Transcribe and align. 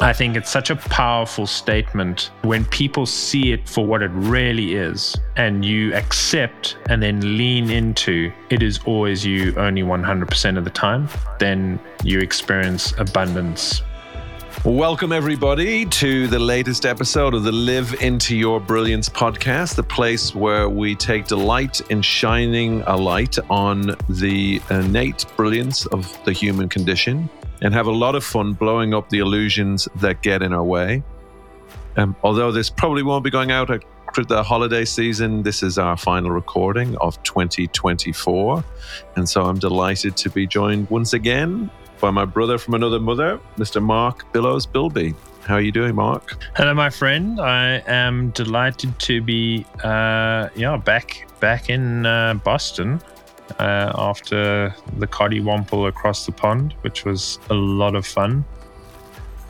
I 0.00 0.12
think 0.12 0.36
it's 0.36 0.50
such 0.50 0.70
a 0.70 0.76
powerful 0.76 1.46
statement 1.46 2.32
when 2.42 2.64
people 2.64 3.06
see 3.06 3.52
it 3.52 3.68
for 3.68 3.86
what 3.86 4.02
it 4.02 4.10
really 4.12 4.74
is 4.74 5.16
and 5.36 5.64
you 5.64 5.94
accept 5.94 6.76
and 6.90 7.00
then 7.00 7.38
lean 7.38 7.70
into 7.70 8.32
it 8.50 8.60
is 8.60 8.80
always 8.86 9.24
you 9.24 9.54
only 9.56 9.82
100% 9.82 10.58
of 10.58 10.64
the 10.64 10.70
time, 10.70 11.08
then 11.38 11.78
you 12.02 12.18
experience 12.18 12.92
abundance. 12.98 13.82
Welcome, 14.64 15.12
everybody, 15.12 15.86
to 15.86 16.26
the 16.26 16.40
latest 16.40 16.86
episode 16.86 17.32
of 17.32 17.44
the 17.44 17.52
Live 17.52 17.94
Into 18.02 18.36
Your 18.36 18.58
Brilliance 18.58 19.08
podcast, 19.08 19.76
the 19.76 19.82
place 19.84 20.34
where 20.34 20.68
we 20.68 20.96
take 20.96 21.26
delight 21.26 21.80
in 21.90 22.02
shining 22.02 22.82
a 22.82 22.96
light 22.96 23.38
on 23.48 23.94
the 24.08 24.60
innate 24.70 25.24
brilliance 25.36 25.86
of 25.86 26.18
the 26.24 26.32
human 26.32 26.68
condition 26.68 27.30
and 27.64 27.72
have 27.72 27.86
a 27.86 27.92
lot 27.92 28.14
of 28.14 28.22
fun 28.22 28.52
blowing 28.52 28.92
up 28.92 29.08
the 29.08 29.18
illusions 29.18 29.88
that 29.96 30.22
get 30.22 30.42
in 30.42 30.52
our 30.52 30.62
way. 30.62 31.02
Um, 31.96 32.14
although 32.22 32.52
this 32.52 32.68
probably 32.68 33.02
won't 33.02 33.24
be 33.24 33.30
going 33.30 33.50
out 33.50 33.70
at 33.70 33.82
the 34.28 34.42
holiday 34.42 34.84
season, 34.84 35.42
this 35.42 35.62
is 35.62 35.78
our 35.78 35.96
final 35.96 36.30
recording 36.30 36.96
of 36.98 37.20
2024. 37.22 38.62
And 39.16 39.26
so 39.26 39.42
I'm 39.42 39.58
delighted 39.58 40.14
to 40.18 40.30
be 40.30 40.46
joined 40.46 40.90
once 40.90 41.14
again 41.14 41.70
by 42.00 42.10
my 42.10 42.26
brother 42.26 42.58
from 42.58 42.74
another 42.74 43.00
mother, 43.00 43.40
Mr. 43.56 43.82
Mark 43.82 44.30
Billows 44.32 44.66
Bilby. 44.66 45.14
How 45.46 45.54
are 45.54 45.60
you 45.60 45.72
doing, 45.72 45.94
Mark? 45.94 46.36
Hello, 46.56 46.74
my 46.74 46.90
friend. 46.90 47.40
I 47.40 47.82
am 47.86 48.30
delighted 48.30 48.98
to 49.00 49.22
be, 49.22 49.64
uh, 49.82 50.48
yeah, 50.54 50.76
back 50.76 51.26
back 51.40 51.70
in 51.70 52.06
uh, 52.06 52.34
Boston 52.34 53.00
uh, 53.58 53.92
after 53.94 54.74
the 54.98 55.06
Cottywomple 55.06 55.88
across 55.88 56.26
the 56.26 56.32
pond, 56.32 56.74
which 56.82 57.04
was 57.04 57.38
a 57.50 57.54
lot 57.54 57.94
of 57.94 58.06
fun. 58.06 58.44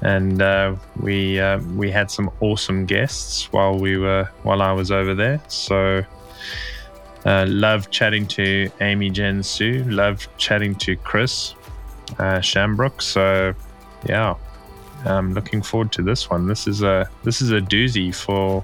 And 0.02 0.42
uh, 0.42 0.76
we 1.00 1.40
uh, 1.40 1.60
we 1.76 1.90
had 1.90 2.10
some 2.10 2.30
awesome 2.40 2.84
guests 2.84 3.50
while 3.52 3.78
we 3.78 3.96
were 3.96 4.28
while 4.42 4.60
I 4.60 4.72
was 4.72 4.90
over 4.90 5.14
there. 5.14 5.40
So 5.48 6.04
uh, 7.24 7.46
love 7.48 7.90
chatting 7.90 8.26
to 8.28 8.70
Amy 8.80 9.08
Jen 9.08 9.42
Su. 9.42 9.84
Love 9.84 10.28
chatting 10.36 10.74
to 10.76 10.96
Chris 10.96 11.54
uh, 12.18 12.40
Shambrook. 12.40 13.00
So 13.00 13.54
yeah, 14.06 14.34
I'm 15.06 15.32
looking 15.32 15.62
forward 15.62 15.92
to 15.92 16.02
this 16.02 16.28
one. 16.28 16.46
This 16.46 16.66
is 16.66 16.82
a 16.82 17.08
this 17.22 17.40
is 17.40 17.50
a 17.50 17.60
doozy 17.60 18.14
for 18.14 18.62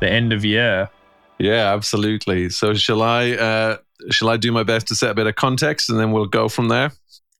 the 0.00 0.10
end 0.10 0.32
of 0.32 0.44
year. 0.44 0.90
Yeah, 1.38 1.72
absolutely. 1.72 2.50
So 2.50 2.74
shall 2.74 3.02
I 3.02 3.32
uh, 3.32 3.76
shall 4.10 4.28
I 4.28 4.36
do 4.36 4.52
my 4.52 4.62
best 4.62 4.88
to 4.88 4.94
set 4.94 5.10
a 5.10 5.14
bit 5.14 5.26
of 5.26 5.36
context 5.36 5.90
and 5.90 5.98
then 5.98 6.12
we'll 6.12 6.26
go 6.26 6.48
from 6.48 6.68
there? 6.68 6.92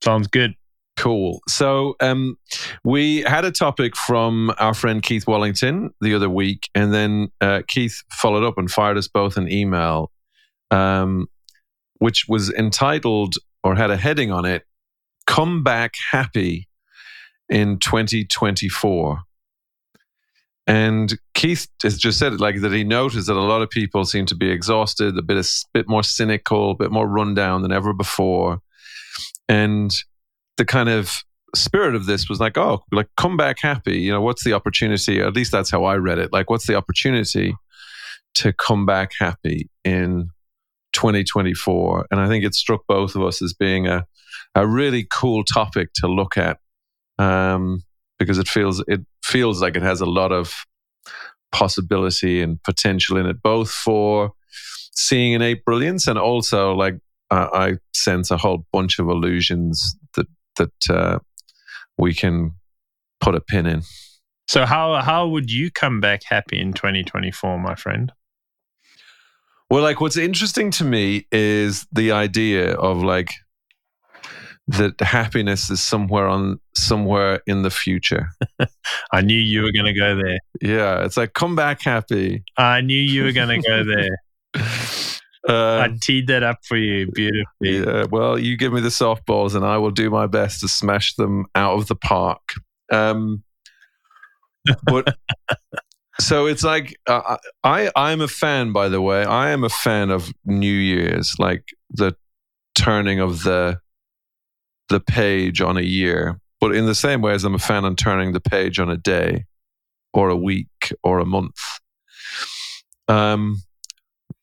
Sounds 0.02 0.26
good. 0.26 0.54
Cool. 0.96 1.40
So 1.48 1.96
um, 2.00 2.38
we 2.84 3.22
had 3.22 3.44
a 3.44 3.50
topic 3.50 3.96
from 3.96 4.52
our 4.58 4.74
friend 4.74 5.02
Keith 5.02 5.26
Wallington 5.26 5.90
the 6.00 6.14
other 6.14 6.30
week, 6.30 6.68
and 6.74 6.94
then 6.94 7.32
uh, 7.40 7.62
Keith 7.66 8.02
followed 8.12 8.44
up 8.44 8.58
and 8.58 8.70
fired 8.70 8.96
us 8.96 9.08
both 9.08 9.36
an 9.36 9.50
email, 9.50 10.12
um, 10.70 11.26
which 11.98 12.26
was 12.28 12.52
entitled 12.52 13.34
or 13.64 13.74
had 13.74 13.90
a 13.90 13.96
heading 13.96 14.30
on 14.30 14.44
it 14.44 14.64
Come 15.26 15.62
Back 15.62 15.94
Happy 16.10 16.68
in 17.48 17.78
2024. 17.78 19.22
And 20.66 21.18
Keith 21.34 21.66
has 21.82 21.98
just 21.98 22.18
said 22.18 22.32
it 22.32 22.40
like 22.40 22.60
that 22.62 22.72
he 22.72 22.84
noticed 22.84 23.26
that 23.26 23.36
a 23.36 23.40
lot 23.40 23.60
of 23.60 23.68
people 23.68 24.04
seem 24.04 24.24
to 24.26 24.34
be 24.34 24.50
exhausted, 24.50 25.16
a 25.18 25.22
bit 25.22 25.36
of, 25.36 25.48
bit 25.74 25.88
more 25.88 26.02
cynical, 26.02 26.70
a 26.70 26.74
bit 26.74 26.90
more 26.90 27.06
rundown 27.06 27.62
than 27.62 27.72
ever 27.72 27.92
before. 27.92 28.60
And 29.48 29.94
the 30.56 30.64
kind 30.64 30.88
of 30.88 31.22
spirit 31.54 31.94
of 31.94 32.06
this 32.06 32.28
was 32.28 32.40
like, 32.40 32.56
oh, 32.56 32.82
like 32.92 33.08
come 33.16 33.36
back 33.36 33.58
happy. 33.60 33.98
You 33.98 34.12
know, 34.12 34.22
what's 34.22 34.44
the 34.44 34.54
opportunity? 34.54 35.20
At 35.20 35.34
least 35.34 35.52
that's 35.52 35.70
how 35.70 35.84
I 35.84 35.96
read 35.96 36.18
it. 36.18 36.32
Like, 36.32 36.48
what's 36.48 36.66
the 36.66 36.76
opportunity 36.76 37.54
to 38.36 38.52
come 38.54 38.86
back 38.86 39.10
happy 39.18 39.68
in 39.84 40.30
2024? 40.94 42.06
And 42.10 42.20
I 42.20 42.26
think 42.26 42.42
it 42.42 42.54
struck 42.54 42.80
both 42.88 43.14
of 43.14 43.22
us 43.22 43.42
as 43.42 43.52
being 43.52 43.86
a 43.86 44.06
a 44.54 44.66
really 44.66 45.06
cool 45.12 45.44
topic 45.44 45.90
to 45.96 46.08
look 46.08 46.36
at. 46.36 46.58
Um, 47.18 47.82
because 48.18 48.38
it 48.38 48.48
feels 48.48 48.82
it 48.86 49.00
feels 49.24 49.60
like 49.60 49.76
it 49.76 49.82
has 49.82 50.00
a 50.00 50.06
lot 50.06 50.32
of 50.32 50.54
possibility 51.50 52.42
and 52.42 52.62
potential 52.62 53.16
in 53.16 53.26
it, 53.26 53.42
both 53.42 53.70
for 53.70 54.32
seeing 54.92 55.32
innate 55.32 55.64
brilliance 55.64 56.06
and 56.06 56.18
also 56.18 56.74
like 56.74 56.94
uh, 57.30 57.48
I 57.52 57.72
sense 57.94 58.30
a 58.30 58.36
whole 58.36 58.66
bunch 58.72 58.98
of 58.98 59.08
illusions 59.08 59.96
that 60.14 60.26
that 60.56 60.90
uh, 60.90 61.18
we 61.98 62.14
can 62.14 62.52
put 63.20 63.34
a 63.34 63.40
pin 63.40 63.66
in. 63.66 63.82
So 64.46 64.66
how 64.66 65.00
how 65.00 65.26
would 65.28 65.50
you 65.50 65.70
come 65.70 66.00
back 66.00 66.22
happy 66.24 66.60
in 66.60 66.72
2024, 66.74 67.58
my 67.58 67.74
friend? 67.74 68.12
Well, 69.70 69.82
like 69.82 70.00
what's 70.00 70.18
interesting 70.18 70.70
to 70.72 70.84
me 70.84 71.26
is 71.32 71.86
the 71.90 72.12
idea 72.12 72.74
of 72.74 73.02
like 73.02 73.30
that 74.66 74.98
happiness 75.00 75.70
is 75.70 75.82
somewhere 75.82 76.26
on 76.26 76.58
somewhere 76.74 77.40
in 77.46 77.62
the 77.62 77.70
future. 77.70 78.28
I 79.12 79.20
knew 79.20 79.38
you 79.38 79.62
were 79.62 79.72
going 79.72 79.86
to 79.86 79.92
go 79.92 80.16
there. 80.16 80.38
Yeah, 80.60 81.04
it's 81.04 81.16
like 81.16 81.34
come 81.34 81.54
back 81.54 81.82
happy. 81.82 82.44
I 82.56 82.80
knew 82.80 82.98
you 82.98 83.24
were 83.24 83.32
going 83.32 83.60
to 83.60 83.68
go 83.68 83.84
there. 83.84 84.08
Um, 85.46 85.54
I 85.54 85.90
teed 86.00 86.28
that 86.28 86.42
up 86.42 86.60
for 86.66 86.78
you 86.78 87.06
beautifully. 87.12 87.78
Yeah, 87.78 88.06
well, 88.10 88.38
you 88.38 88.56
give 88.56 88.72
me 88.72 88.80
the 88.80 88.88
softballs, 88.88 89.54
and 89.54 89.62
I 89.62 89.76
will 89.76 89.90
do 89.90 90.08
my 90.08 90.26
best 90.26 90.60
to 90.60 90.68
smash 90.68 91.14
them 91.16 91.44
out 91.54 91.74
of 91.74 91.86
the 91.86 91.96
park. 91.96 92.40
Um, 92.90 93.42
but 94.86 95.14
so 96.18 96.46
it's 96.46 96.64
like 96.64 96.96
uh, 97.06 97.36
I 97.62 97.90
I'm 97.94 98.22
a 98.22 98.28
fan, 98.28 98.72
by 98.72 98.88
the 98.88 99.02
way. 99.02 99.22
I 99.22 99.50
am 99.50 99.64
a 99.64 99.68
fan 99.68 100.10
of 100.10 100.32
New 100.46 100.72
Year's, 100.72 101.34
like 101.38 101.64
the 101.90 102.16
turning 102.74 103.20
of 103.20 103.42
the 103.42 103.78
the 104.88 105.00
page 105.00 105.60
on 105.60 105.76
a 105.76 105.82
year, 105.82 106.38
but 106.60 106.74
in 106.74 106.86
the 106.86 106.94
same 106.94 107.22
way 107.22 107.32
as 107.32 107.44
I'm 107.44 107.54
a 107.54 107.58
fan 107.58 107.84
on 107.84 107.96
turning 107.96 108.32
the 108.32 108.40
page 108.40 108.78
on 108.78 108.90
a 108.90 108.96
day 108.96 109.44
or 110.12 110.28
a 110.28 110.36
week 110.36 110.92
or 111.02 111.18
a 111.18 111.24
month. 111.24 111.58
Um, 113.08 113.62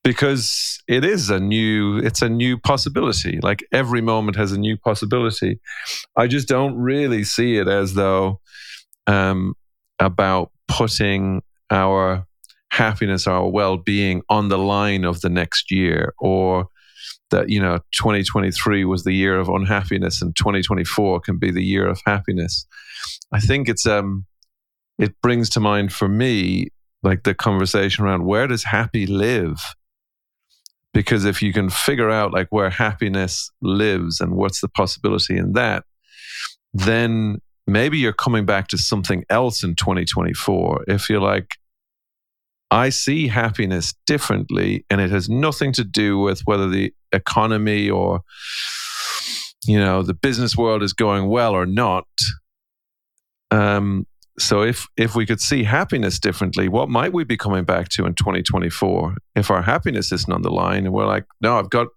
because 0.04 0.82
it 0.88 1.06
is 1.06 1.30
a 1.30 1.40
new 1.40 1.98
it's 1.98 2.22
a 2.22 2.30
new 2.30 2.58
possibility 2.58 3.40
like 3.42 3.64
every 3.72 4.02
moment 4.02 4.36
has 4.36 4.52
a 4.52 4.58
new 4.58 4.78
possibility 4.78 5.60
i 6.16 6.28
just 6.28 6.48
don't 6.48 6.76
really 6.76 7.24
see 7.24 7.58
it 7.58 7.68
as 7.68 7.94
though 7.94 8.40
um, 9.08 9.54
about 10.00 10.52
putting 10.68 11.42
our 11.70 12.26
happiness 12.72 13.28
our 13.28 13.48
well-being 13.48 14.22
on 14.30 14.48
the 14.48 14.58
line 14.58 15.04
of 15.04 15.22
the 15.22 15.30
next 15.30 15.72
year 15.72 16.14
or 16.20 16.68
that 17.32 17.50
you 17.50 17.60
know 17.60 17.80
2023 17.94 18.86
was 18.86 19.04
the 19.04 19.14
year 19.14 19.40
of 19.40 19.50
unhappiness 19.50 20.22
and 20.22 20.36
2024 20.36 21.20
can 21.22 21.38
be 21.38 21.52
the 21.52 21.64
year 21.64 21.88
of 21.88 22.00
happiness. 22.06 22.66
I 23.32 23.40
think 23.40 23.68
it's 23.68 23.86
um 23.86 24.26
it 25.00 25.20
brings 25.22 25.50
to 25.52 25.60
mind 25.60 25.92
for 25.92 26.08
me 26.08 26.68
like 27.04 27.24
the 27.24 27.34
conversation 27.34 28.06
around 28.06 28.26
where 28.26 28.48
does 28.48 28.64
happy 28.64 29.08
live? 29.08 29.58
Because 30.94 31.26
if 31.26 31.42
you 31.42 31.54
can 31.54 31.70
figure 31.70 32.10
out 32.10 32.34
like 32.34 32.48
where 32.50 32.70
happiness 32.70 33.50
lives 33.62 34.20
and 34.20 34.36
what's 34.36 34.62
the 34.62 34.70
possibility 34.70 35.38
in 35.38 35.54
that 35.54 35.86
then 36.74 37.40
maybe 37.68 37.98
you're 37.98 38.14
coming 38.14 38.46
back 38.46 38.68
to 38.70 38.78
something 38.78 39.24
else 39.30 39.64
in 39.64 39.76
2024 39.76 40.86
if 40.88 41.10
you're 41.10 41.22
like 41.22 41.58
I 42.72 42.90
see 42.90 43.28
happiness 43.28 43.94
differently, 44.08 44.86
and 44.90 45.02
it 45.02 45.12
has 45.12 45.30
nothing 45.30 45.74
to 45.74 45.84
do 45.84 46.18
with 46.18 46.42
whether 46.46 46.70
the 46.70 46.94
economy 47.12 47.90
or 47.90 48.22
you 49.66 49.78
know 49.78 50.02
the 50.02 50.14
business 50.14 50.56
world 50.58 50.82
is 50.82 50.94
going 50.94 51.28
well 51.28 51.54
or 51.54 51.66
not. 51.66 52.08
Um, 53.52 54.08
so 54.40 54.62
if 54.64 54.88
if 54.96 55.16
we 55.16 55.26
could 55.26 55.42
see 55.42 55.64
happiness 55.64 56.18
differently, 56.18 56.70
what 56.70 56.90
might 56.90 57.14
we 57.14 57.26
be 57.26 57.38
coming 57.38 57.66
back 57.66 57.90
to 57.90 58.06
in 58.06 58.16
2024 58.16 59.16
if 59.36 59.52
our 59.52 59.62
happiness 59.62 60.12
isn't 60.14 60.34
on 60.34 60.42
the 60.42 60.50
line 60.50 60.86
and 60.86 60.94
we're 60.94 61.06
like, 61.06 61.26
no, 61.42 61.60
I've 61.60 61.70
got, 61.70 61.88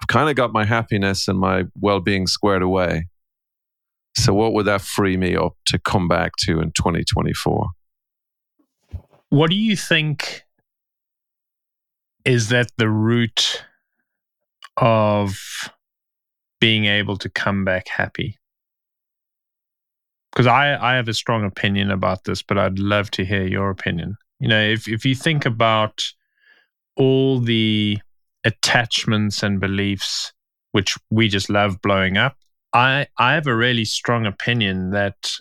I've 0.00 0.08
kind 0.08 0.30
of 0.30 0.36
got 0.36 0.52
my 0.52 0.64
happiness 0.64 1.28
and 1.28 1.38
my 1.38 1.64
well-being 1.78 2.26
squared 2.26 2.62
away. 2.62 3.06
So 4.16 4.32
what 4.32 4.54
would 4.54 4.66
that 4.66 4.80
free 4.80 5.18
me 5.18 5.36
up 5.36 5.52
to 5.66 5.78
come 5.78 6.08
back 6.08 6.32
to 6.40 6.60
in 6.60 6.72
2024? 6.72 7.68
What 9.30 9.50
do 9.50 9.56
you 9.56 9.76
think 9.76 10.44
is 12.24 12.48
that 12.48 12.70
the 12.76 12.88
root 12.88 13.64
of 14.76 15.38
being 16.60 16.86
able 16.86 17.16
to 17.18 17.28
come 17.28 17.64
back 17.64 17.88
happy? 17.88 18.38
Because 20.32 20.46
I, 20.46 20.76
I 20.76 20.96
have 20.96 21.08
a 21.08 21.14
strong 21.14 21.44
opinion 21.44 21.90
about 21.90 22.24
this, 22.24 22.42
but 22.42 22.58
I'd 22.58 22.78
love 22.78 23.10
to 23.12 23.24
hear 23.24 23.46
your 23.46 23.70
opinion. 23.70 24.16
You 24.38 24.48
know, 24.48 24.60
if, 24.60 24.86
if 24.86 25.04
you 25.04 25.14
think 25.14 25.46
about 25.46 26.02
all 26.96 27.40
the 27.40 27.98
attachments 28.44 29.42
and 29.42 29.60
beliefs 29.60 30.32
which 30.72 30.96
we 31.10 31.28
just 31.28 31.48
love 31.48 31.80
blowing 31.80 32.16
up, 32.16 32.36
I, 32.72 33.06
I 33.18 33.32
have 33.32 33.46
a 33.46 33.56
really 33.56 33.86
strong 33.86 34.26
opinion 34.26 34.90
that 34.90 35.32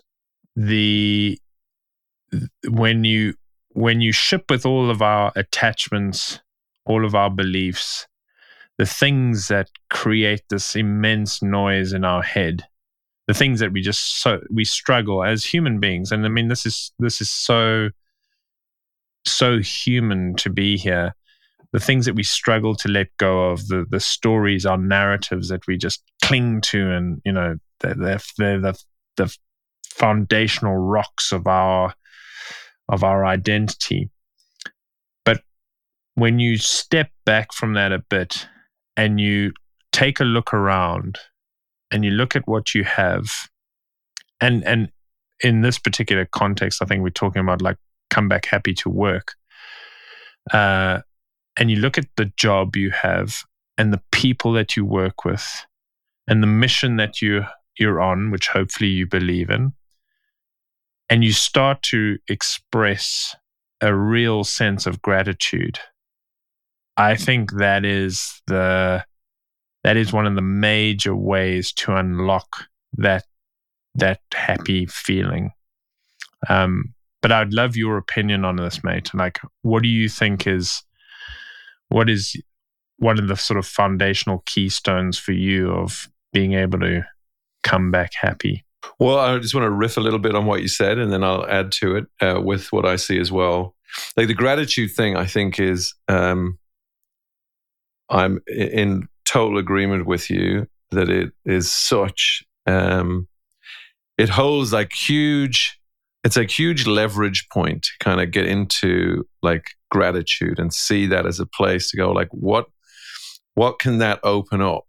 the 0.56 1.38
when 2.70 3.04
you 3.04 3.34
when 3.75 4.00
you 4.00 4.13
ship 4.13 4.50
with 4.50 4.66
all 4.66 4.89
of 4.89 5.01
our 5.01 5.33
attachments, 5.36 6.39
all 6.86 7.06
of 7.06 7.13
our 7.13 7.30
beliefs, 7.30 8.07
the 8.77 8.86
things 8.86 9.50
that 9.50 9.69
create 9.89 10.44
this 10.50 10.77
immense 10.77 11.42
noise 11.42 11.92
in 11.92 12.06
our 12.06 12.24
head, 12.24 12.63
the 13.27 13.33
things 13.33 13.60
that 13.60 13.74
we 13.74 13.81
just 13.81 14.22
so 14.22 14.39
we 14.50 14.63
struggle 14.63 15.25
as 15.25 15.44
human 15.44 15.81
beings. 15.81 16.13
And 16.13 16.25
I 16.25 16.30
mean 16.30 16.48
this 16.48 16.66
is 16.66 16.94
this 17.00 17.19
is 17.19 17.30
so 17.30 17.89
so 19.25 19.60
human 19.60 20.36
to 20.38 20.50
be 20.50 20.78
here. 20.78 21.13
The 21.74 21.80
things 21.81 22.06
that 22.06 22.16
we 22.16 22.24
struggle 22.24 22.75
to 22.75 22.88
let 22.88 23.07
go 23.18 23.50
of, 23.50 23.68
the 23.68 23.86
the 23.89 24.00
stories, 24.00 24.66
our 24.66 24.78
narratives 24.78 25.50
that 25.50 25.68
we 25.68 25.78
just 25.78 26.01
cling 26.24 26.62
to, 26.62 26.92
and 26.92 27.21
you 27.25 27.33
know, 27.33 27.57
they're, 27.81 27.95
they're, 27.95 28.21
they're 28.38 28.62
the 28.62 28.83
the 29.18 29.38
foundational 29.86 30.78
rocks 30.78 31.33
of 31.33 31.45
our 31.45 31.94
of 32.90 33.04
our 33.04 33.26
identity. 33.26 34.10
But 35.24 35.42
when 36.16 36.40
you 36.40 36.58
step 36.58 37.10
back 37.26 37.54
from 37.54 37.74
that 37.74 37.92
a 37.92 38.00
bit 38.00 38.48
and 38.96 39.20
you 39.20 39.54
take 39.92 40.20
a 40.20 40.26
look 40.26 40.54
around 40.54 41.18
and 41.92 42.04
you 42.06 42.12
look 42.12 42.36
at 42.36 42.48
what 42.48 42.76
you 42.76 42.84
have, 42.84 43.50
and 44.42 44.64
and 44.66 44.90
in 45.42 45.62
this 45.62 45.80
particular 45.80 46.26
context, 46.26 46.82
I 46.82 46.86
think 46.86 47.04
we're 47.04 47.10
talking 47.10 47.42
about 47.42 47.62
like 47.62 47.78
come 48.10 48.28
back 48.28 48.46
happy 48.46 48.74
to 48.76 48.90
work. 48.90 49.34
Uh, 50.54 51.02
and 51.58 51.72
you 51.72 51.78
look 51.78 51.98
at 51.98 52.08
the 52.18 52.31
job 52.38 52.76
you 52.76 52.92
have 52.92 53.44
and 53.78 53.92
the 53.92 54.02
people 54.12 54.54
that 54.54 54.76
you 54.76 54.86
work 54.86 55.26
with 55.26 55.66
and 56.28 56.42
the 56.42 56.48
mission 56.48 56.98
that 56.98 57.22
you 57.22 57.46
you're 57.78 58.02
on, 58.02 58.31
which 58.31 58.48
hopefully 58.48 58.90
you 58.90 59.06
believe 59.06 59.50
in, 59.50 59.74
and 61.10 61.24
you 61.24 61.31
start 61.31 61.81
to 61.84 62.18
express 62.28 63.36
a 63.81 63.94
real 63.94 64.44
sense 64.44 64.86
of 64.86 65.02
gratitude. 65.02 65.80
I 66.98 67.16
think 67.16 67.54
that 67.54 67.86
is 67.86 68.42
the 68.48 69.04
that 69.84 69.98
is 69.98 70.12
one 70.12 70.25
of 70.25 70.36
the 70.36 70.42
major 70.42 71.16
ways 71.16 71.72
to 71.74 71.96
unlock 71.96 72.66
that 72.94 73.25
that 73.96 74.22
happy 74.34 74.86
feeling. 74.88 75.52
Um 76.50 76.94
but 77.22 77.31
i'd 77.31 77.54
love 77.54 77.75
your 77.75 77.98
opinion 77.98 78.46
on 78.46 78.56
this 78.56 78.84
mate. 78.84 79.12
Like 79.13 79.40
what 79.62 79.84
do 79.84 79.90
you 79.90 80.10
think 80.10 80.48
is 80.48 80.84
what 81.90 82.10
is 82.10 82.36
one 82.98 83.19
of 83.19 83.28
the 83.28 83.36
sort 83.36 83.60
of 83.60 83.68
foundational 83.68 84.42
keystones 84.46 85.18
for 85.18 85.34
you 85.34 85.69
of 85.69 86.10
being 86.34 86.54
able 86.54 86.80
to 86.80 87.04
come 87.63 87.92
back 87.92 88.12
happy 88.13 88.65
well, 89.00 89.20
I 89.20 89.38
just 89.40 89.56
want 89.56 89.66
to 89.66 89.72
riff 89.72 89.98
a 89.98 90.02
little 90.02 90.20
bit 90.20 90.36
on 90.36 90.46
what 90.46 90.62
you 90.62 90.68
said, 90.68 90.98
and 90.98 91.12
then 91.12 91.24
I'll 91.24 91.46
add 91.48 91.72
to 91.74 91.96
it 91.96 92.06
uh, 92.22 92.42
with 92.42 92.72
what 92.72 92.86
I 92.86 92.96
see 92.96 93.20
as 93.20 93.32
well. 93.32 93.76
Like 94.18 94.28
the 94.28 94.34
gratitude 94.34 94.92
thing, 94.92 95.16
I 95.16 95.26
think 95.26 95.60
is 95.60 95.94
um, 96.08 96.58
I'm 98.10 98.40
in 98.48 99.08
total 99.26 99.58
agreement 99.58 100.06
with 100.06 100.30
you 100.30 100.68
that 100.92 101.10
it 101.10 101.32
is 101.46 101.72
such. 101.72 102.44
Um, 102.66 103.28
it 104.18 104.30
holds 104.30 104.74
like 104.74 104.92
huge. 104.94 105.80
It's 106.24 106.38
a 106.38 106.44
huge 106.44 106.88
leverage 106.88 107.48
point 107.52 107.84
to 107.84 107.92
kind 108.00 108.20
of 108.20 108.31
get 108.31 108.48
into 108.48 109.28
like 109.44 109.72
gratitude 109.92 110.60
and 110.60 110.74
see 110.74 111.06
that 111.08 111.26
as 111.26 111.40
a 111.40 111.46
place 111.46 111.90
to 111.92 111.98
go 111.98 112.12
like 112.12 112.30
what 112.31 112.66
what 113.54 113.80
can 113.80 114.00
that 114.00 114.20
open 114.24 114.62
up 114.62 114.86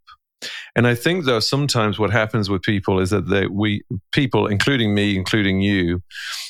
and 0.74 0.86
I 0.86 0.94
think 0.94 1.24
though 1.24 1.40
sometimes 1.40 1.98
what 1.98 2.10
happens 2.10 2.50
with 2.50 2.62
people 2.62 3.00
is 3.00 3.10
that 3.10 3.28
they, 3.28 3.46
we 3.46 3.82
people, 4.12 4.46
including 4.46 4.94
me, 4.94 5.16
including 5.16 5.60
you, 5.60 6.02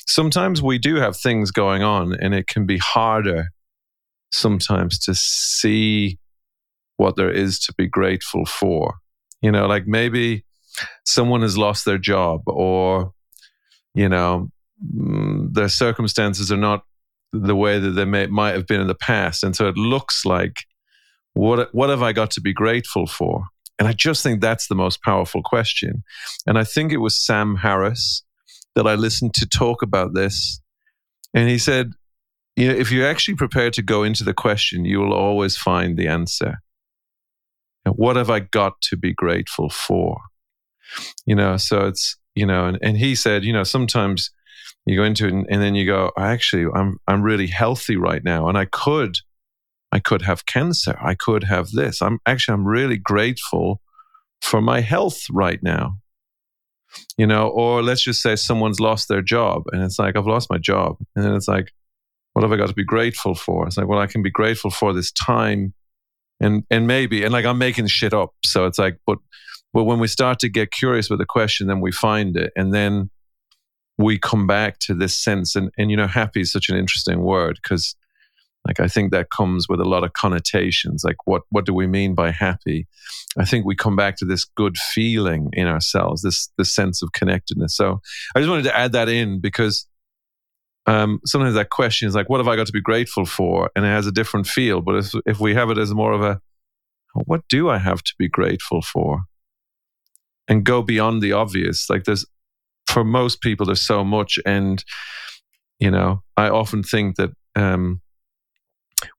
sometimes 0.05 0.61
we 0.61 0.77
do 0.77 0.95
have 0.95 1.15
things 1.17 1.51
going 1.51 1.83
on, 1.83 2.13
and 2.19 2.33
it 2.33 2.47
can 2.47 2.65
be 2.65 2.77
harder 2.77 3.47
sometimes 4.31 4.99
to 4.99 5.15
see 5.15 6.19
what 6.97 7.15
there 7.15 7.31
is 7.31 7.59
to 7.59 7.73
be 7.77 7.87
grateful 7.87 8.45
for. 8.45 8.95
You 9.41 9.51
know, 9.51 9.67
like 9.67 9.87
maybe 9.87 10.45
someone 11.05 11.41
has 11.41 11.57
lost 11.57 11.85
their 11.85 11.97
job, 11.97 12.41
or 12.47 13.11
you 13.93 14.09
know, 14.09 14.49
mm, 14.83 15.53
their 15.53 15.69
circumstances 15.69 16.51
are 16.51 16.57
not 16.57 16.83
the 17.33 17.55
way 17.55 17.79
that 17.79 17.91
they 17.91 18.05
may, 18.05 18.27
might 18.27 18.55
have 18.55 18.67
been 18.67 18.81
in 18.81 18.87
the 18.87 18.95
past, 18.95 19.43
and 19.43 19.55
so 19.55 19.67
it 19.67 19.77
looks 19.77 20.25
like 20.25 20.65
what 21.33 21.73
what 21.73 21.89
have 21.89 22.01
I 22.01 22.13
got 22.13 22.31
to 22.31 22.41
be 22.41 22.51
grateful 22.51 23.05
for? 23.05 23.45
And 23.79 23.87
I 23.87 23.93
just 23.93 24.23
think 24.23 24.41
that's 24.41 24.67
the 24.67 24.75
most 24.75 25.03
powerful 25.03 25.43
question. 25.43 26.03
And 26.45 26.57
I 26.57 26.63
think 26.63 26.91
it 26.91 26.97
was 26.97 27.19
Sam 27.19 27.55
Harris 27.57 28.23
that 28.75 28.87
I 28.87 28.95
listened 28.95 29.33
to 29.35 29.47
talk 29.47 29.81
about 29.81 30.13
this. 30.13 30.59
And 31.33 31.49
he 31.49 31.57
said, 31.57 31.93
you 32.55 32.67
know, 32.67 32.73
if 32.73 32.91
you're 32.91 33.07
actually 33.07 33.35
prepared 33.35 33.73
to 33.73 33.83
go 33.83 34.03
into 34.03 34.23
the 34.23 34.33
question, 34.33 34.85
you 34.85 34.99
will 34.99 35.13
always 35.13 35.55
find 35.55 35.97
the 35.97 36.07
answer. 36.07 36.59
what 37.85 38.17
have 38.17 38.29
I 38.29 38.41
got 38.41 38.81
to 38.81 38.97
be 38.97 39.13
grateful 39.13 39.69
for? 39.69 40.17
You 41.25 41.35
know, 41.35 41.57
so 41.57 41.87
it's, 41.87 42.17
you 42.35 42.45
know, 42.45 42.65
and, 42.65 42.77
and 42.81 42.97
he 42.97 43.15
said, 43.15 43.43
you 43.43 43.53
know, 43.53 43.63
sometimes 43.63 44.31
you 44.85 44.97
go 44.97 45.03
into 45.03 45.27
it 45.27 45.33
and, 45.33 45.45
and 45.49 45.61
then 45.61 45.75
you 45.75 45.85
go, 45.85 46.11
actually, 46.17 46.65
I'm, 46.73 46.97
I'm 47.07 47.21
really 47.21 47.47
healthy 47.47 47.95
right 47.95 48.23
now. 48.23 48.49
And 48.49 48.57
I 48.57 48.65
could 48.65 49.17
I 49.91 49.99
could 49.99 50.23
have 50.23 50.45
cancer. 50.45 50.97
I 51.01 51.15
could 51.15 51.45
have 51.45 51.71
this. 51.71 52.01
I'm 52.01 52.19
actually, 52.25 52.53
I'm 52.53 52.67
really 52.67 52.97
grateful 52.97 53.81
for 54.41 54.61
my 54.61 54.81
health 54.81 55.25
right 55.31 55.61
now. 55.61 55.97
You 57.17 57.27
know, 57.27 57.49
or 57.49 57.83
let's 57.83 58.01
just 58.01 58.21
say 58.21 58.35
someone's 58.35 58.79
lost 58.79 59.07
their 59.07 59.21
job 59.21 59.63
and 59.71 59.83
it's 59.83 59.99
like, 59.99 60.15
I've 60.15 60.25
lost 60.25 60.49
my 60.49 60.57
job. 60.57 60.97
And 61.15 61.25
then 61.25 61.35
it's 61.35 61.47
like, 61.47 61.73
what 62.33 62.43
have 62.43 62.51
I 62.51 62.55
got 62.55 62.69
to 62.69 62.73
be 62.73 62.83
grateful 62.83 63.35
for? 63.35 63.67
It's 63.67 63.77
like, 63.77 63.87
well, 63.87 63.99
I 63.99 64.07
can 64.07 64.21
be 64.21 64.31
grateful 64.31 64.71
for 64.71 64.93
this 64.93 65.11
time 65.11 65.73
and 66.39 66.63
and 66.69 66.87
maybe 66.87 67.23
and 67.23 67.33
like 67.33 67.45
I'm 67.45 67.57
making 67.57 67.87
shit 67.87 68.13
up. 68.13 68.33
So 68.45 68.65
it's 68.65 68.79
like, 68.79 68.99
but 69.05 69.17
but 69.73 69.83
when 69.83 69.99
we 69.99 70.07
start 70.07 70.39
to 70.39 70.49
get 70.49 70.71
curious 70.71 71.09
with 71.09 71.19
the 71.19 71.25
question, 71.25 71.67
then 71.67 71.81
we 71.81 71.91
find 71.91 72.37
it. 72.37 72.51
And 72.55 72.73
then 72.73 73.09
we 73.97 74.17
come 74.17 74.47
back 74.47 74.79
to 74.79 74.93
this 74.93 75.15
sense 75.15 75.55
and 75.55 75.71
and 75.77 75.91
you 75.91 75.97
know, 75.97 76.07
happy 76.07 76.41
is 76.41 76.51
such 76.51 76.69
an 76.69 76.77
interesting 76.77 77.21
word 77.21 77.59
because 77.61 77.95
like 78.65 78.79
I 78.79 78.87
think 78.87 79.11
that 79.11 79.29
comes 79.35 79.67
with 79.69 79.79
a 79.79 79.85
lot 79.85 80.03
of 80.03 80.13
connotations. 80.13 81.03
Like 81.03 81.17
what 81.25 81.43
what 81.49 81.65
do 81.65 81.73
we 81.73 81.87
mean 81.87 82.15
by 82.15 82.31
happy? 82.31 82.87
I 83.37 83.45
think 83.45 83.65
we 83.65 83.75
come 83.75 83.95
back 83.95 84.17
to 84.17 84.25
this 84.25 84.43
good 84.43 84.77
feeling 84.77 85.49
in 85.53 85.67
ourselves, 85.67 86.21
this 86.21 86.49
this 86.57 86.73
sense 86.73 87.01
of 87.01 87.13
connectedness. 87.13 87.75
So 87.75 88.01
I 88.35 88.39
just 88.39 88.49
wanted 88.49 88.63
to 88.63 88.77
add 88.77 88.91
that 88.91 89.09
in 89.09 89.39
because 89.39 89.87
um, 90.85 91.19
sometimes 91.25 91.55
that 91.55 91.69
question 91.69 92.07
is 92.07 92.15
like, 92.15 92.29
what 92.29 92.39
have 92.39 92.47
I 92.47 92.55
got 92.55 92.67
to 92.67 92.73
be 92.73 92.81
grateful 92.81 93.25
for? 93.25 93.69
And 93.75 93.85
it 93.85 93.89
has 93.89 94.07
a 94.07 94.11
different 94.11 94.47
feel. 94.47 94.81
But 94.81 94.95
if 94.95 95.13
if 95.25 95.39
we 95.39 95.53
have 95.53 95.69
it 95.69 95.77
as 95.77 95.93
more 95.93 96.11
of 96.11 96.21
a 96.21 96.39
what 97.25 97.41
do 97.49 97.69
I 97.69 97.77
have 97.77 98.03
to 98.03 98.13
be 98.19 98.27
grateful 98.27 98.81
for? 98.81 99.21
And 100.47 100.63
go 100.63 100.81
beyond 100.81 101.21
the 101.21 101.33
obvious. 101.33 101.89
Like 101.89 102.03
there's 102.03 102.25
for 102.87 103.03
most 103.03 103.41
people 103.41 103.65
there's 103.65 103.85
so 103.85 104.03
much 104.03 104.39
and 104.45 104.83
you 105.79 105.91
know, 105.91 106.23
I 106.35 106.49
often 106.49 106.81
think 106.81 107.17
that 107.17 107.29
um, 107.55 108.01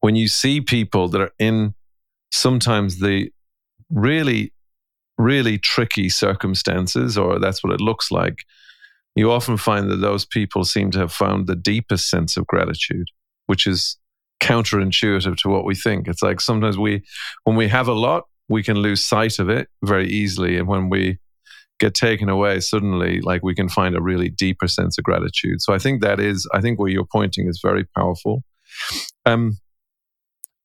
when 0.01 0.17
you 0.17 0.29
see 0.29 0.61
people 0.61 1.09
that 1.09 1.21
are 1.21 1.33
in 1.39 1.75
sometimes 2.33 3.01
the 3.01 3.31
really, 3.91 4.53
really 5.17 5.59
tricky 5.59 6.09
circumstances, 6.09 7.17
or 7.17 7.39
that's 7.39 7.63
what 7.63 7.73
it 7.73 7.81
looks 7.81 8.11
like, 8.11 8.45
you 9.15 9.33
often 9.33 9.57
find 9.57 9.91
that 9.91 9.97
those 9.97 10.25
people 10.25 10.65
seem 10.65 10.91
to 10.93 10.99
have 10.99 11.13
found 11.13 11.47
the 11.47 11.57
deepest 11.57 12.09
sense 12.09 12.37
of 12.37 12.47
gratitude, 12.47 13.09
which 13.47 13.67
is 13.67 13.97
counterintuitive 14.41 15.37
to 15.37 15.49
what 15.49 15.65
we 15.65 15.75
think. 15.75 16.07
It's 16.07 16.23
like 16.23 16.41
sometimes 16.41 16.79
we, 16.79 17.03
when 17.45 17.57
we 17.57 17.69
have 17.69 17.89
a 17.89 17.93
lot, 17.93 18.25
we 18.49 18.63
can 18.63 18.77
lose 18.77 19.05
sight 19.05 19.39
of 19.39 19.49
it 19.49 19.69
very 19.85 20.09
easily. 20.09 20.57
And 20.57 20.69
when 20.69 20.89
we 20.89 21.19
get 21.81 21.95
taken 21.95 22.29
away, 22.29 22.61
suddenly, 22.61 23.21
like 23.21 23.43
we 23.43 23.55
can 23.55 23.69
find 23.69 23.97
a 23.97 24.03
really 24.03 24.29
deeper 24.29 24.69
sense 24.69 24.99
of 24.99 25.05
gratitude. 25.05 25.61
So 25.61 25.73
I 25.73 25.79
think 25.79 26.03
that 26.03 26.21
is, 26.21 26.49
I 26.53 26.61
think 26.61 26.79
where 26.79 26.91
you're 26.91 27.05
pointing 27.05 27.49
is 27.49 27.61
very 27.63 27.85
powerful. 27.97 28.43
Um, 29.27 29.59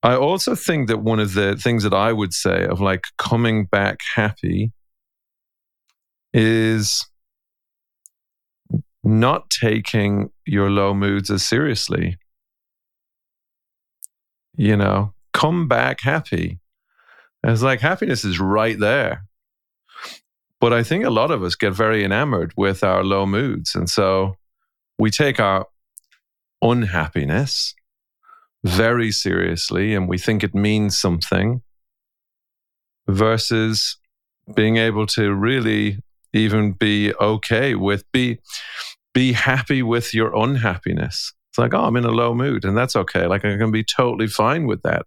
I 0.04 0.18
also 0.18 0.54
think 0.54 0.90
that 0.90 0.98
one 0.98 1.22
of 1.22 1.34
the 1.34 1.56
things 1.56 1.84
that 1.84 1.94
I 1.94 2.12
would 2.12 2.34
say 2.34 2.66
of 2.66 2.82
like 2.82 3.06
coming 3.18 3.64
back 3.66 4.00
happy 4.16 4.74
is 6.34 7.08
not 9.02 9.50
taking 9.50 10.30
your 10.46 10.70
low 10.70 10.94
moods 10.94 11.32
as 11.32 11.44
seriously. 11.44 12.18
You 14.58 14.76
know, 14.76 15.14
come 15.34 15.70
back 15.70 16.02
happy. 16.02 16.60
it's 17.42 17.62
like 17.62 17.80
happiness 17.80 18.26
is 18.26 18.40
right 18.40 18.78
there. 18.78 19.24
But 20.60 20.74
I 20.74 20.84
think 20.84 21.06
a 21.06 21.10
lot 21.10 21.32
of 21.32 21.44
us 21.44 21.56
get 21.56 21.72
very 21.72 22.04
enamored 22.04 22.54
with 22.58 22.84
our 22.84 23.06
low 23.06 23.26
moods. 23.26 23.74
And 23.74 23.90
so 23.90 24.36
we 25.00 25.12
take 25.12 25.40
our 25.40 25.66
unhappiness 26.62 27.74
very 28.65 29.12
seriously 29.12 29.93
and 29.93 30.08
we 30.08 30.17
think 30.17 30.43
it 30.43 30.55
means 30.55 30.98
something 31.00 31.62
versus 33.08 33.98
being 34.55 34.77
able 34.77 35.05
to 35.05 35.34
really 35.34 36.00
even 36.34 36.72
be 36.74 37.13
okay 37.15 37.75
with 37.75 38.03
be 38.12 38.39
be 39.13 39.32
happy 39.32 39.84
with 39.84 40.13
your 40.13 40.36
unhappiness. 40.36 41.34
It's 41.51 41.60
like, 41.60 41.74
oh, 41.75 41.84
I'm 41.84 41.96
in 41.96 42.05
a 42.05 42.12
low 42.12 42.34
mood, 42.34 42.65
and 42.65 42.75
that's 42.75 42.96
okay. 42.96 43.27
Like 43.27 43.46
I 43.46 43.58
can 43.58 43.72
be 43.72 43.84
totally 43.84 44.27
fine 44.27 44.65
with 44.65 44.82
that. 44.82 45.05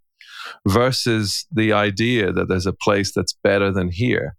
Versus 0.69 1.45
the 1.51 1.73
idea 1.73 2.31
that 2.31 2.49
there's 2.49 2.67
a 2.67 2.73
place 2.73 3.13
that's 3.13 3.37
better 3.43 3.73
than 3.73 3.89
here. 3.91 4.37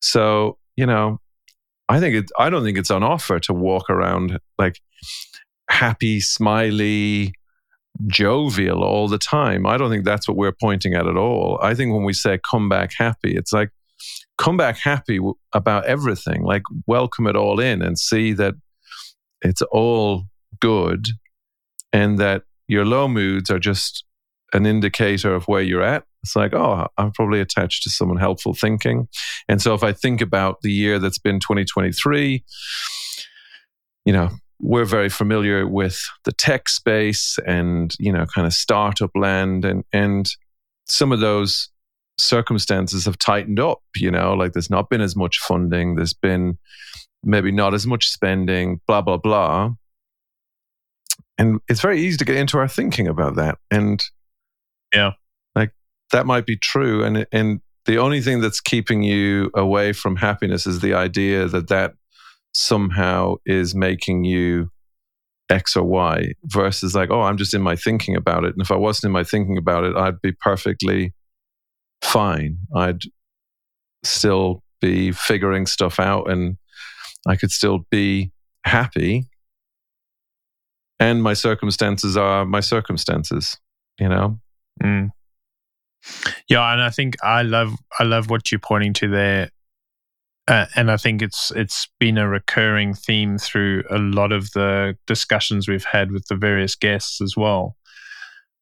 So, 0.00 0.56
you 0.76 0.86
know, 0.86 1.20
I 1.90 2.00
think 2.00 2.14
it 2.14 2.30
I 2.38 2.48
don't 2.48 2.64
think 2.64 2.78
it's 2.78 2.90
on 2.90 3.02
offer 3.02 3.38
to 3.40 3.52
walk 3.52 3.90
around 3.90 4.38
like 4.58 4.80
happy, 5.68 6.20
smiley, 6.20 7.34
jovial 8.06 8.82
all 8.82 9.08
the 9.08 9.18
time. 9.18 9.66
I 9.66 9.76
don't 9.76 9.90
think 9.90 10.04
that's 10.04 10.28
what 10.28 10.36
we're 10.36 10.52
pointing 10.52 10.94
at 10.94 11.06
at 11.06 11.16
all. 11.16 11.58
I 11.62 11.74
think 11.74 11.92
when 11.92 12.04
we 12.04 12.12
say 12.12 12.38
come 12.48 12.68
back 12.68 12.92
happy, 12.96 13.36
it's 13.36 13.52
like 13.52 13.70
come 14.38 14.56
back 14.56 14.78
happy 14.78 15.20
about 15.52 15.86
everything, 15.86 16.42
like 16.42 16.62
welcome 16.86 17.26
it 17.26 17.36
all 17.36 17.60
in 17.60 17.82
and 17.82 17.98
see 17.98 18.32
that 18.34 18.54
it's 19.42 19.62
all 19.70 20.24
good 20.60 21.06
and 21.92 22.18
that 22.18 22.42
your 22.66 22.84
low 22.84 23.06
moods 23.06 23.50
are 23.50 23.58
just 23.58 24.04
an 24.52 24.66
indicator 24.66 25.34
of 25.34 25.44
where 25.44 25.62
you're 25.62 25.82
at. 25.82 26.04
It's 26.22 26.34
like, 26.34 26.54
oh, 26.54 26.86
I'm 26.96 27.12
probably 27.12 27.40
attached 27.40 27.82
to 27.82 27.90
someone 27.90 28.16
helpful 28.16 28.54
thinking. 28.54 29.08
And 29.48 29.60
so 29.60 29.74
if 29.74 29.82
I 29.82 29.92
think 29.92 30.20
about 30.20 30.62
the 30.62 30.72
year 30.72 30.98
that's 30.98 31.18
been 31.18 31.38
2023, 31.38 32.42
you 34.06 34.12
know, 34.12 34.30
we're 34.64 34.86
very 34.86 35.10
familiar 35.10 35.66
with 35.68 36.00
the 36.24 36.32
tech 36.32 36.70
space 36.70 37.38
and, 37.46 37.94
you 37.98 38.10
know, 38.10 38.24
kind 38.34 38.46
of 38.46 38.54
startup 38.54 39.10
land 39.14 39.64
and 39.64 39.84
and 39.92 40.26
some 40.86 41.12
of 41.12 41.20
those 41.20 41.68
circumstances 42.18 43.04
have 43.04 43.18
tightened 43.18 43.60
up, 43.60 43.80
you 43.96 44.10
know, 44.10 44.32
like 44.32 44.52
there's 44.52 44.70
not 44.70 44.88
been 44.88 45.02
as 45.02 45.14
much 45.14 45.38
funding, 45.38 45.96
there's 45.96 46.14
been 46.14 46.56
maybe 47.22 47.52
not 47.52 47.74
as 47.74 47.86
much 47.86 48.08
spending, 48.08 48.80
blah, 48.86 49.02
blah, 49.02 49.18
blah. 49.18 49.70
And 51.36 51.60
it's 51.68 51.80
very 51.80 52.00
easy 52.00 52.16
to 52.18 52.24
get 52.24 52.36
into 52.36 52.58
our 52.58 52.68
thinking 52.68 53.08
about 53.08 53.36
that. 53.36 53.58
And 53.70 54.02
yeah, 54.94 55.12
like 55.54 55.72
that 56.12 56.26
might 56.26 56.46
be 56.46 56.56
true. 56.56 57.02
And, 57.04 57.26
and 57.32 57.60
the 57.86 57.98
only 57.98 58.22
thing 58.22 58.40
that's 58.40 58.60
keeping 58.60 59.02
you 59.02 59.50
away 59.54 59.92
from 59.92 60.16
happiness 60.16 60.66
is 60.66 60.80
the 60.80 60.94
idea 60.94 61.48
that 61.48 61.68
that 61.68 61.94
somehow 62.54 63.34
is 63.44 63.74
making 63.74 64.24
you 64.24 64.70
X 65.50 65.76
or 65.76 65.84
Y 65.84 66.32
versus 66.44 66.94
like, 66.94 67.10
oh, 67.10 67.22
I'm 67.22 67.36
just 67.36 67.52
in 67.52 67.60
my 67.60 67.76
thinking 67.76 68.16
about 68.16 68.44
it. 68.44 68.54
And 68.54 68.62
if 68.62 68.70
I 68.70 68.76
wasn't 68.76 69.10
in 69.10 69.12
my 69.12 69.24
thinking 69.24 69.58
about 69.58 69.84
it, 69.84 69.96
I'd 69.96 70.20
be 70.22 70.32
perfectly 70.32 71.12
fine. 72.02 72.58
I'd 72.74 73.02
still 74.02 74.62
be 74.80 75.12
figuring 75.12 75.66
stuff 75.66 75.98
out 76.00 76.30
and 76.30 76.56
I 77.26 77.36
could 77.36 77.50
still 77.50 77.86
be 77.90 78.32
happy. 78.64 79.26
And 81.00 81.22
my 81.22 81.34
circumstances 81.34 82.16
are 82.16 82.44
my 82.44 82.60
circumstances, 82.60 83.58
you 83.98 84.08
know? 84.08 84.38
Mm. 84.82 85.10
Yeah, 86.48 86.72
and 86.72 86.82
I 86.82 86.90
think 86.90 87.16
I 87.22 87.42
love 87.42 87.72
I 87.98 88.04
love 88.04 88.30
what 88.30 88.52
you're 88.52 88.58
pointing 88.58 88.92
to 88.94 89.08
there. 89.08 89.50
Uh, 90.46 90.66
and 90.76 90.90
I 90.90 90.98
think 90.98 91.22
it's 91.22 91.50
it's 91.52 91.88
been 91.98 92.18
a 92.18 92.28
recurring 92.28 92.92
theme 92.92 93.38
through 93.38 93.84
a 93.88 93.96
lot 93.96 94.30
of 94.30 94.50
the 94.52 94.96
discussions 95.06 95.66
we've 95.66 95.84
had 95.84 96.12
with 96.12 96.26
the 96.26 96.36
various 96.36 96.74
guests 96.74 97.20
as 97.22 97.34
well. 97.36 97.76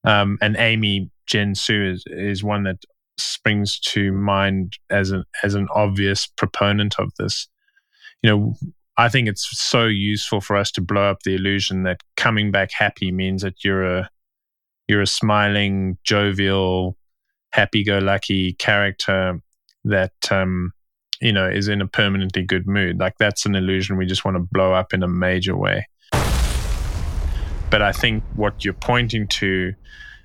Um, 0.04 0.38
and 0.40 0.56
Amy 0.56 1.10
Jen 1.26 1.54
Su 1.54 1.92
is, 1.92 2.04
is 2.06 2.44
one 2.44 2.64
that 2.64 2.84
springs 3.18 3.78
to 3.80 4.12
mind 4.12 4.78
as 4.90 5.10
an 5.10 5.24
as 5.42 5.54
an 5.54 5.66
obvious 5.74 6.26
proponent 6.26 7.00
of 7.00 7.10
this. 7.18 7.48
You 8.22 8.30
know, 8.30 8.54
I 8.96 9.08
think 9.08 9.28
it's 9.28 9.48
so 9.58 9.86
useful 9.86 10.40
for 10.40 10.56
us 10.56 10.70
to 10.72 10.80
blow 10.80 11.10
up 11.10 11.22
the 11.24 11.34
illusion 11.34 11.82
that 11.82 12.00
coming 12.16 12.52
back 12.52 12.70
happy 12.70 13.10
means 13.10 13.42
that 13.42 13.64
you're 13.64 13.84
a 13.84 14.08
you're 14.86 15.02
a 15.02 15.06
smiling, 15.06 15.98
jovial, 16.04 16.96
happy-go-lucky 17.52 18.54
character 18.54 19.40
that 19.84 20.12
um, 20.30 20.72
you 21.22 21.32
know 21.32 21.48
is 21.48 21.68
in 21.68 21.80
a 21.80 21.86
permanently 21.86 22.42
good 22.42 22.66
mood. 22.66 22.98
Like 22.98 23.16
that's 23.18 23.46
an 23.46 23.54
illusion 23.54 23.96
we 23.96 24.06
just 24.06 24.24
want 24.24 24.36
to 24.36 24.46
blow 24.52 24.74
up 24.74 24.92
in 24.92 25.02
a 25.02 25.08
major 25.08 25.56
way. 25.56 25.86
But 27.70 27.80
I 27.80 27.92
think 27.92 28.22
what 28.34 28.64
you're 28.64 28.74
pointing 28.74 29.28
to 29.28 29.72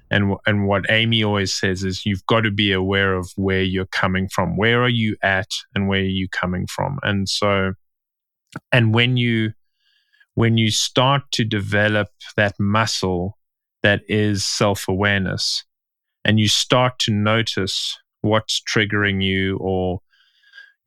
and 0.10 0.36
and 0.46 0.68
what 0.68 0.90
Amy 0.90 1.24
always 1.24 1.54
says 1.54 1.84
is 1.84 2.06
you've 2.06 2.26
got 2.26 2.42
to 2.42 2.52
be 2.52 2.72
aware 2.72 3.14
of 3.14 3.32
where 3.36 3.62
you're 3.62 3.86
coming 3.86 4.28
from. 4.28 4.58
Where 4.58 4.82
are 4.82 4.90
you 4.90 5.16
at, 5.22 5.52
and 5.76 5.88
where 5.88 6.00
are 6.00 6.04
you 6.04 6.28
coming 6.30 6.66
from? 6.68 7.00
And 7.04 7.30
so, 7.30 7.74
and 8.72 8.94
when 8.94 9.18
you 9.18 9.52
when 10.36 10.58
you 10.58 10.72
start 10.72 11.24
to 11.32 11.44
develop 11.44 12.10
that 12.36 12.56
muscle 12.60 13.38
that 13.84 14.02
is 14.08 14.46
self 14.46 14.88
awareness, 14.88 15.64
and 16.24 16.40
you 16.40 16.48
start 16.48 17.00
to 17.00 17.12
notice 17.12 17.98
what's 18.22 18.62
triggering 18.62 19.22
you, 19.24 19.58
or 19.58 20.00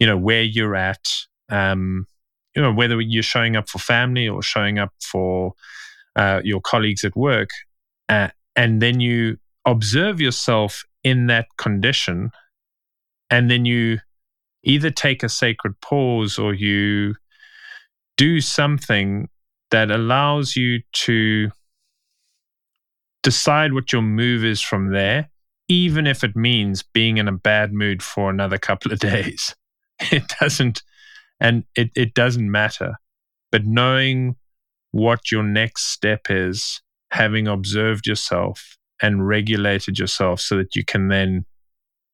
you 0.00 0.07
know 0.07 0.16
where 0.16 0.42
you're 0.42 0.75
at, 0.75 1.07
um, 1.49 2.07
you 2.57 2.62
know 2.62 2.73
whether 2.73 3.00
you're 3.00 3.23
showing 3.23 3.54
up 3.54 3.69
for 3.69 3.78
family 3.78 4.28
or 4.28 4.42
showing 4.42 4.78
up 4.78 4.92
for 5.00 5.52
uh, 6.16 6.40
your 6.42 6.61
colleagues 6.61 7.04
at 7.04 7.14
work. 7.14 7.50
Uh, 8.09 8.28
and 8.57 8.83
then 8.83 8.99
you 8.99 9.37
observe 9.64 10.21
yourself 10.21 10.83
in 11.04 11.26
that 11.28 11.47
condition 11.57 12.30
and 13.30 13.50
then 13.50 13.64
you 13.64 13.99
either 14.64 14.90
take 14.90 15.23
a 15.23 15.28
sacred 15.28 15.80
pause 15.80 16.38
or 16.38 16.52
you 16.52 17.14
do 18.16 18.40
something 18.40 19.28
that 19.71 19.90
allows 19.90 20.57
you 20.57 20.80
to 20.92 21.50
decide 23.23 23.73
what 23.73 23.92
your 23.92 24.02
move 24.02 24.45
is 24.45 24.61
from 24.61 24.92
there 24.92 25.30
even 25.69 26.07
if 26.07 26.25
it 26.25 26.35
means 26.35 26.83
being 26.83 27.19
in 27.19 27.28
a 27.28 27.33
bad 27.33 27.73
mood 27.73 28.02
for 28.02 28.28
another 28.28 28.59
couple 28.59 28.92
of 28.92 28.99
days 29.11 29.54
it 30.12 30.25
doesn't 30.40 30.83
and 31.40 31.64
it, 31.75 31.90
it 31.95 32.14
doesn't 32.14 32.50
matter 32.50 32.95
but 33.52 33.64
knowing 33.64 34.37
what 34.92 35.30
your 35.30 35.42
next 35.42 35.87
step 35.87 36.26
is 36.28 36.83
having 37.11 37.47
observed 37.49 38.07
yourself 38.07 38.76
and 39.02 39.26
regulated 39.26 39.99
yourself 39.99 40.40
so 40.40 40.57
that 40.57 40.76
you 40.76 40.85
can 40.85 41.09
then 41.09 41.45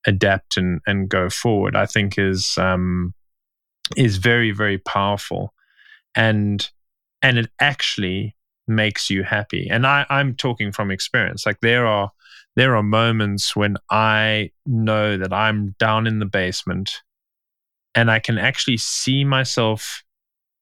adapt 0.07 0.57
and, 0.57 0.81
and 0.87 1.09
go 1.09 1.28
forward, 1.28 1.76
I 1.76 1.87
think 1.87 2.19
is 2.19 2.55
um, 2.59 3.12
is 3.97 4.16
very, 4.16 4.52
very 4.52 4.78
powerful. 4.78 5.52
And 6.14 6.69
and 7.23 7.38
it 7.38 7.50
actually 7.61 8.37
makes 8.69 9.11
you 9.11 9.23
happy. 9.23 9.69
And 9.71 9.87
I, 9.87 10.07
I'm 10.11 10.35
talking 10.35 10.73
from 10.73 10.90
experience. 10.90 11.45
Like 11.45 11.61
there 11.61 11.87
are 11.87 12.12
there 12.55 12.76
are 12.76 12.83
moments 12.83 13.55
when 13.55 13.76
I 13.90 14.50
know 14.64 15.16
that 15.19 15.33
I'm 15.33 15.75
down 15.78 16.07
in 16.07 16.21
the 16.21 16.26
basement 16.26 17.02
and 17.97 18.11
I 18.11 18.21
can 18.21 18.38
actually 18.38 18.76
see 18.76 19.25
myself. 19.25 20.05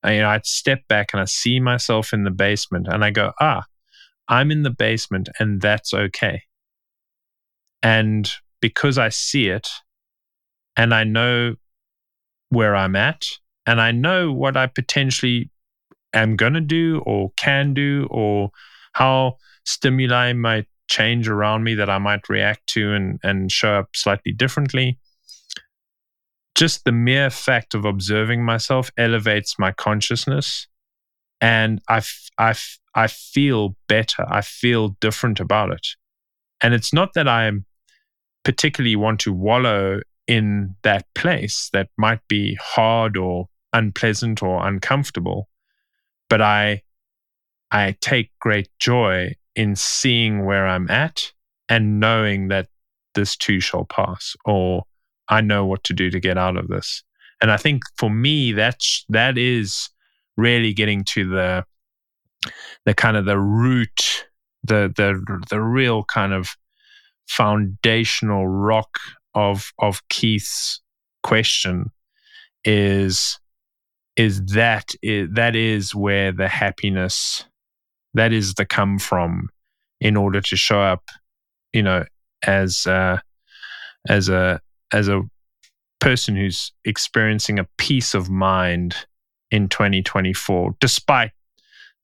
You 0.05 0.21
know, 0.21 0.29
I 0.29 0.41
step 0.45 0.87
back 0.89 1.11
and 1.13 1.21
I 1.21 1.25
see 1.25 1.61
myself 1.61 2.13
in 2.13 2.25
the 2.25 2.31
basement 2.31 2.87
and 2.89 3.05
I 3.05 3.11
go, 3.11 3.33
ah, 3.41 3.65
I'm 4.29 4.51
in 4.51 4.63
the 4.63 4.71
basement 4.71 5.29
and 5.39 5.61
that's 5.61 5.93
okay. 5.93 6.43
And 7.83 8.31
because 8.61 8.97
I 8.97 9.09
see 9.09 9.49
it 9.49 9.69
and 10.77 10.95
I 10.95 11.05
know 11.05 11.57
where 12.51 12.77
I'm 12.77 12.97
at 12.97 13.25
and 13.67 13.81
I 13.81 13.91
know 13.91 14.33
what 14.33 14.57
I 14.57 14.67
potentially 14.67 15.51
am 16.13 16.37
going 16.37 16.55
to 16.55 16.61
do 16.61 17.03
or 17.05 17.33
can 17.37 17.75
do 17.75 18.07
or 18.11 18.51
how 18.93 19.39
stimuli 19.65 20.33
might 20.35 20.67
change 20.89 21.29
around 21.29 21.65
me 21.65 21.75
that 21.75 21.91
I 21.91 21.99
might 21.99 22.29
react 22.29 22.67
to 22.69 22.93
and, 22.93 23.19
and 23.23 23.51
show 23.51 23.75
up 23.75 23.89
slightly 23.95 24.33
differently. 24.33 24.99
Just 26.55 26.85
the 26.85 26.93
mere 26.93 27.31
fact 27.31 27.75
of 27.75 27.85
observing 27.85 28.45
myself 28.45 28.91
elevates 28.97 29.59
my 29.59 29.73
consciousness 29.73 30.69
and 31.41 31.81
I, 31.89 32.03
I, 32.39 32.55
I 32.95 33.07
feel 33.09 33.77
better. 33.89 34.25
I 34.29 34.41
feel 34.41 34.97
different 35.01 35.41
about 35.41 35.73
it. 35.73 35.87
And 36.61 36.73
it's 36.73 36.93
not 36.93 37.11
that 37.15 37.29
I 37.29 37.51
particularly 38.45 38.97
want 38.97 39.21
to 39.21 39.33
wallow 39.33 40.01
in 40.27 40.77
that 40.83 41.07
place 41.15 41.69
that 41.73 41.89
might 41.99 42.21
be 42.29 42.57
hard 42.61 43.17
or 43.17 43.49
unpleasant 43.73 44.43
or 44.43 44.67
uncomfortable, 44.67 45.49
but 46.31 46.41
I, 46.41 46.83
I 47.71 47.97
take 48.01 48.31
great 48.41 48.69
joy 48.79 49.35
in 49.55 49.77
seeing 49.77 50.47
where 50.47 50.67
I'm 50.67 50.91
at 50.91 51.33
and 51.69 52.01
knowing 52.01 52.49
that 52.49 52.69
this 53.15 53.37
too 53.37 53.61
shall 53.61 53.85
pass, 53.85 54.35
or 54.45 54.85
I 55.29 55.41
know 55.41 55.65
what 55.65 55.85
to 55.85 55.95
do 55.95 56.11
to 56.11 56.21
get 56.21 56.39
out 56.39 56.57
of 56.57 56.69
this. 56.69 57.03
And 57.41 57.51
I 57.51 57.57
think 57.57 57.83
for 57.97 58.11
me, 58.11 58.53
that's 58.53 59.05
that 59.09 59.37
is 59.37 59.91
really 60.37 60.73
getting 60.73 61.05
to 61.05 61.29
the 61.29 61.65
the 62.85 62.95
kind 62.95 63.17
of 63.17 63.25
the 63.25 63.39
root, 63.39 64.27
the 64.63 64.93
the 64.97 65.43
the 65.51 65.61
real 65.61 66.05
kind 66.05 66.33
of 66.33 66.57
foundational 67.29 68.47
rock 68.47 68.99
of 69.35 69.73
of 69.79 70.07
Keith's 70.09 70.81
question 71.23 71.91
is 72.65 73.39
is 74.17 74.45
that 74.47 74.95
is, 75.03 75.29
that 75.33 75.57
is 75.57 75.95
where 75.95 76.33
the 76.33 76.49
happiness 76.49 77.45
that 78.15 78.33
is 78.33 78.55
the 78.55 78.65
come 78.65 78.99
from 78.99 79.49
in 80.01 80.17
order 80.17 80.41
to 80.41 80.57
show 80.57 80.81
up 80.81 81.03
you 81.73 81.83
know 81.83 82.05
as 82.47 82.87
uh, 82.87 83.19
as 84.09 84.29
a 84.29 84.61
as 84.95 85.09
a 85.09 85.23
person 86.01 86.37
who's 86.37 86.73
experiencing 86.85 87.59
a 87.59 87.69
peace 87.79 88.15
of 88.15 88.31
mind 88.31 89.07
in 89.51 89.69
2024 89.69 90.75
despite 90.81 91.33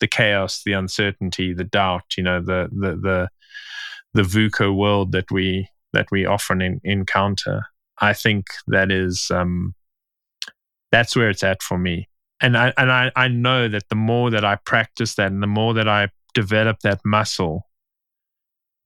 the 0.01 0.07
chaos 0.07 0.63
the 0.65 0.73
uncertainty 0.73 1.53
the 1.53 1.65
doubt 1.65 2.05
you 2.17 2.23
know 2.23 2.41
the 2.41 2.69
the 2.73 2.97
the 2.97 3.29
the 4.13 4.23
VUCA 4.23 4.75
world 4.75 5.13
that 5.13 5.31
we 5.31 5.69
that 5.93 6.07
we 6.11 6.25
often 6.25 6.61
in, 6.61 6.81
encounter 6.85 7.67
i 7.99 8.13
think 8.13 8.47
that 8.67 8.91
is 8.91 9.31
um 9.31 9.75
that's 10.91 11.17
where 11.17 11.31
it's 11.31 11.43
at 11.43 11.63
for 11.63 11.79
me. 11.79 12.09
And 12.41 12.57
I 12.57 12.73
and 12.77 12.91
I, 12.91 13.13
I 13.17 13.29
know 13.29 13.69
that 13.69 13.89
the 13.89 13.97
more 13.97 14.31
that 14.31 14.45
I 14.45 14.57
practice 14.57 15.15
that 15.17 15.31
and 15.31 15.43
the 15.43 15.47
more 15.47 15.75
that 15.75 15.89
I 15.89 16.09
develop 16.35 16.81
that 16.81 17.01
muscle, 17.05 17.69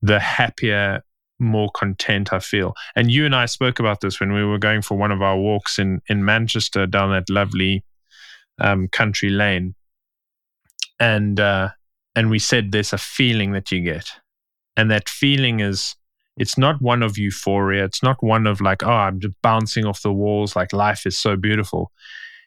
the 0.02 0.18
happier, 0.18 1.02
more 1.38 1.70
content 1.70 2.32
I 2.32 2.38
feel. 2.38 2.74
And 2.96 3.10
you 3.10 3.26
and 3.26 3.34
I 3.34 3.46
spoke 3.46 3.78
about 3.78 4.00
this 4.00 4.20
when 4.20 4.32
we 4.32 4.44
were 4.44 4.58
going 4.58 4.82
for 4.82 4.96
one 4.96 5.12
of 5.12 5.22
our 5.22 5.36
walks 5.36 5.78
in 5.78 6.00
in 6.08 6.24
Manchester 6.24 6.86
down 6.86 7.10
that 7.10 7.30
lovely 7.30 7.84
um, 8.60 8.88
country 8.88 9.30
lane, 9.30 9.74
and 11.00 11.40
uh, 11.40 11.70
and 12.14 12.30
we 12.30 12.38
said 12.38 12.72
there's 12.72 12.92
a 12.92 12.98
feeling 12.98 13.52
that 13.52 13.72
you 13.72 13.80
get, 13.80 14.10
and 14.76 14.90
that 14.90 15.08
feeling 15.08 15.60
is 15.60 15.96
it's 16.36 16.58
not 16.58 16.82
one 16.82 17.02
of 17.02 17.18
euphoria. 17.18 17.84
It's 17.84 18.02
not 18.02 18.22
one 18.22 18.46
of 18.46 18.60
like, 18.60 18.82
oh, 18.82 18.90
I'm 18.90 19.20
just 19.20 19.34
bouncing 19.42 19.84
off 19.84 20.02
the 20.02 20.12
walls, 20.12 20.56
like 20.56 20.72
life 20.72 21.06
is 21.06 21.16
so 21.16 21.36
beautiful 21.36 21.92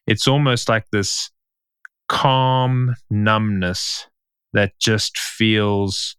it's 0.07 0.27
almost 0.27 0.69
like 0.69 0.89
this 0.91 1.29
calm 2.07 2.95
numbness 3.09 4.07
that 4.53 4.71
just 4.79 5.17
feels 5.17 6.15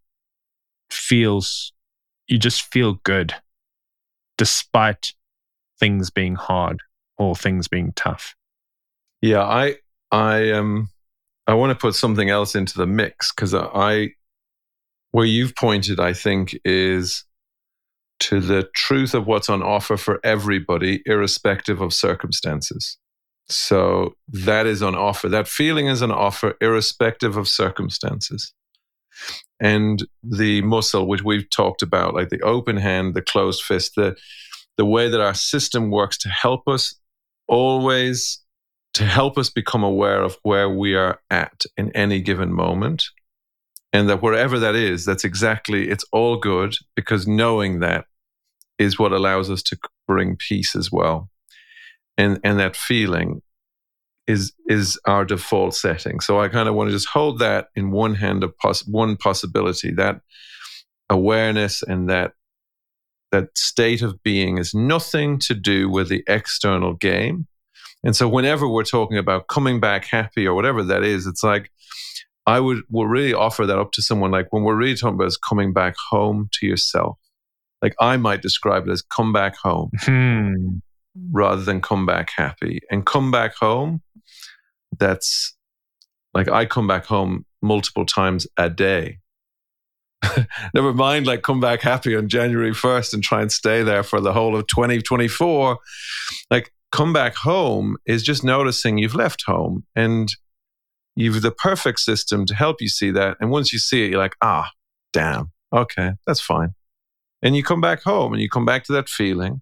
feels 0.90 1.72
you 2.28 2.38
just 2.38 2.62
feel 2.62 2.94
good 3.04 3.34
despite 4.36 5.12
things 5.80 6.10
being 6.10 6.34
hard 6.34 6.80
or 7.16 7.34
things 7.34 7.68
being 7.68 7.92
tough 7.96 8.34
yeah 9.20 9.42
i 9.42 9.74
i 10.10 10.50
um 10.50 10.88
i 11.46 11.54
want 11.54 11.70
to 11.70 11.80
put 11.80 11.94
something 11.94 12.30
else 12.30 12.54
into 12.54 12.76
the 12.78 12.86
mix 12.86 13.32
because 13.32 13.54
i 13.54 14.08
where 15.10 15.26
you've 15.26 15.56
pointed 15.56 15.98
i 15.98 16.12
think 16.12 16.56
is 16.64 17.24
to 18.20 18.40
the 18.40 18.68
truth 18.74 19.14
of 19.14 19.26
what's 19.26 19.48
on 19.48 19.62
offer 19.62 19.96
for 19.96 20.20
everybody 20.24 21.02
irrespective 21.06 21.80
of 21.80 21.94
circumstances 21.94 22.98
so 23.48 24.14
that 24.28 24.66
is 24.66 24.82
on 24.82 24.94
offer. 24.94 25.28
That 25.28 25.48
feeling 25.48 25.86
is 25.86 26.02
on 26.02 26.12
offer, 26.12 26.54
irrespective 26.60 27.36
of 27.36 27.48
circumstances. 27.48 28.52
And 29.60 30.06
the 30.22 30.62
muscle, 30.62 31.06
which 31.06 31.24
we've 31.24 31.48
talked 31.50 31.82
about, 31.82 32.14
like 32.14 32.28
the 32.28 32.40
open 32.42 32.76
hand, 32.76 33.14
the 33.14 33.22
closed 33.22 33.62
fist, 33.62 33.94
the 33.96 34.16
the 34.76 34.84
way 34.84 35.08
that 35.08 35.20
our 35.20 35.34
system 35.34 35.90
works 35.90 36.16
to 36.18 36.28
help 36.28 36.68
us 36.68 36.94
always 37.48 38.40
to 38.94 39.04
help 39.04 39.36
us 39.36 39.50
become 39.50 39.82
aware 39.82 40.22
of 40.22 40.38
where 40.42 40.70
we 40.70 40.94
are 40.94 41.20
at 41.30 41.64
in 41.76 41.90
any 41.96 42.20
given 42.20 42.52
moment. 42.52 43.04
And 43.92 44.08
that 44.08 44.22
wherever 44.22 44.58
that 44.58 44.76
is, 44.76 45.04
that's 45.04 45.24
exactly, 45.24 45.88
it's 45.88 46.04
all 46.12 46.36
good 46.36 46.76
because 46.94 47.26
knowing 47.26 47.80
that 47.80 48.04
is 48.78 48.98
what 48.98 49.12
allows 49.12 49.50
us 49.50 49.62
to 49.64 49.78
bring 50.06 50.36
peace 50.36 50.76
as 50.76 50.92
well 50.92 51.28
and 52.18 52.40
and 52.44 52.58
that 52.58 52.76
feeling 52.76 53.40
is 54.28 54.52
is 54.66 55.00
our 55.06 55.24
default 55.24 55.74
setting. 55.74 56.20
So 56.20 56.38
I 56.38 56.48
kind 56.48 56.68
of 56.68 56.74
want 56.74 56.88
to 56.88 56.94
just 56.94 57.08
hold 57.08 57.38
that 57.40 57.68
in 57.74 57.90
one 57.90 58.14
hand 58.14 58.44
of 58.44 58.56
pos- 58.58 58.86
one 58.86 59.16
possibility 59.16 59.90
that 59.92 60.20
awareness 61.10 61.82
and 61.82 62.08
that 62.10 62.34
that 63.32 63.48
state 63.56 64.02
of 64.02 64.22
being 64.22 64.58
is 64.58 64.74
nothing 64.74 65.38
to 65.38 65.54
do 65.54 65.88
with 65.88 66.08
the 66.08 66.22
external 66.28 66.94
game. 66.94 67.46
And 68.04 68.14
so 68.14 68.28
whenever 68.28 68.68
we're 68.68 68.84
talking 68.84 69.18
about 69.18 69.48
coming 69.48 69.80
back 69.80 70.04
happy 70.04 70.46
or 70.46 70.54
whatever 70.54 70.82
that 70.84 71.02
is, 71.02 71.26
it's 71.26 71.42
like 71.42 71.72
I 72.46 72.60
would 72.60 72.82
will 72.90 73.06
really 73.06 73.34
offer 73.34 73.64
that 73.64 73.78
up 73.78 73.92
to 73.92 74.02
someone 74.02 74.30
like 74.30 74.52
when 74.52 74.62
we're 74.62 74.76
really 74.76 74.94
talking 74.94 75.14
about 75.14 75.28
is 75.28 75.38
coming 75.38 75.72
back 75.72 75.94
home 76.10 76.50
to 76.52 76.66
yourself. 76.66 77.18
Like 77.80 77.94
I 77.98 78.18
might 78.18 78.42
describe 78.42 78.86
it 78.88 78.90
as 78.90 79.00
come 79.00 79.32
back 79.32 79.56
home. 79.56 79.90
Hmm 80.00 80.80
rather 81.32 81.62
than 81.62 81.80
come 81.80 82.06
back 82.06 82.30
happy. 82.36 82.80
And 82.90 83.06
come 83.06 83.30
back 83.30 83.54
home, 83.54 84.02
that's 84.96 85.56
like 86.34 86.48
I 86.48 86.66
come 86.66 86.86
back 86.86 87.06
home 87.06 87.44
multiple 87.62 88.06
times 88.06 88.46
a 88.56 88.70
day. 88.70 89.18
Never 90.74 90.92
mind, 90.92 91.26
like 91.26 91.42
come 91.42 91.60
back 91.60 91.80
happy 91.80 92.16
on 92.16 92.28
January 92.28 92.72
1st 92.72 93.14
and 93.14 93.22
try 93.22 93.42
and 93.42 93.52
stay 93.52 93.82
there 93.82 94.02
for 94.02 94.20
the 94.20 94.32
whole 94.32 94.56
of 94.56 94.66
2024. 94.66 95.78
Like 96.50 96.72
come 96.92 97.12
back 97.12 97.34
home 97.36 97.96
is 98.06 98.22
just 98.22 98.44
noticing 98.44 98.98
you've 98.98 99.14
left 99.14 99.44
home 99.46 99.84
and 99.94 100.28
you've 101.14 101.42
the 101.42 101.50
perfect 101.50 102.00
system 102.00 102.46
to 102.46 102.54
help 102.54 102.80
you 102.80 102.88
see 102.88 103.10
that. 103.10 103.36
And 103.40 103.50
once 103.50 103.72
you 103.72 103.78
see 103.78 104.04
it, 104.04 104.10
you're 104.10 104.20
like, 104.20 104.36
ah, 104.40 104.70
damn, 105.12 105.50
okay, 105.72 106.12
that's 106.26 106.40
fine. 106.40 106.70
And 107.42 107.56
you 107.56 107.62
come 107.62 107.80
back 107.80 108.02
home 108.02 108.32
and 108.32 108.42
you 108.42 108.48
come 108.48 108.64
back 108.64 108.84
to 108.84 108.92
that 108.94 109.08
feeling. 109.08 109.60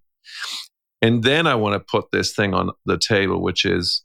And 1.01 1.23
then 1.23 1.45
I 1.45 1.55
want 1.55 1.73
to 1.73 1.79
put 1.79 2.11
this 2.11 2.33
thing 2.33 2.53
on 2.53 2.71
the 2.85 2.97
table, 2.97 3.41
which 3.41 3.65
is, 3.65 4.03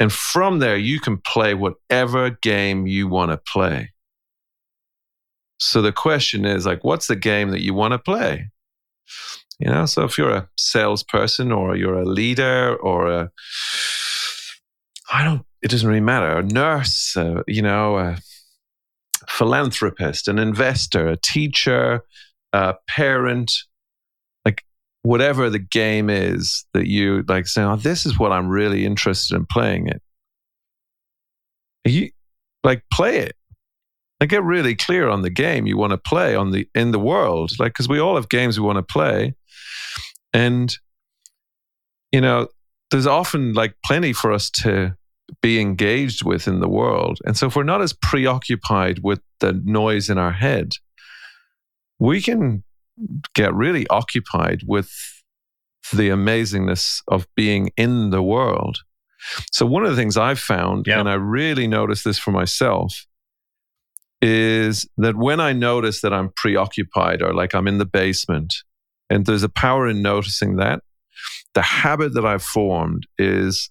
and 0.00 0.12
from 0.12 0.58
there, 0.58 0.76
you 0.76 1.00
can 1.00 1.18
play 1.18 1.54
whatever 1.54 2.30
game 2.30 2.86
you 2.86 3.08
want 3.08 3.30
to 3.30 3.36
play. 3.36 3.92
So 5.58 5.80
the 5.82 5.92
question 5.92 6.44
is 6.44 6.66
like, 6.66 6.82
what's 6.82 7.06
the 7.06 7.16
game 7.16 7.50
that 7.50 7.62
you 7.62 7.74
want 7.74 7.92
to 7.92 7.98
play? 7.98 8.50
You 9.58 9.70
know, 9.70 9.86
so 9.86 10.02
if 10.02 10.18
you're 10.18 10.34
a 10.34 10.48
salesperson 10.58 11.52
or 11.52 11.76
you're 11.76 12.00
a 12.00 12.04
leader 12.04 12.76
or 12.76 13.06
a, 13.06 13.30
I 15.12 15.22
don't, 15.22 15.46
it 15.62 15.70
doesn't 15.70 15.88
really 15.88 16.00
matter, 16.00 16.38
a 16.38 16.42
nurse, 16.42 17.16
you 17.46 17.62
know, 17.62 17.96
a 17.98 18.18
philanthropist, 19.28 20.28
an 20.28 20.38
investor, 20.38 21.08
a 21.08 21.16
teacher, 21.16 22.02
a 22.52 22.74
parent, 22.88 23.52
whatever 25.04 25.50
the 25.50 25.58
game 25.58 26.08
is 26.08 26.64
that 26.72 26.86
you 26.86 27.22
like 27.28 27.46
saying, 27.46 27.68
oh, 27.68 27.76
this 27.76 28.06
is 28.06 28.18
what 28.18 28.32
I'm 28.32 28.48
really 28.48 28.86
interested 28.86 29.36
in 29.36 29.44
playing 29.44 29.86
it. 29.86 30.02
You 31.84 32.10
like 32.64 32.82
play 32.90 33.18
it. 33.18 33.36
Like 34.18 34.30
get 34.30 34.42
really 34.42 34.74
clear 34.74 35.08
on 35.08 35.20
the 35.20 35.28
game 35.28 35.66
you 35.66 35.76
want 35.76 35.90
to 35.90 35.98
play 35.98 36.34
on 36.34 36.52
the 36.52 36.66
in 36.74 36.90
the 36.90 36.98
world. 36.98 37.52
Like 37.58 37.74
because 37.74 37.86
we 37.86 37.98
all 37.98 38.14
have 38.14 38.30
games 38.30 38.58
we 38.58 38.66
want 38.66 38.78
to 38.78 38.92
play. 38.92 39.34
And 40.32 40.74
you 42.10 42.22
know, 42.22 42.48
there's 42.90 43.06
often 43.06 43.52
like 43.52 43.74
plenty 43.84 44.14
for 44.14 44.32
us 44.32 44.48
to 44.62 44.96
be 45.42 45.60
engaged 45.60 46.24
with 46.24 46.48
in 46.48 46.60
the 46.60 46.68
world. 46.68 47.18
And 47.26 47.36
so 47.36 47.48
if 47.48 47.56
we're 47.56 47.62
not 47.62 47.82
as 47.82 47.92
preoccupied 47.92 49.00
with 49.02 49.20
the 49.40 49.52
noise 49.52 50.08
in 50.08 50.16
our 50.16 50.32
head, 50.32 50.72
we 51.98 52.22
can 52.22 52.63
get 53.34 53.54
really 53.54 53.86
occupied 53.88 54.62
with 54.66 54.90
the 55.92 56.08
amazingness 56.08 57.02
of 57.08 57.26
being 57.34 57.70
in 57.76 58.10
the 58.10 58.22
world. 58.22 58.78
So, 59.52 59.66
one 59.66 59.84
of 59.84 59.90
the 59.90 59.96
things 59.96 60.16
I've 60.16 60.38
found, 60.38 60.86
yeah. 60.86 61.00
and 61.00 61.08
I 61.08 61.14
really 61.14 61.66
noticed 61.66 62.04
this 62.04 62.18
for 62.18 62.30
myself, 62.30 63.06
is 64.20 64.88
that 64.96 65.16
when 65.16 65.40
I 65.40 65.52
notice 65.52 66.00
that 66.00 66.12
I'm 66.12 66.30
preoccupied 66.36 67.22
or 67.22 67.34
like 67.34 67.54
I'm 67.54 67.68
in 67.68 67.78
the 67.78 67.86
basement, 67.86 68.54
and 69.10 69.26
there's 69.26 69.42
a 69.42 69.48
power 69.48 69.88
in 69.88 70.02
noticing 70.02 70.56
that, 70.56 70.82
the 71.54 71.62
habit 71.62 72.14
that 72.14 72.26
I've 72.26 72.42
formed 72.42 73.06
is 73.18 73.70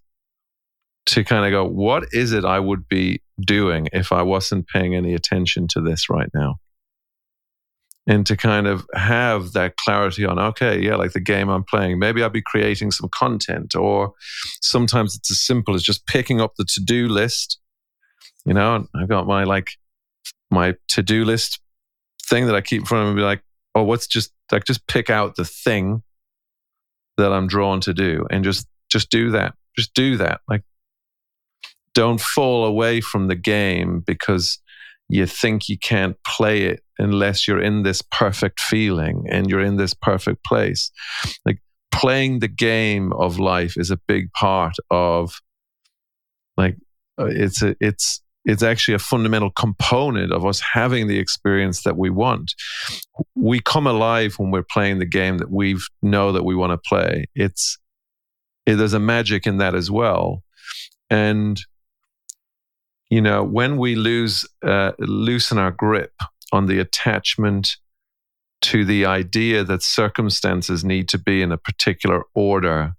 to 1.08 1.24
kind 1.24 1.46
of 1.46 1.52
go, 1.52 1.68
what 1.68 2.06
is 2.12 2.32
it 2.32 2.46
I 2.46 2.60
would 2.60 2.88
be 2.88 3.22
doing 3.42 3.90
if 3.92 4.12
I 4.12 4.22
wasn't 4.22 4.68
paying 4.68 4.96
any 4.96 5.14
attention 5.14 5.68
to 5.70 5.82
this 5.82 6.10
right 6.10 6.30
now? 6.34 6.58
And 8.06 8.26
to 8.26 8.36
kind 8.36 8.68
of 8.68 8.86
have 8.94 9.54
that 9.54 9.78
clarity 9.78 10.26
on 10.26 10.38
okay 10.38 10.80
yeah 10.80 10.96
like 10.96 11.14
the 11.14 11.20
game 11.20 11.50
i'm 11.50 11.64
playing 11.64 12.00
maybe 12.00 12.22
i'll 12.22 12.30
be 12.30 12.42
creating 12.42 12.92
some 12.92 13.10
content 13.10 13.76
or 13.76 14.14
sometimes 14.62 15.16
it's 15.16 15.32
as 15.32 15.40
simple 15.40 15.74
as 15.74 15.84
just 15.84 16.06
picking 16.08 16.42
up 16.42 16.54
the 16.58 16.66
to-do 16.66 17.08
list 17.08 17.60
you 18.46 18.54
know 18.54 18.86
i've 18.96 19.10
got 19.10 19.26
my 19.26 19.44
like 19.44 19.70
my 20.52 20.76
to-do 20.88 21.24
list 21.24 21.60
thing 22.30 22.46
that 22.46 22.56
i 22.56 22.62
keep 22.62 22.82
in 22.82 22.86
front 22.86 23.02
of 23.02 23.06
me 23.08 23.10
and 23.12 23.18
be 23.18 23.24
like 23.24 23.42
oh 23.76 23.84
what's 23.84 24.08
just 24.08 24.32
like 24.52 24.66
just 24.66 24.86
pick 24.88 25.10
out 25.10 25.36
the 25.36 25.46
thing 25.46 26.04
that 27.18 27.32
i'm 27.32 27.48
drawn 27.48 27.80
to 27.80 27.94
do 27.94 28.26
and 28.30 28.44
just 28.44 28.68
just 28.90 29.10
do 29.10 29.32
that 29.32 29.54
just 29.76 29.94
do 29.94 30.18
that. 30.18 30.42
Like 30.48 30.64
don't 31.94 32.22
fall 32.22 32.66
away 32.66 33.02
from 33.02 33.28
the 33.28 33.36
game 33.36 34.02
because 34.06 34.60
you 35.10 35.26
think 35.26 35.70
you 35.70 35.78
can't 35.78 36.18
play 36.26 36.64
it 36.64 36.83
unless 37.00 37.48
you're 37.48 37.62
in 37.62 37.84
this 37.84 38.02
perfect 38.02 38.60
feeling 38.60 39.26
and 39.30 39.50
you're 39.50 39.62
in 39.62 39.78
this 39.78 39.94
perfect 39.94 40.44
place. 40.46 40.92
Like 41.46 41.60
playing 41.92 42.40
the 42.40 42.48
game 42.48 43.14
of 43.14 43.40
life 43.40 43.76
is 43.78 43.92
a 43.92 43.98
big 44.08 44.32
part 44.34 44.76
of 44.92 45.34
Like 46.58 46.78
uh, 47.20 47.26
it's 47.26 47.62
a, 47.62 47.76
it's 47.80 48.22
it's 48.46 48.64
actually 48.64 48.94
a 48.96 49.00
fundamental 49.00 49.52
component 49.52 50.34
of 50.34 50.46
us 50.46 50.60
having 50.60 51.08
the 51.08 51.18
experience 51.18 51.84
that 51.84 51.98
we 51.98 52.10
want. 52.10 52.54
We 53.36 53.60
come 53.60 53.88
alive 53.88 54.36
when 54.38 54.52
we're 54.52 54.64
playing 54.64 55.00
the 55.00 55.06
game 55.06 55.38
that 55.38 55.50
we 55.50 55.78
know 56.02 56.34
that 56.34 56.44
we 56.44 56.56
want 56.56 56.72
to 56.72 56.90
play. 56.90 57.26
It's 57.36 57.78
it, 58.66 58.76
there's 58.76 58.94
a 58.94 59.00
magic 59.00 59.48
in 59.48 59.58
that 59.58 59.76
as 59.76 59.90
well, 59.90 60.44
and 61.10 61.60
you 63.10 63.22
know 63.22 63.44
when 63.44 63.78
we 63.78 63.96
lose 63.96 64.46
uh, 64.66 64.92
loosen 65.00 65.58
our 65.58 65.72
grip 65.72 66.14
on 66.54 66.68
the 66.68 66.80
attachment 66.80 67.76
to 68.62 68.86
the 68.86 69.06
idea 69.06 69.64
that 69.64 69.84
circumstances 69.84 70.86
need 70.86 71.10
to 71.10 71.18
be 71.18 71.42
in 71.42 71.52
a 71.52 71.58
particular 71.58 72.24
order 72.34 72.94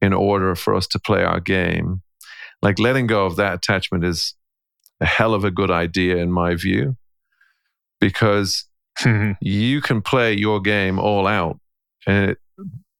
in 0.00 0.12
order 0.12 0.54
for 0.54 0.74
us 0.74 0.86
to 0.86 0.98
play 1.00 1.24
our 1.24 1.40
game. 1.40 2.02
Like 2.62 2.78
letting 2.78 3.08
go 3.08 3.26
of 3.26 3.34
that 3.36 3.54
attachment 3.54 4.04
is 4.04 4.34
a 5.00 5.06
hell 5.06 5.34
of 5.34 5.44
a 5.44 5.50
good 5.50 5.70
idea 5.70 6.18
in 6.18 6.30
my 6.30 6.54
view 6.54 6.96
because 8.00 8.64
you 9.40 9.80
can 9.80 10.02
play 10.02 10.34
your 10.34 10.60
game 10.60 10.98
all 10.98 11.26
out 11.26 11.58
and 12.06 12.30
it, 12.30 12.38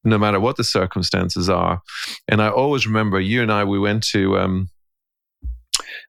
no 0.05 0.17
matter 0.17 0.41
what 0.41 0.57
the 0.57 0.65
circumstances 0.65 1.49
are. 1.49 1.83
And 2.27 2.41
i 2.41 2.49
always 2.49 2.87
remember 2.87 3.21
you 3.21 3.43
and 3.43 3.53
i 3.53 3.63
we 3.65 3.79
went 3.79 4.03
to 4.05 4.39
um, 4.39 4.69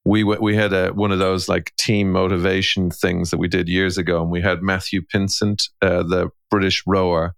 we 0.09 0.23
we 0.23 0.55
had 0.55 0.73
a, 0.73 0.89
one 0.89 1.11
of 1.11 1.19
those 1.19 1.47
like 1.47 1.73
team 1.77 2.11
motivation 2.11 2.89
things 2.89 3.29
that 3.29 3.37
we 3.37 3.47
did 3.47 3.69
years 3.69 3.97
ago 3.97 4.21
and 4.21 4.31
we 4.31 4.41
had 4.41 4.61
matthew 4.61 5.01
pinsent 5.01 5.69
uh, 5.81 6.03
the 6.03 6.29
british 6.49 6.83
rower 6.87 7.35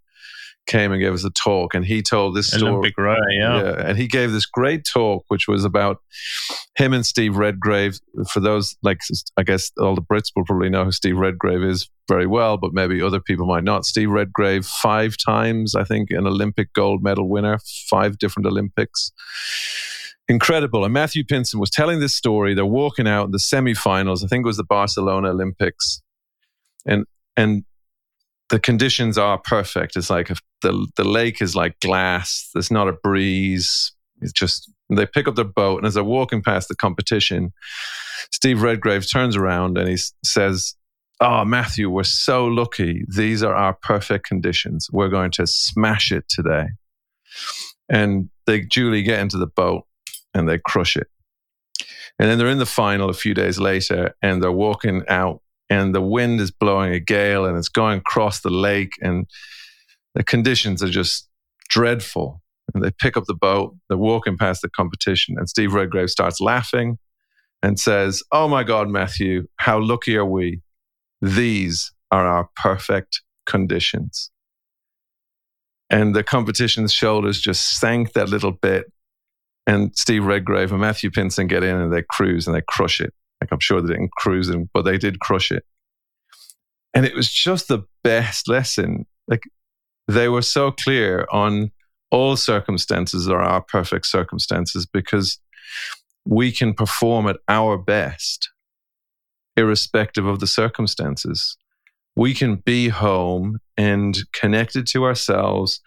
came 0.67 0.91
and 0.91 1.01
gave 1.01 1.13
us 1.13 1.23
a 1.23 1.29
talk, 1.31 1.73
and 1.73 1.85
he 1.85 2.01
told 2.01 2.35
this 2.35 2.47
story. 2.47 2.71
Olympic 2.71 2.97
Ray, 2.97 3.15
yeah. 3.31 3.61
yeah. 3.61 3.87
And 3.87 3.97
he 3.97 4.07
gave 4.07 4.31
this 4.31 4.45
great 4.45 4.85
talk, 4.91 5.25
which 5.27 5.47
was 5.47 5.65
about 5.65 5.97
him 6.75 6.93
and 6.93 7.05
Steve 7.05 7.35
Redgrave. 7.35 7.99
For 8.29 8.39
those, 8.39 8.75
like, 8.83 8.99
I 9.37 9.43
guess 9.43 9.71
all 9.79 9.95
the 9.95 10.01
Brits 10.01 10.31
will 10.35 10.45
probably 10.45 10.69
know 10.69 10.85
who 10.85 10.91
Steve 10.91 11.17
Redgrave 11.17 11.63
is 11.63 11.89
very 12.07 12.27
well, 12.27 12.57
but 12.57 12.73
maybe 12.73 13.01
other 13.01 13.19
people 13.19 13.45
might 13.45 13.63
not. 13.63 13.85
Steve 13.85 14.09
Redgrave, 14.09 14.65
five 14.65 15.15
times, 15.23 15.75
I 15.75 15.83
think, 15.83 16.11
an 16.11 16.27
Olympic 16.27 16.73
gold 16.73 17.03
medal 17.03 17.29
winner, 17.29 17.59
five 17.89 18.17
different 18.17 18.45
Olympics. 18.45 19.11
Incredible. 20.31 20.85
And 20.85 20.93
Matthew 20.93 21.25
Pinsent 21.25 21.59
was 21.59 21.69
telling 21.69 21.99
this 21.99 22.15
story. 22.15 22.53
They're 22.53 22.65
walking 22.65 23.05
out 23.05 23.25
in 23.25 23.31
the 23.31 23.37
semifinals. 23.37 24.23
I 24.23 24.27
think 24.27 24.45
it 24.45 24.47
was 24.47 24.55
the 24.55 24.63
Barcelona 24.63 25.31
Olympics. 25.31 26.01
And 26.85 27.05
and 27.35 27.65
the 28.47 28.57
conditions 28.57 29.17
are 29.17 29.39
perfect. 29.39 29.97
It's 29.97 30.09
like 30.09 30.31
the 30.61 30.87
the 30.95 31.03
lake 31.03 31.41
is 31.41 31.53
like 31.53 31.77
glass. 31.81 32.49
There's 32.53 32.71
not 32.71 32.87
a 32.87 32.93
breeze. 32.93 33.91
It's 34.21 34.31
just 34.31 34.71
they 34.89 35.05
pick 35.05 35.27
up 35.27 35.35
their 35.35 35.43
boat, 35.43 35.79
and 35.79 35.85
as 35.85 35.95
they're 35.95 36.03
walking 36.05 36.41
past 36.41 36.69
the 36.69 36.75
competition, 36.75 37.51
Steve 38.31 38.61
Redgrave 38.61 39.11
turns 39.11 39.35
around 39.35 39.77
and 39.77 39.89
he 39.89 39.97
says, 40.23 40.75
"Oh, 41.19 41.43
Matthew, 41.43 41.89
we're 41.89 42.03
so 42.03 42.45
lucky. 42.45 43.03
These 43.13 43.43
are 43.43 43.53
our 43.53 43.73
perfect 43.73 44.27
conditions. 44.27 44.87
We're 44.93 45.09
going 45.09 45.31
to 45.31 45.45
smash 45.45 46.13
it 46.13 46.23
today." 46.29 46.67
And 47.89 48.29
they 48.47 48.61
duly 48.61 49.03
get 49.03 49.19
into 49.19 49.37
the 49.37 49.47
boat 49.47 49.83
and 50.33 50.47
they 50.47 50.59
crush 50.59 50.95
it. 50.95 51.07
And 52.19 52.29
then 52.29 52.37
they're 52.37 52.47
in 52.47 52.59
the 52.59 52.65
final 52.65 53.09
a 53.09 53.13
few 53.13 53.33
days 53.33 53.59
later, 53.59 54.15
and 54.21 54.41
they're 54.41 54.51
walking 54.51 55.03
out 55.07 55.41
and 55.71 55.95
the 55.95 56.01
wind 56.01 56.41
is 56.41 56.51
blowing 56.51 56.93
a 56.93 56.99
gale 56.99 57.45
and 57.45 57.57
it's 57.57 57.69
going 57.69 57.99
across 57.99 58.41
the 58.41 58.49
lake 58.49 58.91
and 59.01 59.25
the 60.15 60.23
conditions 60.23 60.83
are 60.83 60.89
just 60.89 61.29
dreadful. 61.69 62.41
And 62.73 62.83
they 62.83 62.91
pick 62.91 63.15
up 63.15 63.23
the 63.25 63.33
boat, 63.33 63.75
they're 63.87 63.97
walking 63.97 64.37
past 64.37 64.61
the 64.61 64.69
competition, 64.69 65.35
and 65.37 65.49
Steve 65.49 65.73
Redgrave 65.73 66.09
starts 66.09 66.41
laughing 66.41 66.97
and 67.63 67.79
says, 67.79 68.21
Oh 68.33 68.49
my 68.49 68.63
God, 68.63 68.89
Matthew, 68.89 69.47
how 69.57 69.79
lucky 69.79 70.17
are 70.17 70.25
we? 70.25 70.61
These 71.21 71.93
are 72.11 72.27
our 72.27 72.49
perfect 72.57 73.21
conditions. 73.45 74.29
And 75.89 76.13
the 76.13 76.23
competition's 76.23 76.93
shoulders 76.93 77.39
just 77.39 77.79
sank 77.79 78.13
that 78.13 78.29
little 78.29 78.51
bit. 78.51 78.91
And 79.67 79.91
Steve 79.95 80.25
Redgrave 80.25 80.71
and 80.71 80.81
Matthew 80.81 81.11
Pinsent 81.11 81.49
get 81.49 81.63
in 81.63 81.75
and 81.75 81.93
they 81.93 82.03
cruise 82.03 82.47
and 82.47 82.55
they 82.55 82.63
crush 82.67 82.99
it. 82.99 83.13
Like 83.39 83.51
I'm 83.51 83.59
sure 83.59 83.81
they 83.81 83.93
didn't 83.93 84.11
cruise 84.11 84.49
in, 84.49 84.69
but 84.73 84.83
they 84.83 84.97
did 84.97 85.19
crush 85.19 85.51
it. 85.51 85.63
And 86.93 87.05
it 87.05 87.15
was 87.15 87.31
just 87.31 87.67
the 87.67 87.83
best 88.03 88.47
lesson. 88.47 89.05
Like 89.27 89.43
they 90.07 90.27
were 90.29 90.41
so 90.41 90.71
clear 90.71 91.27
on 91.31 91.71
all 92.11 92.35
circumstances 92.35 93.29
are 93.29 93.41
our 93.41 93.61
perfect 93.61 94.05
circumstances 94.07 94.85
because 94.85 95.39
we 96.25 96.51
can 96.51 96.73
perform 96.73 97.27
at 97.27 97.37
our 97.47 97.77
best 97.77 98.49
irrespective 99.57 100.25
of 100.25 100.39
the 100.39 100.47
circumstances. 100.47 101.57
We 102.15 102.33
can 102.33 102.57
be 102.57 102.89
home 102.89 103.59
and 103.77 104.17
connected 104.33 104.85
to 104.87 105.05
ourselves, 105.05 105.81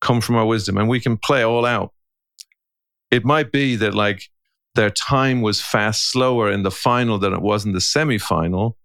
come 0.00 0.20
from 0.20 0.36
our 0.36 0.46
wisdom, 0.46 0.76
and 0.76 0.88
we 0.88 1.00
can 1.00 1.16
play 1.16 1.42
all 1.42 1.64
out. 1.64 1.92
It 3.12 3.24
might 3.24 3.52
be 3.52 3.76
that, 3.76 3.94
like, 3.94 4.30
their 4.74 4.90
time 4.90 5.42
was 5.42 5.60
fast 5.60 6.10
slower 6.10 6.50
in 6.50 6.62
the 6.62 6.70
final 6.70 7.18
than 7.18 7.34
it 7.34 7.42
was 7.42 7.64
in 7.64 7.72
the 7.72 7.80
semi-final, 7.80 8.76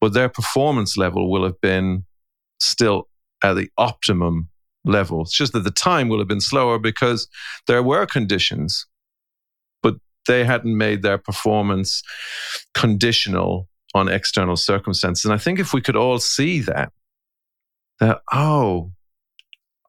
but 0.00 0.12
their 0.12 0.28
performance 0.28 0.96
level 0.96 1.30
will 1.30 1.42
have 1.44 1.60
been 1.60 2.04
still 2.60 3.08
at 3.42 3.54
the 3.54 3.68
optimum 3.76 4.48
level. 4.84 5.22
It's 5.22 5.36
just 5.36 5.52
that 5.52 5.64
the 5.64 5.72
time 5.72 6.08
will 6.08 6.20
have 6.20 6.28
been 6.28 6.40
slower 6.40 6.78
because 6.78 7.26
there 7.66 7.82
were 7.82 8.06
conditions, 8.06 8.86
but 9.82 9.96
they 10.28 10.44
hadn't 10.44 10.78
made 10.78 11.02
their 11.02 11.18
performance 11.18 12.02
conditional 12.72 13.68
on 13.94 14.08
external 14.08 14.56
circumstances. 14.56 15.24
And 15.24 15.34
I 15.34 15.38
think 15.38 15.58
if 15.58 15.74
we 15.74 15.80
could 15.80 15.96
all 15.96 16.18
see 16.20 16.60
that, 16.60 16.92
that, 17.98 18.20
oh, 18.32 18.92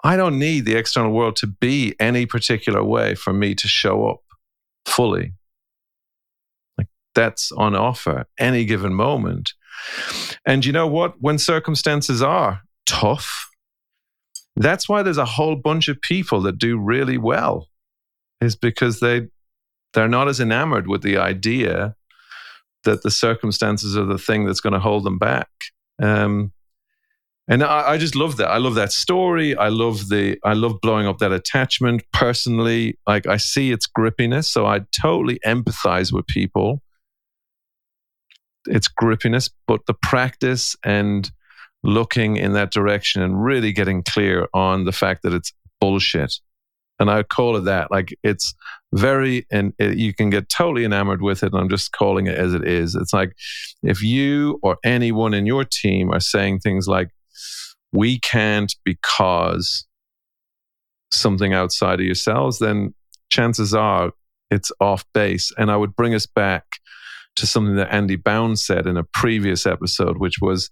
I 0.04 0.16
don't 0.16 0.40
need 0.40 0.66
the 0.66 0.76
external 0.76 1.12
world 1.12 1.36
to 1.38 1.48
be 1.48 1.96
any 2.00 2.26
particular 2.26 2.84
way 2.84 3.16
for 3.16 3.34
me 3.34 3.56
to 3.56 3.68
show 3.68 4.08
up 4.08 4.20
fully. 4.86 5.34
Like 6.78 6.88
that's 7.16 7.52
on 7.52 7.76
offer 7.76 8.26
any 8.40 8.66
given 8.66 8.94
moment. 8.94 9.54
And 10.46 10.66
you 10.66 10.72
know 10.72 10.88
what? 10.88 11.22
When 11.22 11.38
circumstances 11.38 12.22
are 12.22 12.62
tough, 12.86 13.50
that's 14.56 14.90
why 14.90 15.04
there's 15.04 15.18
a 15.18 15.26
whole 15.26 15.56
bunch 15.56 15.88
of 15.88 16.02
people 16.02 16.42
that 16.42 16.58
do 16.58 16.80
really 16.80 17.18
well, 17.18 17.68
is 18.42 18.56
because 18.56 19.00
they 19.00 19.28
they're 19.94 20.08
not 20.08 20.28
as 20.28 20.40
enamored 20.40 20.88
with 20.88 21.02
the 21.02 21.18
idea 21.18 21.96
that 22.84 23.04
the 23.04 23.12
circumstances 23.12 23.98
are 23.98 24.06
the 24.06 24.18
thing 24.18 24.46
that's 24.46 24.62
going 24.62 24.74
to 24.74 24.80
hold 24.80 25.04
them 25.04 25.18
back. 25.18 25.50
Um, 26.02 26.52
and 27.48 27.64
I, 27.64 27.92
I, 27.92 27.98
just 27.98 28.16
love 28.16 28.38
that. 28.38 28.50
I 28.50 28.58
love 28.58 28.76
that 28.76 28.92
story. 28.92 29.56
I 29.56 29.70
love 29.70 30.10
the. 30.10 30.38
I 30.44 30.54
love 30.54 30.82
blowing 30.82 31.08
up 31.08 31.20
that 31.20 31.32
attachment 31.32 32.04
personally. 32.12 32.98
Like 33.08 33.26
I 33.26 33.38
see 33.38 33.72
its 33.72 33.88
grippiness, 33.88 34.46
so 34.46 34.66
I 34.66 34.82
totally 35.02 35.40
empathize 35.46 36.12
with 36.12 36.28
people. 36.28 36.82
Its 38.66 38.90
grippiness, 38.90 39.50
but 39.66 39.86
the 39.88 39.94
practice 39.94 40.76
and 40.84 41.32
looking 41.84 42.36
in 42.36 42.52
that 42.54 42.72
direction 42.72 43.22
and 43.22 43.42
really 43.42 43.72
getting 43.72 44.04
clear 44.04 44.48
on 44.54 44.84
the 44.84 44.92
fact 44.92 45.24
that 45.24 45.34
it's 45.34 45.54
bullshit. 45.80 46.34
And 47.00 47.10
I 47.10 47.24
call 47.24 47.56
it 47.56 47.62
that. 47.62 47.92
Like 47.92 48.14
it's 48.24 48.56
very, 48.92 49.46
and 49.52 49.74
it, 49.80 49.98
you 49.98 50.14
can 50.14 50.30
get 50.30 50.50
totally 50.50 50.84
enamored 50.84 51.22
with 51.22 51.44
it. 51.44 51.54
And 51.54 51.62
I'm 51.62 51.70
just 51.70 51.92
calling 51.94 52.28
it 52.28 52.36
as 52.36 52.54
it 52.54 52.68
is. 52.68 52.96
It's 52.96 53.14
like 53.14 53.34
if 53.84 54.02
you 54.02 54.60
or 54.64 54.78
anyone 54.84 55.34
in 55.34 55.46
your 55.46 55.64
team 55.64 56.12
are 56.12 56.20
saying 56.20 56.60
things 56.60 56.88
like, 56.88 57.10
we 57.92 58.20
can't 58.20 58.76
because 58.84 59.86
something 61.12 61.54
outside 61.54 62.00
of 62.00 62.06
yourselves, 62.06 62.60
then 62.60 62.94
chances 63.30 63.74
are 63.74 64.12
it's 64.50 64.72
off 64.80 65.06
base. 65.14 65.52
And 65.58 65.72
I 65.72 65.78
would 65.78 65.96
bring 65.96 66.14
us 66.14 66.26
back 66.26 66.64
to 67.36 67.46
something 67.46 67.76
that 67.76 67.94
Andy 67.94 68.16
Bounds 68.16 68.66
said 68.66 68.88
in 68.88 68.98
a 68.98 69.04
previous 69.14 69.66
episode, 69.66 70.18
which 70.18 70.36
was 70.42 70.70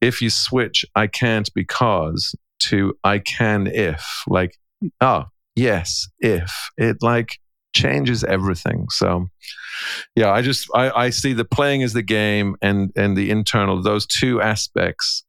if 0.00 0.22
you 0.22 0.30
switch 0.30 0.84
I 0.94 1.06
can't 1.06 1.50
because 1.54 2.34
to 2.60 2.94
I 3.04 3.18
can 3.18 3.66
if, 3.66 4.04
like, 4.26 4.56
ah, 5.00 5.26
oh, 5.26 5.30
yes, 5.56 6.08
if, 6.20 6.52
it 6.76 6.96
like 7.02 7.38
changes 7.74 8.24
everything. 8.24 8.86
So 8.90 9.26
yeah, 10.16 10.30
I 10.30 10.42
just 10.42 10.68
I, 10.74 10.90
I 10.90 11.10
see 11.10 11.32
the 11.32 11.44
playing 11.44 11.82
as 11.82 11.92
the 11.92 12.02
game 12.02 12.56
and 12.62 12.90
and 12.96 13.16
the 13.16 13.30
internal, 13.30 13.82
those 13.82 14.06
two 14.06 14.40
aspects 14.40 15.24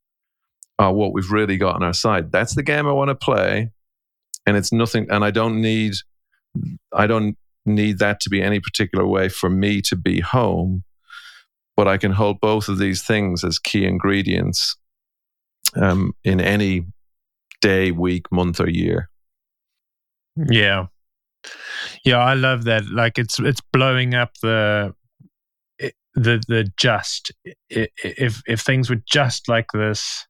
what 0.90 1.14
we've 1.14 1.32
really 1.32 1.58
got 1.58 1.76
on 1.76 1.84
our 1.84 1.94
side. 1.94 2.32
That's 2.32 2.56
the 2.56 2.64
game 2.64 2.88
I 2.88 2.92
want 2.92 3.10
to 3.10 3.16
play. 3.16 3.72
And 4.48 4.58
it's 4.58 4.74
nothing, 4.74 5.06
and 5.12 5.24
I 5.24 5.30
don't 5.30 5.62
need, 5.62 5.94
I 6.92 7.06
don't 7.06 7.38
need 7.66 8.00
that 8.00 8.20
to 8.22 8.30
be 8.30 8.42
any 8.42 8.60
particular 8.60 9.06
way 9.06 9.30
for 9.30 9.50
me 9.50 9.82
to 9.84 9.96
be 9.96 10.20
home. 10.20 10.84
But 11.78 11.88
I 11.88 11.98
can 11.98 12.12
hold 12.12 12.40
both 12.42 12.68
of 12.68 12.80
these 12.80 13.04
things 13.04 13.44
as 13.44 13.60
key 13.60 13.86
ingredients 13.86 14.76
um, 15.76 16.14
in 16.24 16.42
any 16.42 16.86
day, 17.62 17.92
week, 17.92 18.32
month, 18.32 18.60
or 18.60 18.70
year. 18.70 19.10
Yeah. 20.36 20.88
Yeah, 22.04 22.18
I 22.18 22.34
love 22.34 22.66
that. 22.66 22.86
Like 22.90 23.18
it's 23.18 23.40
it's 23.40 23.62
blowing 23.74 24.14
up 24.14 24.32
the 24.42 24.94
the 26.16 26.42
the 26.48 26.72
just. 26.78 27.32
If 27.70 28.42
if 28.48 28.62
things 28.62 28.90
were 28.90 29.02
just 29.08 29.48
like 29.48 29.68
this, 29.74 30.28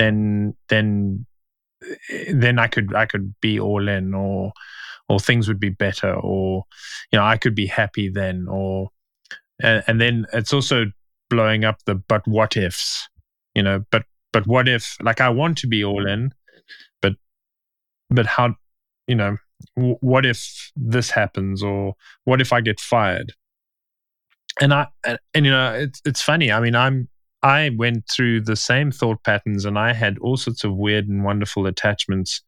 then 0.00 0.56
then 0.70 1.26
then 2.32 2.58
I 2.58 2.66
could 2.68 2.94
I 2.94 3.04
could 3.04 3.34
be 3.40 3.60
all 3.60 3.86
in, 3.86 4.14
or 4.14 4.52
or 5.08 5.20
things 5.20 5.46
would 5.46 5.60
be 5.60 5.68
better, 5.68 6.14
or 6.14 6.64
you 7.12 7.18
know 7.18 7.24
I 7.24 7.36
could 7.36 7.54
be 7.54 7.66
happy 7.66 8.08
then, 8.08 8.46
or 8.48 8.88
and, 9.62 9.84
and 9.86 10.00
then 10.00 10.26
it's 10.32 10.54
also 10.54 10.86
blowing 11.28 11.64
up 11.64 11.76
the 11.84 11.94
but 11.94 12.26
what 12.26 12.56
ifs, 12.56 13.08
you 13.54 13.62
know. 13.62 13.84
But 13.90 14.04
but 14.32 14.46
what 14.46 14.68
if 14.68 14.96
like 15.02 15.20
I 15.20 15.28
want 15.28 15.58
to 15.58 15.66
be 15.66 15.84
all 15.84 16.06
in, 16.06 16.32
but 17.02 17.14
but 18.08 18.24
how 18.24 18.54
you 19.06 19.14
know 19.14 19.36
what 19.76 20.24
if 20.24 20.72
this 20.76 21.10
happens 21.10 21.62
or 21.62 21.94
what 22.24 22.40
if 22.40 22.54
I 22.54 22.62
get 22.62 22.80
fired? 22.80 23.34
And 24.62 24.72
I 24.72 24.86
and, 25.04 25.18
and 25.34 25.44
you 25.44 25.52
know 25.52 25.74
it's 25.74 26.00
it's 26.06 26.22
funny. 26.22 26.50
I 26.50 26.60
mean 26.60 26.74
I'm 26.74 27.08
I 27.42 27.70
went 27.76 28.08
through 28.08 28.42
the 28.42 28.56
same 28.56 28.90
thought 28.90 29.22
patterns 29.24 29.64
and 29.64 29.78
I 29.78 29.92
had 29.92 30.18
all 30.18 30.36
sorts 30.36 30.64
of 30.64 30.76
weird 30.76 31.08
and 31.08 31.24
wonderful 31.24 31.66
attachments 31.66 32.42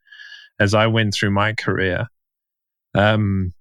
as 0.61 0.75
I 0.75 0.87
went 0.87 1.15
through 1.15 1.31
my 1.31 1.55
career. 1.55 2.09
Um, 2.95 3.55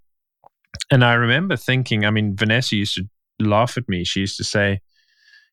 and 0.91 1.05
I 1.05 1.13
remember 1.13 1.55
thinking, 1.55 2.05
I 2.05 2.11
mean, 2.11 2.35
Vanessa 2.35 2.75
used 2.75 2.95
to 2.95 3.07
laugh 3.39 3.77
at 3.77 3.87
me. 3.87 4.03
She 4.03 4.21
used 4.21 4.37
to 4.37 4.43
say, 4.43 4.81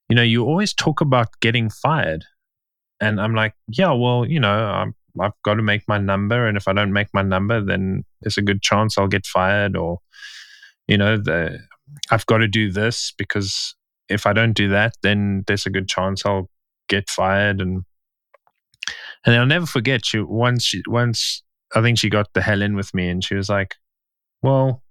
you 0.09 0.17
know, 0.17 0.23
you 0.23 0.45
always 0.45 0.75
talk 0.75 1.01
about 1.01 1.29
getting 1.41 1.71
fired. 1.71 2.25
And 3.01 3.21
I'm 3.21 3.35
like, 3.35 3.55
yeah, 3.69 3.93
well, 3.93 4.27
you 4.27 4.41
know, 4.41 4.49
I'm, 4.49 4.95
I've 5.21 5.33
got 5.45 5.55
to 5.55 5.63
make 5.63 5.83
my 5.87 5.99
number. 5.99 6.49
And 6.49 6.57
if 6.57 6.67
I 6.67 6.73
don't 6.73 6.93
make 6.93 7.09
my 7.13 7.23
number, 7.23 7.65
then 7.65 8.05
there's 8.21 8.39
a 8.39 8.43
good 8.43 8.63
chance 8.63 8.99
I'll 8.99 9.07
get 9.07 9.27
fired. 9.27 9.77
Or, 9.77 9.99
you 10.89 10.99
know, 10.99 11.17
the, 11.17 11.61
I've 12.11 12.27
got 12.27 12.39
to 12.39 12.49
do 12.49 12.73
this 12.73 13.13
because 13.17 13.77
if 14.09 14.27
I 14.27 14.33
don't 14.33 14.55
do 14.55 14.69
that, 14.71 14.95
then 15.03 15.45
there's 15.47 15.67
a 15.67 15.71
good 15.71 15.89
chance 15.89 16.25
I'll 16.25 16.51
get 16.89 17.09
fired. 17.11 17.61
And 17.61 17.85
and 19.25 19.35
I'll 19.37 19.47
never 19.47 19.67
forget. 19.67 20.05
She 20.05 20.21
once 20.21 20.65
she 20.65 20.83
once 20.87 21.43
I 21.75 21.83
think 21.83 21.99
she 21.99 22.09
got 22.09 22.33
the 22.35 22.41
hell 22.43 22.63
in 22.63 22.77
with 22.77 22.95
me, 22.95 23.09
and 23.09 23.23
she 23.23 23.35
was 23.35 23.49
like, 23.49 23.77
"Well, 24.43 24.83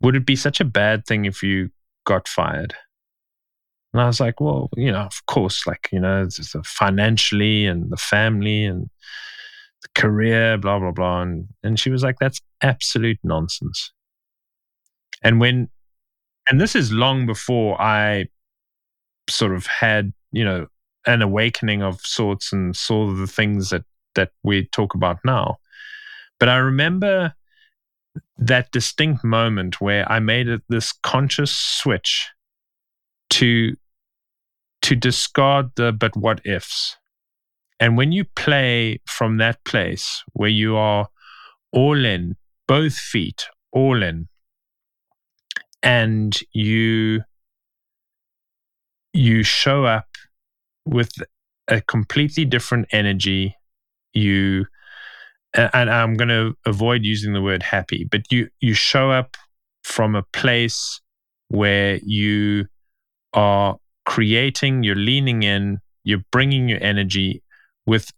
would 0.00 0.16
it 0.16 0.26
be 0.26 0.36
such 0.36 0.60
a 0.60 0.64
bad 0.64 1.06
thing 1.06 1.24
if 1.24 1.42
you 1.42 1.70
got 2.04 2.28
fired?" 2.28 2.74
And 3.92 4.02
I 4.02 4.06
was 4.06 4.20
like, 4.20 4.40
"Well, 4.40 4.68
you 4.76 4.92
know, 4.92 5.00
of 5.00 5.24
course, 5.26 5.66
like 5.66 5.88
you 5.92 6.00
know, 6.00 6.28
financially 6.64 7.66
and 7.66 7.90
the 7.90 7.96
family 7.96 8.64
and 8.64 8.88
the 9.82 9.88
career, 9.94 10.58
blah 10.58 10.78
blah 10.78 10.92
blah." 10.92 11.22
And 11.22 11.48
and 11.62 11.78
she 11.78 11.90
was 11.90 12.02
like, 12.02 12.16
"That's 12.20 12.40
absolute 12.62 13.18
nonsense." 13.22 13.92
And 15.22 15.40
when 15.40 15.68
and 16.48 16.60
this 16.60 16.74
is 16.74 16.92
long 16.92 17.26
before 17.26 17.80
I 17.80 18.26
sort 19.28 19.54
of 19.54 19.66
had, 19.66 20.12
you 20.32 20.44
know, 20.44 20.66
an 21.06 21.22
awakening 21.22 21.82
of 21.82 22.00
sorts 22.00 22.52
and 22.52 22.76
saw 22.76 23.12
the 23.12 23.26
things 23.26 23.70
that 23.70 23.84
that 24.14 24.30
we 24.42 24.66
talk 24.66 24.94
about 24.94 25.18
now. 25.24 25.58
But 26.38 26.48
I 26.48 26.56
remember 26.56 27.34
that 28.38 28.70
distinct 28.72 29.24
moment 29.24 29.80
where 29.80 30.10
I 30.10 30.20
made 30.20 30.48
it 30.48 30.62
this 30.68 30.92
conscious 30.92 31.54
switch 31.54 32.30
to 33.30 33.76
to 34.82 34.94
discard 34.94 35.70
the 35.76 35.92
but 35.92 36.16
what 36.16 36.40
ifs. 36.44 36.96
And 37.78 37.96
when 37.96 38.12
you 38.12 38.24
play 38.24 39.00
from 39.06 39.36
that 39.36 39.62
place 39.64 40.22
where 40.32 40.48
you 40.48 40.76
are 40.76 41.08
all 41.72 42.04
in, 42.04 42.36
both 42.66 42.94
feet 42.94 43.46
all 43.72 44.02
in, 44.02 44.28
and 45.86 46.36
you 46.52 47.22
you 49.12 49.42
show 49.42 49.84
up 49.84 50.08
with 50.84 51.10
a 51.68 51.80
completely 51.80 52.44
different 52.44 52.86
energy. 52.90 53.54
You 54.12 54.66
and 55.54 55.88
I'm 55.88 56.14
going 56.14 56.28
to 56.28 56.54
avoid 56.66 57.04
using 57.04 57.32
the 57.32 57.40
word 57.40 57.62
happy 57.62 58.06
but 58.10 58.30
you 58.30 58.48
you 58.60 58.74
show 58.74 59.10
up 59.10 59.36
from 59.84 60.14
a 60.14 60.22
place 60.34 61.00
where 61.48 61.98
you 62.02 62.66
are 63.32 63.78
creating 64.04 64.82
you're 64.82 64.94
leaning 64.94 65.42
in 65.42 65.78
you're 66.04 66.24
bringing 66.30 66.68
your 66.68 66.82
energy 66.82 67.42
with 67.86 68.10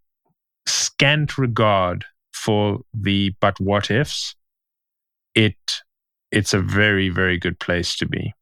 scant 0.67 1.39
regard 1.39 2.05
for 2.33 2.81
the 2.95 3.35
but 3.41 3.59
what 3.61 3.91
ifs. 3.91 4.35
It 5.35 5.57
it's 6.31 6.53
a 6.53 6.61
very, 6.61 7.09
very 7.09 7.39
good 7.39 7.59
place 7.59 7.97
to 7.97 8.07
be. 8.07 8.35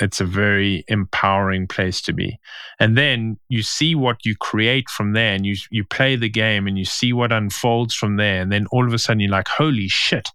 It's 0.00 0.20
a 0.20 0.24
very 0.24 0.84
empowering 0.88 1.68
place 1.68 2.00
to 2.02 2.12
be. 2.12 2.38
And 2.80 2.98
then 2.98 3.38
you 3.48 3.62
see 3.62 3.94
what 3.94 4.24
you 4.24 4.34
create 4.34 4.88
from 4.90 5.12
there 5.12 5.34
and 5.34 5.46
you, 5.46 5.54
you 5.70 5.84
play 5.84 6.16
the 6.16 6.28
game 6.28 6.66
and 6.66 6.76
you 6.76 6.84
see 6.84 7.12
what 7.12 7.30
unfolds 7.30 7.94
from 7.94 8.16
there. 8.16 8.40
And 8.40 8.50
then 8.50 8.66
all 8.72 8.86
of 8.86 8.92
a 8.92 8.98
sudden 8.98 9.20
you're 9.20 9.30
like, 9.30 9.48
holy 9.48 9.86
shit, 9.88 10.28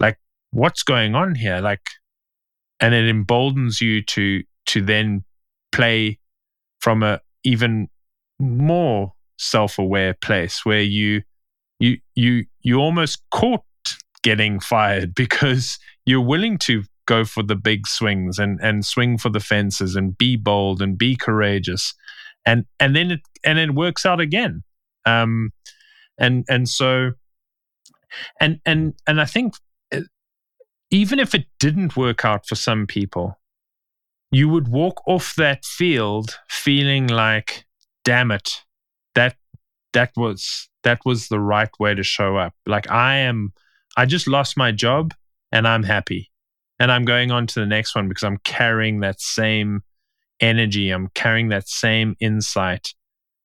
like 0.00 0.18
what's 0.50 0.82
going 0.82 1.14
on 1.14 1.36
here? 1.36 1.60
Like, 1.60 1.82
and 2.80 2.94
it 2.94 3.08
emboldens 3.08 3.80
you 3.80 4.02
to, 4.02 4.42
to 4.66 4.82
then 4.82 5.24
play 5.70 6.18
from 6.80 7.02
a 7.02 7.20
even 7.44 7.88
more 8.40 9.12
self-aware 9.36 10.14
place 10.14 10.64
where 10.64 10.82
you, 10.82 11.22
you, 11.78 11.98
you, 12.16 12.44
you 12.62 12.78
almost 12.78 13.22
caught 13.30 13.62
getting 14.22 14.60
fired 14.60 15.14
because 15.16 15.78
you're 16.06 16.20
willing 16.20 16.58
to 16.58 16.84
go 17.06 17.24
for 17.24 17.42
the 17.42 17.56
big 17.56 17.86
swings 17.86 18.38
and 18.38 18.60
and 18.60 18.84
swing 18.84 19.16
for 19.16 19.30
the 19.30 19.40
fences 19.40 19.96
and 19.96 20.18
be 20.18 20.36
bold 20.36 20.82
and 20.82 20.98
be 20.98 21.16
courageous. 21.16 21.94
And 22.44 22.66
and 22.78 22.94
then 22.94 23.10
it 23.12 23.20
and 23.44 23.58
it 23.58 23.74
works 23.74 24.04
out 24.04 24.20
again. 24.20 24.62
Um 25.06 25.52
and 26.18 26.44
and 26.48 26.68
so 26.68 27.12
and 28.40 28.60
and 28.66 28.94
and 29.06 29.20
i 29.20 29.24
think 29.24 29.54
uh, 29.94 30.00
even 30.90 31.18
if 31.18 31.34
it 31.34 31.46
didn't 31.58 31.96
work 31.96 32.24
out 32.24 32.46
for 32.46 32.54
some 32.54 32.86
people 32.86 33.38
you 34.30 34.48
would 34.48 34.68
walk 34.68 35.00
off 35.06 35.34
that 35.36 35.64
field 35.64 36.38
feeling 36.48 37.06
like 37.06 37.66
damn 38.04 38.30
it 38.30 38.64
that 39.14 39.36
that 39.92 40.10
was 40.16 40.68
that 40.84 41.00
was 41.04 41.28
the 41.28 41.40
right 41.40 41.70
way 41.80 41.94
to 41.94 42.02
show 42.02 42.36
up. 42.36 42.54
Like 42.66 42.90
i 42.90 43.16
am 43.16 43.52
I 43.98 44.06
just 44.06 44.28
lost 44.28 44.56
my 44.56 44.70
job 44.70 45.12
and 45.50 45.66
I'm 45.66 45.82
happy. 45.82 46.30
And 46.78 46.92
I'm 46.92 47.04
going 47.04 47.32
on 47.32 47.48
to 47.48 47.58
the 47.58 47.66
next 47.66 47.96
one 47.96 48.08
because 48.08 48.22
I'm 48.22 48.38
carrying 48.44 49.00
that 49.00 49.20
same 49.20 49.82
energy. 50.38 50.90
I'm 50.90 51.08
carrying 51.16 51.48
that 51.48 51.68
same 51.68 52.14
insight, 52.20 52.94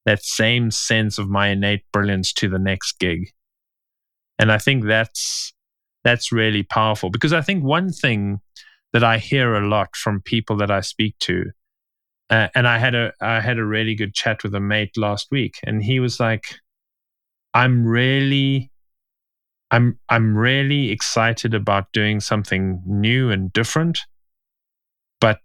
that 0.06 0.24
same 0.24 0.70
sense 0.70 1.18
of 1.18 1.28
my 1.28 1.48
innate 1.48 1.82
brilliance 1.92 2.32
to 2.34 2.50
the 2.50 2.60
next 2.60 3.00
gig. 3.00 3.32
And 4.38 4.52
I 4.52 4.60
think 4.60 4.86
that's 4.86 5.54
that's 6.04 6.32
really 6.32 6.62
powerful 6.62 7.10
because 7.10 7.34
I 7.34 7.42
think 7.42 7.64
one 7.64 7.92
thing 7.92 8.40
that 8.92 9.04
I 9.04 9.18
hear 9.18 9.56
a 9.56 9.68
lot 9.68 9.96
from 9.96 10.22
people 10.22 10.58
that 10.58 10.70
I 10.70 10.82
speak 10.82 11.18
to, 11.22 11.46
uh, 12.30 12.50
and 12.54 12.68
I 12.68 12.78
had 12.78 12.94
a 12.94 13.12
I 13.20 13.40
had 13.40 13.58
a 13.58 13.66
really 13.66 13.96
good 13.96 14.14
chat 14.14 14.44
with 14.44 14.54
a 14.54 14.60
mate 14.60 14.98
last 14.98 15.30
week, 15.32 15.56
and 15.66 15.84
he 15.84 16.00
was 16.00 16.20
like, 16.20 16.60
"I'm 17.56 17.88
really 17.88 18.70
I'm 19.74 19.98
I'm 20.08 20.38
really 20.38 20.92
excited 20.92 21.56
about 21.56 21.92
doing 21.94 22.20
something 22.20 22.84
new 22.86 23.32
and 23.32 23.52
different. 23.52 23.98
But 25.20 25.40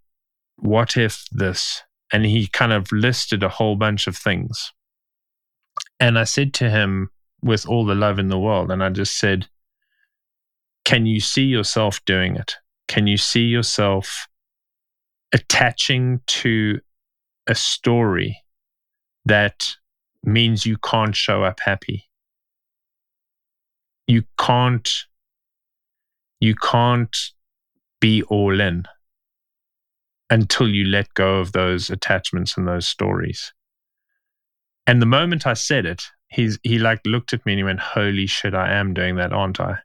what 0.57 0.99
if 0.99 1.25
this? 1.33 1.83
And 2.13 2.27
he 2.27 2.47
kind 2.47 2.75
of 2.75 2.93
listed 2.93 3.43
a 3.43 3.49
whole 3.49 3.75
bunch 3.75 4.07
of 4.07 4.19
things. 4.19 4.71
And 5.99 6.19
I 6.19 6.25
said 6.25 6.53
to 6.55 6.69
him 6.69 7.09
with 7.43 7.67
all 7.67 7.87
the 7.87 7.95
love 7.95 8.19
in 8.19 8.29
the 8.29 8.39
world, 8.39 8.71
and 8.71 8.85
I 8.85 8.91
just 8.91 9.19
said, 9.19 9.49
Can 10.85 11.07
you 11.07 11.21
see 11.21 11.45
yourself 11.45 12.05
doing 12.05 12.37
it? 12.37 12.57
Can 12.87 13.07
you 13.07 13.17
see 13.17 13.45
yourself 13.45 14.29
attaching 15.33 16.21
to 16.27 16.81
a 17.47 17.55
story 17.55 18.45
that 19.25 19.75
means 20.23 20.67
you 20.67 20.77
can't 20.77 21.17
show 21.17 21.45
up 21.45 21.61
happy? 21.61 22.08
You 24.09 24.25
can't 24.39 24.91
you 26.41 26.55
can't 26.57 27.17
be 28.01 28.23
all 28.25 28.61
in 28.61 28.85
until 30.31 30.69
you 30.69 30.85
let 30.85 31.13
go 31.15 31.39
of 31.39 31.53
those 31.53 31.91
attachments 31.91 32.57
and 32.57 32.67
those 32.67 32.87
stories. 32.87 33.53
And 34.87 35.03
the 35.03 35.07
moment 35.07 35.47
I 35.47 35.55
said 35.55 35.85
it, 35.87 36.03
he's 36.29 36.59
he 36.63 36.79
like 36.79 37.01
looked 37.05 37.33
at 37.33 37.45
me 37.45 37.53
and 37.53 37.61
he 37.61 37.65
went, 37.65 37.81
Holy 37.81 38.27
shit, 38.27 38.55
I 38.55 38.73
am 38.73 38.95
doing 38.95 39.17
that, 39.17 39.33
aren't 39.33 39.61
I? 39.61 39.79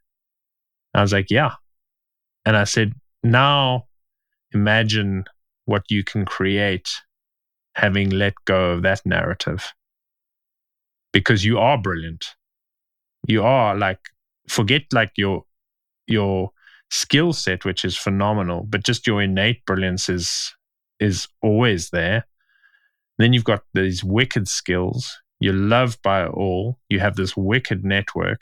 I 0.94 1.02
was 1.02 1.14
like, 1.14 1.30
Yeah. 1.30 1.52
And 2.46 2.56
I 2.56 2.64
said, 2.64 2.94
Now 3.24 3.88
imagine 4.54 5.26
what 5.66 5.84
you 5.90 6.04
can 6.04 6.26
create 6.26 6.90
having 7.76 8.10
let 8.10 8.34
go 8.46 8.72
of 8.72 8.84
that 8.84 9.02
narrative. 9.06 9.74
Because 11.12 11.44
you 11.44 11.58
are 11.58 11.78
brilliant. 11.78 12.26
You 13.28 13.44
are 13.44 13.76
like 13.76 14.00
forget 14.48 14.84
like 14.92 15.12
your 15.16 15.44
your 16.08 16.52
skill 16.90 17.34
set, 17.34 17.66
which 17.66 17.84
is 17.84 17.98
phenomenal, 17.98 18.66
but 18.70 18.84
just 18.84 19.08
your 19.08 19.22
innate 19.22 19.66
brilliance 19.66 20.10
is 20.10 20.54
is 21.00 21.28
always 21.42 21.90
there. 21.90 22.26
Then 23.18 23.34
you've 23.34 23.44
got 23.44 23.64
these 23.74 24.04
wicked 24.04 24.48
skills. 24.48 25.20
You're 25.40 25.54
loved 25.54 26.02
by 26.02 26.26
all. 26.26 26.80
You 26.90 27.00
have 27.00 27.16
this 27.16 27.36
wicked 27.36 27.84
network. 27.84 28.40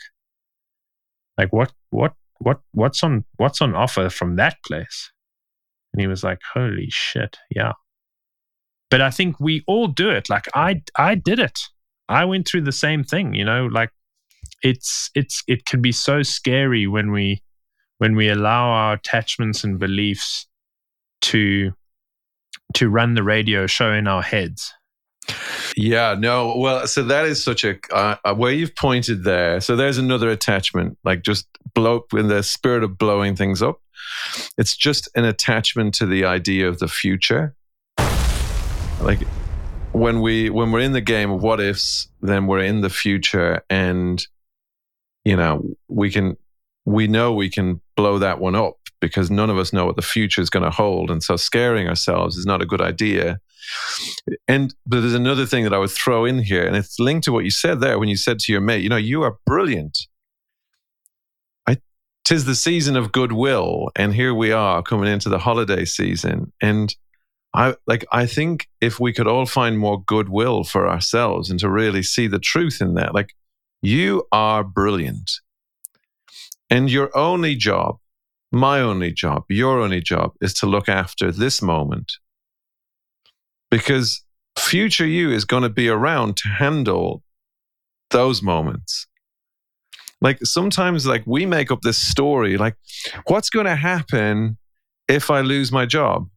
Like 1.37 1.51
what 1.53 1.71
what 1.89 2.13
what 2.39 2.61
what's 2.71 3.03
on 3.03 3.25
what's 3.37 3.61
on 3.61 3.75
offer 3.75 4.09
from 4.09 4.35
that 4.35 4.57
place? 4.65 5.11
And 5.93 6.01
he 6.01 6.07
was 6.07 6.23
like, 6.23 6.39
Holy 6.53 6.89
shit, 6.89 7.37
yeah. 7.49 7.73
But 8.89 9.01
I 9.01 9.09
think 9.09 9.39
we 9.39 9.63
all 9.67 9.87
do 9.87 10.09
it. 10.09 10.29
Like 10.29 10.47
I 10.53 10.81
I 10.97 11.15
did 11.15 11.39
it. 11.39 11.59
I 12.09 12.25
went 12.25 12.47
through 12.47 12.61
the 12.61 12.73
same 12.73 13.03
thing, 13.03 13.33
you 13.33 13.45
know, 13.45 13.67
like 13.67 13.91
it's 14.61 15.09
it's 15.15 15.43
it 15.47 15.65
can 15.65 15.81
be 15.81 15.91
so 15.91 16.23
scary 16.23 16.87
when 16.87 17.11
we 17.11 17.41
when 17.97 18.15
we 18.15 18.29
allow 18.29 18.69
our 18.69 18.93
attachments 18.93 19.63
and 19.63 19.79
beliefs 19.79 20.47
to 21.21 21.71
to 22.73 22.89
run 22.89 23.13
the 23.15 23.23
radio 23.23 23.67
show 23.67 23.91
in 23.91 24.07
our 24.07 24.21
heads. 24.21 24.73
Yeah, 25.75 26.15
no. 26.17 26.57
Well, 26.57 26.87
so 26.87 27.03
that 27.03 27.25
is 27.25 27.43
such 27.43 27.63
a 27.63 27.77
uh, 27.93 28.33
where 28.33 28.51
you've 28.51 28.75
pointed 28.75 29.23
there. 29.23 29.61
So 29.61 29.75
there's 29.75 29.97
another 29.97 30.29
attachment, 30.29 30.97
like 31.03 31.21
just 31.21 31.47
blow 31.73 32.05
in 32.13 32.27
the 32.27 32.43
spirit 32.43 32.83
of 32.83 32.97
blowing 32.97 33.35
things 33.35 33.61
up. 33.61 33.79
It's 34.57 34.75
just 34.75 35.09
an 35.15 35.25
attachment 35.25 35.93
to 35.95 36.05
the 36.05 36.25
idea 36.25 36.67
of 36.67 36.79
the 36.79 36.87
future. 36.87 37.55
Like 39.01 39.19
when 39.91 40.21
we 40.21 40.49
when 40.49 40.71
we're 40.71 40.81
in 40.81 40.93
the 40.93 41.01
game 41.01 41.31
of 41.31 41.41
what 41.41 41.59
ifs, 41.59 42.07
then 42.21 42.47
we're 42.47 42.63
in 42.63 42.81
the 42.81 42.89
future, 42.89 43.61
and 43.69 44.25
you 45.23 45.35
know 45.35 45.63
we 45.87 46.11
can 46.11 46.37
we 46.85 47.07
know 47.07 47.33
we 47.33 47.49
can 47.49 47.81
blow 47.95 48.19
that 48.19 48.39
one 48.39 48.55
up 48.55 48.75
because 49.01 49.31
none 49.31 49.49
of 49.49 49.57
us 49.57 49.73
know 49.73 49.85
what 49.85 49.95
the 49.95 50.01
future 50.01 50.41
is 50.41 50.49
going 50.49 50.63
to 50.63 50.69
hold. 50.69 51.11
And 51.11 51.21
so 51.21 51.35
scaring 51.35 51.87
ourselves 51.87 52.37
is 52.37 52.45
not 52.45 52.61
a 52.61 52.65
good 52.65 52.81
idea. 52.81 53.39
And 54.47 54.73
but 54.85 55.01
there's 55.01 55.13
another 55.13 55.45
thing 55.45 55.63
that 55.63 55.73
I 55.73 55.77
would 55.79 55.91
throw 55.91 56.25
in 56.25 56.39
here, 56.39 56.65
and 56.65 56.75
it's 56.75 56.99
linked 56.99 57.25
to 57.25 57.31
what 57.31 57.43
you 57.43 57.51
said 57.51 57.81
there 57.81 57.99
when 57.99 58.09
you 58.09 58.17
said 58.17 58.39
to 58.39 58.51
your 58.51 58.61
mate, 58.61 58.83
you 58.83 58.89
know, 58.89 58.97
you 58.97 59.23
are 59.23 59.37
brilliant. 59.45 59.97
I 61.67 61.77
tis 62.23 62.45
the 62.45 62.55
season 62.55 62.95
of 62.95 63.11
goodwill, 63.11 63.89
and 63.95 64.13
here 64.13 64.33
we 64.33 64.51
are 64.51 64.81
coming 64.81 65.11
into 65.11 65.29
the 65.29 65.39
holiday 65.39 65.85
season. 65.85 66.51
And 66.61 66.95
I 67.53 67.75
like 67.85 68.05
I 68.11 68.25
think 68.25 68.67
if 68.81 68.99
we 68.99 69.13
could 69.13 69.27
all 69.27 69.45
find 69.45 69.77
more 69.77 70.03
goodwill 70.03 70.63
for 70.63 70.89
ourselves 70.89 71.51
and 71.51 71.59
to 71.59 71.69
really 71.69 72.03
see 72.03 72.27
the 72.27 72.39
truth 72.39 72.81
in 72.81 72.95
that, 72.95 73.13
like 73.13 73.33
you 73.81 74.25
are 74.31 74.63
brilliant. 74.63 75.31
And 76.69 76.89
your 76.89 77.15
only 77.17 77.55
job 77.55 77.97
my 78.51 78.81
only 78.81 79.11
job, 79.11 79.45
your 79.49 79.79
only 79.79 80.01
job 80.01 80.33
is 80.41 80.53
to 80.55 80.65
look 80.65 80.89
after 80.89 81.31
this 81.31 81.61
moment. 81.61 82.11
Because 83.69 84.23
future 84.59 85.05
you 85.05 85.31
is 85.31 85.45
going 85.45 85.63
to 85.63 85.69
be 85.69 85.87
around 85.87 86.35
to 86.37 86.49
handle 86.49 87.23
those 88.09 88.43
moments. 88.43 89.07
Like 90.19 90.39
sometimes, 90.43 91.07
like 91.07 91.23
we 91.25 91.45
make 91.45 91.71
up 91.71 91.81
this 91.81 91.97
story, 91.97 92.57
like, 92.57 92.75
what's 93.25 93.49
going 93.49 93.65
to 93.65 93.75
happen 93.75 94.57
if 95.07 95.31
I 95.31 95.41
lose 95.41 95.71
my 95.71 95.85
job? 95.85 96.27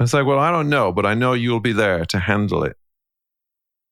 It's 0.00 0.14
like, 0.14 0.24
well, 0.24 0.38
I 0.38 0.50
don't 0.50 0.70
know, 0.70 0.92
but 0.92 1.04
I 1.04 1.12
know 1.12 1.34
you'll 1.34 1.60
be 1.60 1.74
there 1.74 2.06
to 2.06 2.18
handle 2.18 2.64
it. 2.64 2.76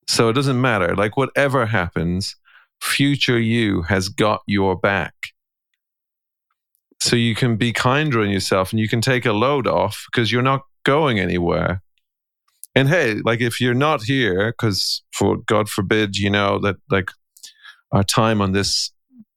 So 0.07 0.29
it 0.29 0.33
doesn't 0.33 0.59
matter. 0.59 0.95
Like, 0.95 1.15
whatever 1.15 1.67
happens, 1.67 2.35
future 2.81 3.39
you 3.39 3.81
has 3.83 4.09
got 4.09 4.41
your 4.47 4.77
back 4.77 5.13
so 7.01 7.15
you 7.15 7.35
can 7.35 7.55
be 7.55 7.71
kinder 7.71 8.21
on 8.21 8.29
yourself 8.29 8.71
and 8.71 8.79
you 8.79 8.89
can 8.89 9.01
take 9.01 9.25
a 9.25 9.33
load 9.33 9.67
off 9.67 10.05
because 10.11 10.31
you're 10.31 10.41
not 10.41 10.61
going 10.83 11.19
anywhere. 11.19 11.81
And 12.75 12.87
hey, 12.87 13.15
like 13.23 13.41
if 13.41 13.59
you're 13.61 13.73
not 13.73 14.03
here, 14.03 14.51
because 14.51 15.01
for 15.11 15.37
God 15.37 15.69
forbid, 15.69 16.17
you 16.17 16.29
know, 16.29 16.59
that 16.59 16.75
like 16.91 17.09
our 17.91 18.03
time 18.03 18.41
on 18.41 18.51
this 18.51 18.91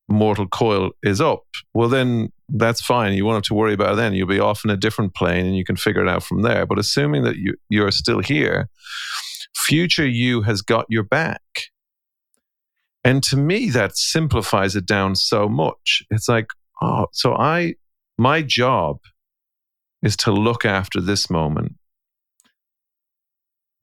mortal 0.08 0.46
coil 0.46 0.90
is 1.02 1.20
up, 1.20 1.44
well, 1.72 1.88
then 1.88 2.30
that's 2.48 2.80
fine. 2.80 3.14
You 3.14 3.24
won't 3.24 3.36
have 3.36 3.42
to 3.44 3.54
worry 3.54 3.74
about 3.74 3.94
it 3.94 3.96
then. 3.96 4.12
You'll 4.12 4.26
be 4.26 4.40
off 4.40 4.64
in 4.64 4.70
a 4.70 4.76
different 4.76 5.14
plane 5.14 5.46
and 5.46 5.56
you 5.56 5.64
can 5.64 5.76
figure 5.76 6.02
it 6.02 6.08
out 6.08 6.22
from 6.22 6.42
there. 6.42 6.66
But 6.66 6.78
assuming 6.78 7.22
that 7.24 7.36
you, 7.36 7.54
you're 7.68 7.90
still 7.90 8.20
here, 8.20 8.68
future 9.54 10.06
you 10.06 10.42
has 10.42 10.62
got 10.62 10.84
your 10.88 11.04
back. 11.04 11.40
And 13.04 13.22
to 13.24 13.36
me, 13.36 13.70
that 13.70 13.96
simplifies 13.96 14.76
it 14.76 14.86
down 14.86 15.16
so 15.16 15.48
much. 15.48 16.02
It's 16.10 16.28
like, 16.28 16.46
oh, 16.80 17.06
so 17.12 17.34
I, 17.34 17.74
my 18.16 18.42
job 18.42 18.98
is 20.02 20.16
to 20.18 20.32
look 20.32 20.64
after 20.64 21.00
this 21.00 21.28
moment. 21.28 21.74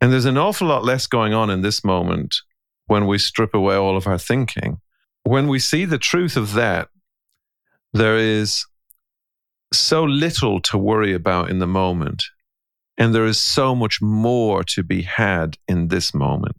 And 0.01 0.13
there's 0.13 0.25
an 0.25 0.37
awful 0.37 0.67
lot 0.67 0.85
less 0.85 1.07
going 1.07 1.33
on 1.33 1.49
in 1.49 1.61
this 1.61 1.83
moment 1.83 2.35
when 2.87 3.05
we 3.05 3.17
strip 3.17 3.53
away 3.53 3.75
all 3.75 3.97
of 3.97 4.07
our 4.07 4.17
thinking. 4.17 4.79
When 5.23 5.47
we 5.47 5.59
see 5.59 5.85
the 5.85 5.97
truth 5.97 6.37
of 6.37 6.53
that, 6.53 6.87
there 7.93 8.17
is 8.17 8.65
so 9.73 10.03
little 10.03 10.61
to 10.61 10.77
worry 10.77 11.13
about 11.13 11.49
in 11.49 11.59
the 11.59 11.67
moment. 11.67 12.23
And 12.97 13.13
there 13.13 13.25
is 13.25 13.39
so 13.39 13.75
much 13.75 14.01
more 14.01 14.63
to 14.65 14.83
be 14.83 15.03
had 15.03 15.57
in 15.67 15.89
this 15.89 16.13
moment. 16.13 16.55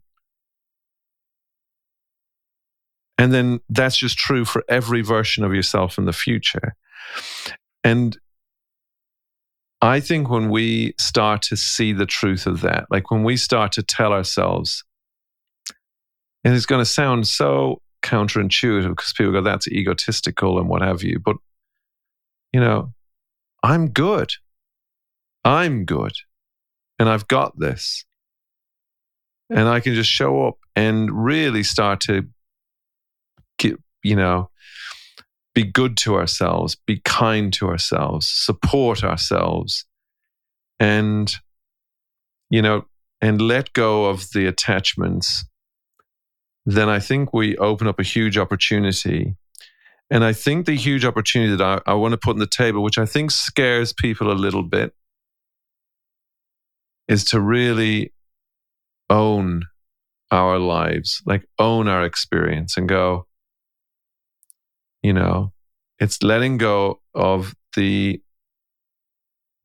And 3.20 3.34
then 3.34 3.60
that's 3.68 3.98
just 3.98 4.16
true 4.16 4.46
for 4.46 4.64
every 4.66 5.02
version 5.02 5.44
of 5.44 5.54
yourself 5.54 5.98
in 5.98 6.06
the 6.06 6.12
future. 6.12 6.74
And 7.84 8.16
I 9.82 10.00
think 10.00 10.30
when 10.30 10.48
we 10.48 10.94
start 10.98 11.42
to 11.42 11.56
see 11.56 11.92
the 11.92 12.06
truth 12.06 12.46
of 12.46 12.62
that, 12.62 12.86
like 12.90 13.10
when 13.10 13.22
we 13.22 13.36
start 13.36 13.72
to 13.72 13.82
tell 13.82 14.14
ourselves, 14.14 14.84
and 16.44 16.54
it's 16.54 16.64
going 16.64 16.80
to 16.80 16.90
sound 16.90 17.28
so 17.28 17.82
counterintuitive 18.02 18.88
because 18.88 19.12
people 19.12 19.32
go, 19.32 19.42
that's 19.42 19.68
egotistical 19.68 20.58
and 20.58 20.70
what 20.70 20.80
have 20.80 21.02
you. 21.02 21.20
But, 21.22 21.36
you 22.54 22.60
know, 22.60 22.94
I'm 23.62 23.90
good. 23.90 24.30
I'm 25.44 25.84
good. 25.84 26.12
And 26.98 27.06
I've 27.06 27.28
got 27.28 27.58
this. 27.58 28.06
And 29.50 29.68
I 29.68 29.80
can 29.80 29.94
just 29.94 30.10
show 30.10 30.46
up 30.48 30.54
and 30.74 31.10
really 31.12 31.64
start 31.64 32.00
to 32.02 32.26
you 33.64 34.16
know, 34.16 34.50
be 35.54 35.64
good 35.64 35.96
to 35.98 36.16
ourselves, 36.16 36.76
be 36.86 37.00
kind 37.04 37.52
to 37.54 37.68
ourselves, 37.68 38.28
support 38.28 39.02
ourselves, 39.02 39.84
and, 40.78 41.34
you 42.48 42.62
know, 42.62 42.84
and 43.20 43.40
let 43.40 43.72
go 43.72 44.06
of 44.06 44.30
the 44.32 44.46
attachments, 44.46 45.44
then 46.64 46.88
I 46.88 47.00
think 47.00 47.32
we 47.32 47.56
open 47.56 47.86
up 47.86 47.98
a 47.98 48.04
huge 48.04 48.38
opportunity. 48.38 49.36
And 50.10 50.24
I 50.24 50.32
think 50.32 50.66
the 50.66 50.76
huge 50.76 51.04
opportunity 51.04 51.54
that 51.56 51.82
I, 51.86 51.92
I 51.92 51.94
want 51.94 52.12
to 52.12 52.18
put 52.18 52.32
on 52.32 52.38
the 52.38 52.46
table, 52.46 52.82
which 52.82 52.98
I 52.98 53.06
think 53.06 53.30
scares 53.30 53.92
people 53.92 54.30
a 54.30 54.34
little 54.34 54.62
bit, 54.62 54.94
is 57.08 57.24
to 57.26 57.40
really 57.40 58.12
own 59.08 59.64
our 60.30 60.58
lives, 60.58 61.20
like 61.26 61.44
own 61.58 61.88
our 61.88 62.04
experience 62.04 62.76
and 62.76 62.88
go, 62.88 63.26
you 65.02 65.12
know 65.12 65.52
it's 65.98 66.22
letting 66.22 66.58
go 66.58 67.00
of 67.14 67.54
the 67.76 68.20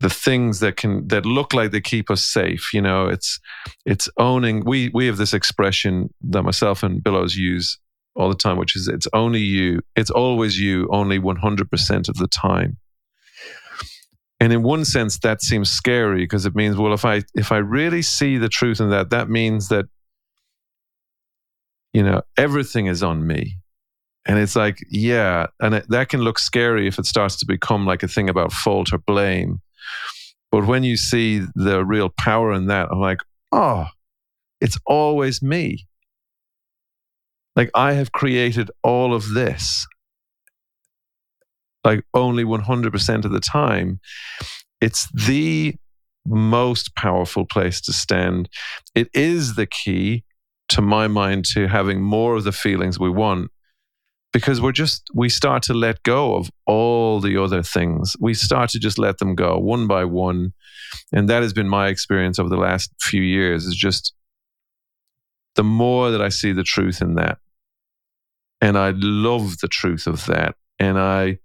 the 0.02 0.10
things 0.10 0.60
that 0.60 0.76
can 0.76 1.08
that 1.08 1.26
look 1.26 1.54
like 1.54 1.72
they 1.72 1.82
keep 1.82 2.12
us 2.12 2.24
safe 2.24 2.74
you 2.74 2.82
know 2.82 3.08
it's 3.08 3.40
it's 3.86 4.10
owning 4.18 4.64
we 4.66 4.90
we 4.94 5.08
have 5.08 5.18
this 5.18 5.34
expression 5.34 6.14
that 6.22 6.44
myself 6.44 6.84
and 6.84 7.04
billows 7.04 7.36
use 7.36 7.80
all 8.16 8.30
the 8.30 8.36
time 8.36 8.58
which 8.58 8.76
is 8.76 8.88
it's 8.88 9.08
only 9.14 9.40
you 9.40 9.82
it's 9.96 10.10
always 10.10 10.60
you 10.60 10.88
only 10.92 11.20
100% 11.20 12.10
of 12.10 12.16
the 12.16 12.28
time. 12.28 12.78
And 14.40 14.54
in 14.54 14.64
one 14.64 14.86
sense 14.86 15.20
that 15.20 15.42
seems 15.42 15.70
scary 15.70 16.24
because 16.24 16.46
it 16.46 16.56
means 16.56 16.76
well 16.76 16.94
if 16.94 17.06
i 17.06 17.22
if 17.36 17.52
i 17.52 17.58
really 17.58 18.02
see 18.02 18.38
the 18.38 18.50
truth 18.50 18.80
in 18.80 18.90
that 18.90 19.10
that 19.10 19.30
means 19.30 19.70
that 19.70 19.86
you 21.94 22.04
know 22.04 22.22
everything 22.38 22.88
is 22.88 23.02
on 23.02 23.26
me 23.26 23.58
and 24.26 24.40
it's 24.40 24.56
like, 24.56 24.84
yeah, 24.90 25.48
and 25.60 25.76
it, 25.76 25.86
that 25.90 26.10
can 26.10 26.22
look 26.22 26.40
scary 26.40 26.88
if 26.88 26.98
it 26.98 27.06
starts 27.06 27.38
to 27.38 27.46
become 27.46 27.86
like 27.86 28.02
a 28.02 28.08
thing 28.08 28.28
about 28.28 28.52
fault 28.52 28.92
or 28.92 28.98
blame. 28.98 29.62
But 30.52 30.66
when 30.66 30.84
you 30.84 30.98
see 30.98 31.46
the 31.54 31.86
real 31.86 32.10
power 32.10 32.52
in 32.54 32.68
that, 32.68 32.90
I'm 32.92 33.00
like, 33.00 33.20
oh, 33.52 33.88
it's 34.62 34.80
always 34.88 35.44
me. 35.44 35.86
Like 37.56 37.70
I 37.76 37.94
have 37.94 38.12
created 38.12 38.72
all 38.84 39.14
of 39.14 39.34
this. 39.34 39.86
Like 41.84 42.04
only 42.16 42.44
100% 42.44 43.26
of 43.26 43.32
the 43.32 43.40
time. 43.40 44.00
It's 44.82 45.08
the 45.12 45.76
most 46.26 46.96
powerful 46.96 47.46
place 47.46 47.80
to 47.82 47.94
stand. 47.94 48.50
It 48.96 49.08
is 49.14 49.54
the 49.54 49.68
key, 49.68 50.24
to 50.70 50.82
my 50.82 51.08
mind, 51.08 51.46
to 51.54 51.68
having 51.68 52.02
more 52.02 52.36
of 52.36 52.44
the 52.44 52.52
feelings 52.52 53.00
we 53.00 53.12
want 53.12 53.52
because 54.36 54.60
we're 54.60 54.74
just 54.74 55.10
we 55.14 55.30
start 55.30 55.64
to 55.64 55.74
let 55.74 56.04
go 56.04 56.36
of 56.36 56.52
all 56.66 57.22
the 57.22 57.42
other 57.42 57.64
things. 57.64 58.18
We 58.20 58.34
start 58.34 58.70
to 58.72 58.80
just 58.80 59.00
let 59.00 59.20
them 59.20 59.34
go 59.34 59.58
one 59.58 59.88
by 59.88 60.04
one. 60.04 60.52
And 61.14 61.30
that 61.30 61.42
has 61.42 61.54
been 61.54 61.70
my 61.70 61.88
experience 61.88 62.38
over 62.38 62.50
the 62.50 62.58
last 62.58 62.92
few 63.00 63.22
years 63.22 63.64
is 63.66 63.78
just 63.78 64.14
the 65.56 65.64
more 65.64 66.12
that 66.12 66.22
i 66.22 66.28
see 66.28 66.52
the 66.52 66.64
truth 66.64 67.02
in 67.02 67.16
that 67.16 67.38
and 68.60 68.78
i 68.78 68.92
love 68.98 69.60
the 69.60 69.70
truth 69.70 70.06
of 70.06 70.26
that 70.26 70.56
and 70.80 71.00
i 71.00 71.38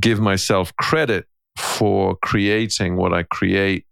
give 0.00 0.20
myself 0.20 0.74
credit 0.76 1.24
for 1.56 2.16
creating 2.16 2.96
what 2.96 3.12
i 3.14 3.22
create 3.22 3.86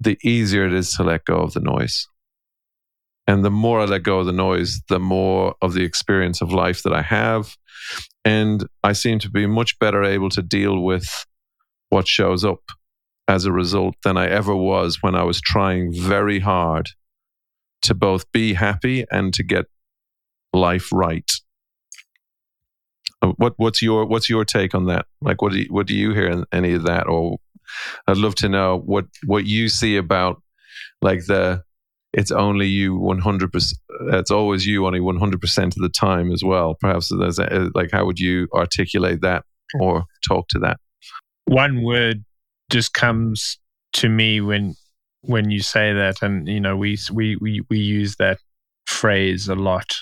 the 0.00 0.18
easier 0.24 0.66
it 0.66 0.72
is 0.72 0.92
to 0.94 1.04
let 1.04 1.24
go 1.24 1.36
of 1.36 1.52
the 1.52 1.60
noise 1.60 2.08
and 3.26 3.44
the 3.44 3.50
more 3.50 3.80
I 3.80 3.84
let 3.84 4.02
go 4.02 4.20
of 4.20 4.26
the 4.26 4.32
noise, 4.32 4.80
the 4.88 5.00
more 5.00 5.54
of 5.62 5.72
the 5.74 5.84
experience 5.84 6.42
of 6.42 6.52
life 6.52 6.82
that 6.82 6.92
I 6.92 7.02
have. 7.02 7.56
And 8.24 8.66
I 8.82 8.92
seem 8.92 9.18
to 9.20 9.30
be 9.30 9.46
much 9.46 9.78
better 9.78 10.04
able 10.04 10.30
to 10.30 10.42
deal 10.42 10.80
with 10.80 11.26
what 11.88 12.08
shows 12.08 12.44
up 12.44 12.60
as 13.28 13.46
a 13.46 13.52
result 13.52 13.94
than 14.04 14.16
I 14.16 14.28
ever 14.28 14.54
was 14.54 14.98
when 15.02 15.14
I 15.14 15.22
was 15.22 15.40
trying 15.40 15.92
very 15.94 16.40
hard 16.40 16.90
to 17.82 17.94
both 17.94 18.30
be 18.32 18.54
happy 18.54 19.04
and 19.10 19.32
to 19.34 19.42
get 19.42 19.66
life 20.52 20.88
right. 20.92 21.30
Uh, 23.22 23.32
what 23.36 23.54
what's 23.56 23.80
your 23.80 24.06
what's 24.06 24.28
your 24.28 24.44
take 24.44 24.74
on 24.74 24.86
that? 24.86 25.06
Like, 25.20 25.40
what 25.40 25.52
do 25.52 25.58
you, 25.58 25.66
what 25.70 25.86
do 25.86 25.94
you 25.94 26.12
hear 26.12 26.28
in 26.28 26.44
any 26.52 26.74
of 26.74 26.84
that? 26.84 27.06
Or 27.06 27.38
I'd 28.06 28.16
love 28.16 28.34
to 28.36 28.48
know 28.48 28.78
what 28.78 29.06
what 29.24 29.46
you 29.46 29.68
see 29.68 29.96
about 29.96 30.42
like 31.00 31.26
the 31.26 31.62
it's 32.16 32.30
only 32.30 32.68
you 32.68 32.94
100% 32.94 33.72
it's 34.12 34.30
always 34.30 34.64
you 34.64 34.86
only 34.86 35.00
100% 35.00 35.66
of 35.66 35.74
the 35.74 35.88
time 35.88 36.30
as 36.32 36.44
well. 36.44 36.76
Perhaps 36.80 37.10
there's 37.18 37.38
a, 37.38 37.52
uh, 37.52 37.68
like 37.74 37.90
how 37.90 38.04
would 38.06 38.20
you 38.20 38.48
articulate 38.54 39.20
that 39.22 39.44
or 39.80 40.04
talk 40.26 40.46
to 40.48 40.58
that? 40.60 40.78
One 41.46 41.82
word 41.82 42.24
just 42.70 42.94
comes 42.94 43.58
to 43.94 44.08
me 44.08 44.40
when 44.40 44.74
when 45.22 45.50
you 45.50 45.60
say 45.60 45.92
that 45.92 46.22
and 46.22 46.46
you 46.48 46.60
know 46.60 46.76
we 46.76 46.98
we 47.12 47.36
we, 47.36 47.62
we 47.68 47.78
use 47.78 48.16
that 48.16 48.38
phrase 48.86 49.48
a 49.48 49.54
lot. 49.54 49.96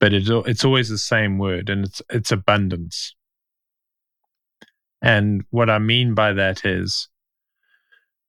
But 0.00 0.14
it's 0.14 0.30
it's 0.30 0.64
always 0.64 0.88
the 0.88 0.98
same 0.98 1.38
word 1.38 1.68
and 1.68 1.84
it's 1.84 2.00
it's 2.10 2.32
abundance. 2.32 3.14
And 5.02 5.44
what 5.50 5.68
i 5.68 5.78
mean 5.78 6.14
by 6.14 6.32
that 6.32 6.64
is 6.64 7.08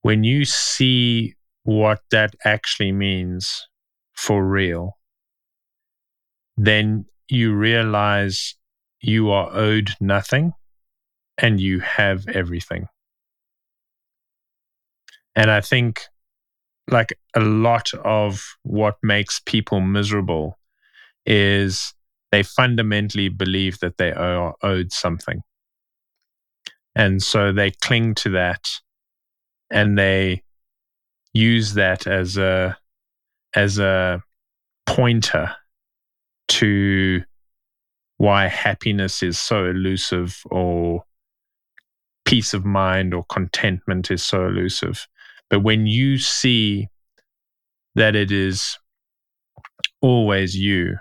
when 0.02 0.24
you 0.24 0.44
see 0.44 1.36
what 1.64 2.02
that 2.12 2.36
actually 2.46 2.92
means 2.92 3.68
for 4.14 4.46
real, 4.46 4.98
then 6.58 7.06
you 7.30 7.54
realize 7.54 8.56
you 9.02 9.32
are 9.32 9.50
owed 9.54 9.92
nothing 10.00 10.54
and 11.38 11.60
you 11.60 11.80
have 11.80 12.28
everything. 12.28 12.88
And 15.36 15.50
I 15.50 15.62
think, 15.62 16.02
like 16.90 17.18
a 17.34 17.40
lot 17.40 17.94
of 18.04 18.44
what 18.64 18.98
makes 19.02 19.40
people 19.40 19.80
miserable 19.80 20.60
is 21.26 21.94
they 22.32 22.44
fundamentally 22.44 23.30
believe 23.30 23.80
that 23.80 23.98
they 23.98 24.12
are 24.12 24.56
owed 24.62 24.92
something. 24.92 25.42
And 26.96 27.24
so 27.24 27.52
they 27.52 27.72
cling 27.72 28.16
to 28.16 28.30
that 28.32 28.68
and 29.72 29.98
they 29.98 30.44
use 31.34 31.74
that 31.74 32.08
as 32.08 32.38
a 32.38 32.78
as 33.56 33.80
a 33.80 34.22
pointer 34.86 35.56
to 36.48 37.24
why 38.18 38.48
happiness 38.48 39.24
is 39.24 39.40
so 39.40 39.66
elusive 39.66 40.42
or 40.52 41.04
peace 42.26 42.54
of 42.54 42.66
mind 42.66 43.14
or 43.14 43.24
contentment 43.26 44.12
is 44.12 44.24
so 44.24 44.46
elusive. 44.46 45.08
But 45.50 45.62
when 45.62 45.88
you 45.88 46.18
see 46.18 46.88
that 47.96 48.16
it 48.16 48.32
is 48.32 48.78
always 50.02 50.56
you, 50.56 50.98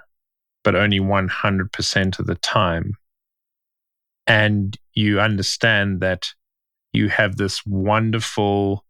but 0.65 0.75
only 0.75 1.01
100% 1.01 2.19
of 2.19 2.27
the 2.27 2.35
time, 2.37 2.95
and 4.27 4.77
you 4.95 5.21
understand 5.21 6.01
that 6.01 6.29
you 6.93 7.09
have 7.09 7.37
this 7.37 7.65
wonderful 7.67 8.85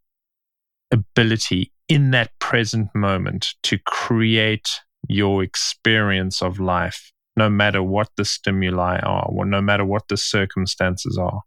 ability 0.92 1.72
in 1.88 2.10
that 2.12 2.38
present 2.38 2.88
moment 2.94 3.54
to 3.64 3.78
create 3.78 4.68
your 5.08 5.42
experience 5.42 6.42
of 6.42 6.60
life, 6.60 7.12
no 7.36 7.50
matter 7.50 7.82
what 7.82 8.08
the 8.16 8.24
stimuli 8.24 8.98
are, 8.98 9.26
or 9.28 9.44
no 9.44 9.60
matter 9.60 9.84
what 9.84 10.06
the 10.08 10.16
circumstances 10.16 11.18
are. 11.18 11.40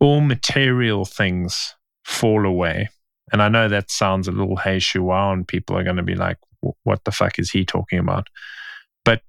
All 0.00 0.20
material 0.20 1.04
things 1.04 1.74
fall 2.04 2.44
away. 2.44 2.88
And 3.32 3.40
I 3.40 3.48
know 3.48 3.68
that 3.68 3.90
sounds 3.90 4.26
a 4.26 4.32
little 4.32 4.56
hey 4.56 4.78
shua, 4.78 5.32
and 5.32 5.46
people 5.46 5.78
are 5.78 5.84
going 5.84 5.96
to 5.96 6.02
be 6.02 6.16
like, 6.16 6.38
what 6.82 7.04
the 7.04 7.12
fuck 7.12 7.38
is 7.38 7.50
he 7.50 7.64
talking 7.64 7.98
about? 7.98 8.26
But 9.04 9.22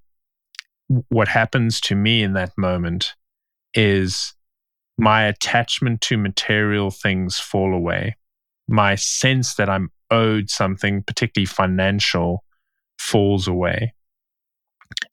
what 1.08 1.28
happens 1.28 1.80
to 1.82 1.94
me 1.94 2.22
in 2.22 2.32
that 2.32 2.52
moment 2.56 3.14
is 3.72 4.34
my 4.98 5.24
attachment 5.24 6.00
to 6.02 6.16
material 6.16 6.90
things 6.90 7.38
fall 7.38 7.74
away. 7.74 8.16
My 8.68 8.94
sense 8.94 9.54
that 9.56 9.68
I'm 9.68 9.90
owed 10.10 10.50
something, 10.50 11.02
particularly 11.02 11.46
financial, 11.46 12.44
falls 12.98 13.48
away. 13.48 13.94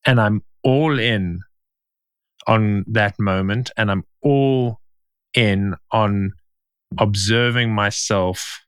And 0.06 0.20
I'm 0.22 0.44
all 0.64 1.00
in 1.00 1.42
on 2.48 2.86
that 2.88 3.20
moment 3.20 3.72
and 3.78 3.92
I'm 3.92 4.04
all 4.22 4.80
in 5.34 5.76
on 5.92 6.34
observing 6.98 7.74
myself, 7.74 8.66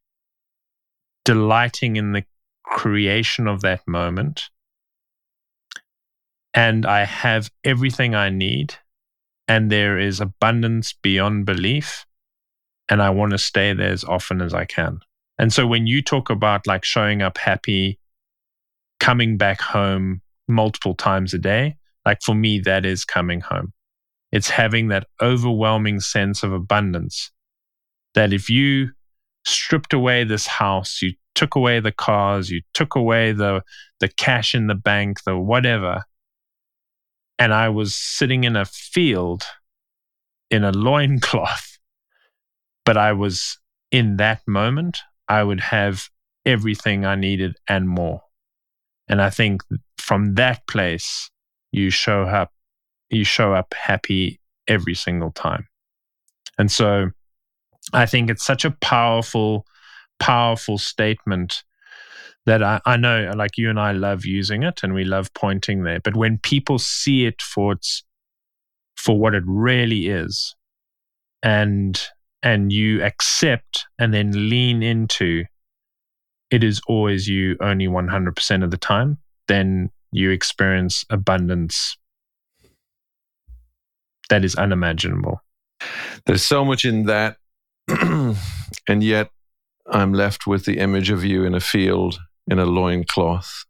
delighting 1.25 1.95
in 1.95 2.13
the 2.13 2.23
creation 2.63 3.47
of 3.47 3.61
that 3.61 3.81
moment. 3.87 4.49
And 6.53 6.85
I 6.85 7.05
have 7.05 7.51
everything 7.63 8.15
I 8.15 8.29
need 8.29 8.75
and 9.47 9.71
there 9.71 9.99
is 9.99 10.19
abundance 10.19 10.93
beyond 10.93 11.45
belief. 11.45 12.05
And 12.89 13.01
I 13.01 13.09
want 13.09 13.31
to 13.31 13.37
stay 13.37 13.73
there 13.73 13.91
as 13.91 14.03
often 14.03 14.41
as 14.41 14.53
I 14.53 14.65
can. 14.65 14.99
And 15.37 15.51
so 15.51 15.65
when 15.65 15.87
you 15.87 16.01
talk 16.01 16.29
about 16.29 16.67
like 16.67 16.83
showing 16.83 17.21
up 17.21 17.37
happy, 17.37 17.99
coming 18.99 19.37
back 19.37 19.61
home 19.61 20.21
multiple 20.47 20.93
times 20.93 21.33
a 21.33 21.39
day, 21.39 21.77
like 22.05 22.21
for 22.21 22.35
me, 22.35 22.59
that 22.59 22.85
is 22.85 23.05
coming 23.05 23.41
home. 23.41 23.73
It's 24.31 24.49
having 24.49 24.89
that 24.89 25.07
overwhelming 25.21 25.99
sense 25.99 26.43
of 26.43 26.53
abundance 26.53 27.31
that 28.15 28.33
if 28.33 28.49
you 28.49 28.89
stripped 29.45 29.93
away 29.93 30.23
this 30.23 30.47
house, 30.47 31.01
you 31.01 31.13
took 31.35 31.55
away 31.55 31.79
the 31.79 31.91
cars, 31.91 32.49
you 32.49 32.61
took 32.73 32.95
away 32.95 33.31
the, 33.31 33.61
the 33.99 34.07
cash 34.07 34.53
in 34.53 34.67
the 34.67 34.75
bank, 34.75 35.23
the 35.23 35.37
whatever, 35.37 36.03
and 37.39 37.53
I 37.53 37.69
was 37.69 37.95
sitting 37.95 38.43
in 38.43 38.55
a 38.55 38.65
field 38.65 39.43
in 40.49 40.63
a 40.63 40.71
loincloth, 40.71 41.77
but 42.85 42.97
I 42.97 43.13
was 43.13 43.57
in 43.91 44.17
that 44.17 44.41
moment, 44.47 44.99
I 45.27 45.43
would 45.43 45.59
have 45.59 46.09
everything 46.45 47.05
I 47.05 47.15
needed 47.15 47.55
and 47.67 47.87
more. 47.87 48.21
And 49.07 49.21
I 49.21 49.29
think 49.29 49.61
from 49.97 50.35
that 50.35 50.65
place, 50.67 51.29
you 51.71 51.89
show 51.89 52.23
up, 52.23 52.51
you 53.09 53.23
show 53.23 53.53
up 53.53 53.73
happy 53.73 54.39
every 54.67 54.95
single 54.95 55.31
time. 55.31 55.67
And 56.57 56.71
so 56.71 57.09
I 57.93 58.05
think 58.05 58.29
it's 58.29 58.45
such 58.45 58.65
a 58.65 58.71
powerful, 58.71 59.65
powerful 60.19 60.77
statement 60.77 61.63
that 62.45 62.61
I, 62.61 62.81
I 62.85 62.97
know 62.97 63.31
like 63.35 63.57
you 63.57 63.69
and 63.69 63.79
I 63.79 63.91
love 63.93 64.25
using 64.25 64.63
it 64.63 64.81
and 64.83 64.93
we 64.93 65.03
love 65.03 65.33
pointing 65.33 65.83
there. 65.83 65.99
But 65.99 66.15
when 66.15 66.37
people 66.37 66.77
see 66.79 67.25
it 67.25 67.41
for 67.41 67.73
its 67.73 68.03
for 68.95 69.17
what 69.17 69.33
it 69.33 69.43
really 69.45 70.07
is 70.07 70.55
and 71.41 72.01
and 72.41 72.71
you 72.71 73.03
accept 73.03 73.85
and 73.97 74.13
then 74.13 74.49
lean 74.49 74.83
into 74.83 75.45
it 76.51 76.63
is 76.63 76.81
always 76.87 77.27
you 77.27 77.57
only 77.61 77.87
100% 77.87 78.63
of 78.63 78.69
the 78.69 78.77
time, 78.77 79.17
then 79.47 79.89
you 80.11 80.29
experience 80.29 81.03
abundance 81.09 81.97
that 84.29 84.45
is 84.45 84.55
unimaginable. 84.55 85.41
There's 86.25 86.43
so 86.43 86.63
much 86.63 86.85
in 86.85 87.03
that. 87.03 87.37
and 87.87 89.03
yet 89.03 89.29
I'm 89.91 90.13
left 90.13 90.47
with 90.47 90.65
the 90.65 90.79
image 90.79 91.09
of 91.09 91.25
you 91.25 91.43
in 91.43 91.53
a 91.53 91.59
field 91.59 92.19
in 92.47 92.59
a 92.59 92.65
loincloth 92.65 93.65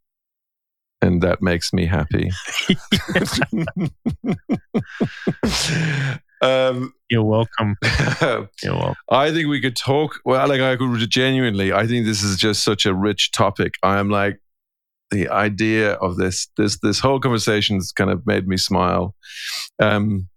and 1.03 1.21
that 1.21 1.41
makes 1.41 1.73
me 1.73 1.85
happy. 1.85 2.31
um, 6.41 6.93
You're 7.09 7.23
welcome. 7.23 7.75
You're 8.63 8.73
welcome. 8.73 8.95
I 9.09 9.31
think 9.31 9.49
we 9.49 9.59
could 9.59 9.75
talk. 9.75 10.21
Well, 10.23 10.47
like 10.47 10.61
I 10.61 10.77
could 10.77 11.09
genuinely. 11.09 11.73
I 11.73 11.85
think 11.87 12.05
this 12.05 12.23
is 12.23 12.37
just 12.37 12.63
such 12.63 12.85
a 12.85 12.93
rich 12.93 13.33
topic. 13.33 13.73
I 13.83 13.99
am 13.99 14.09
like, 14.09 14.39
the 15.11 15.27
idea 15.27 15.93
of 15.95 16.15
this 16.15 16.47
this 16.57 16.79
this 16.79 16.99
whole 16.99 17.19
conversation 17.19 17.75
has 17.75 17.91
kind 17.91 18.09
of 18.09 18.25
made 18.25 18.47
me 18.47 18.55
smile. 18.55 19.13
Um, 19.79 20.29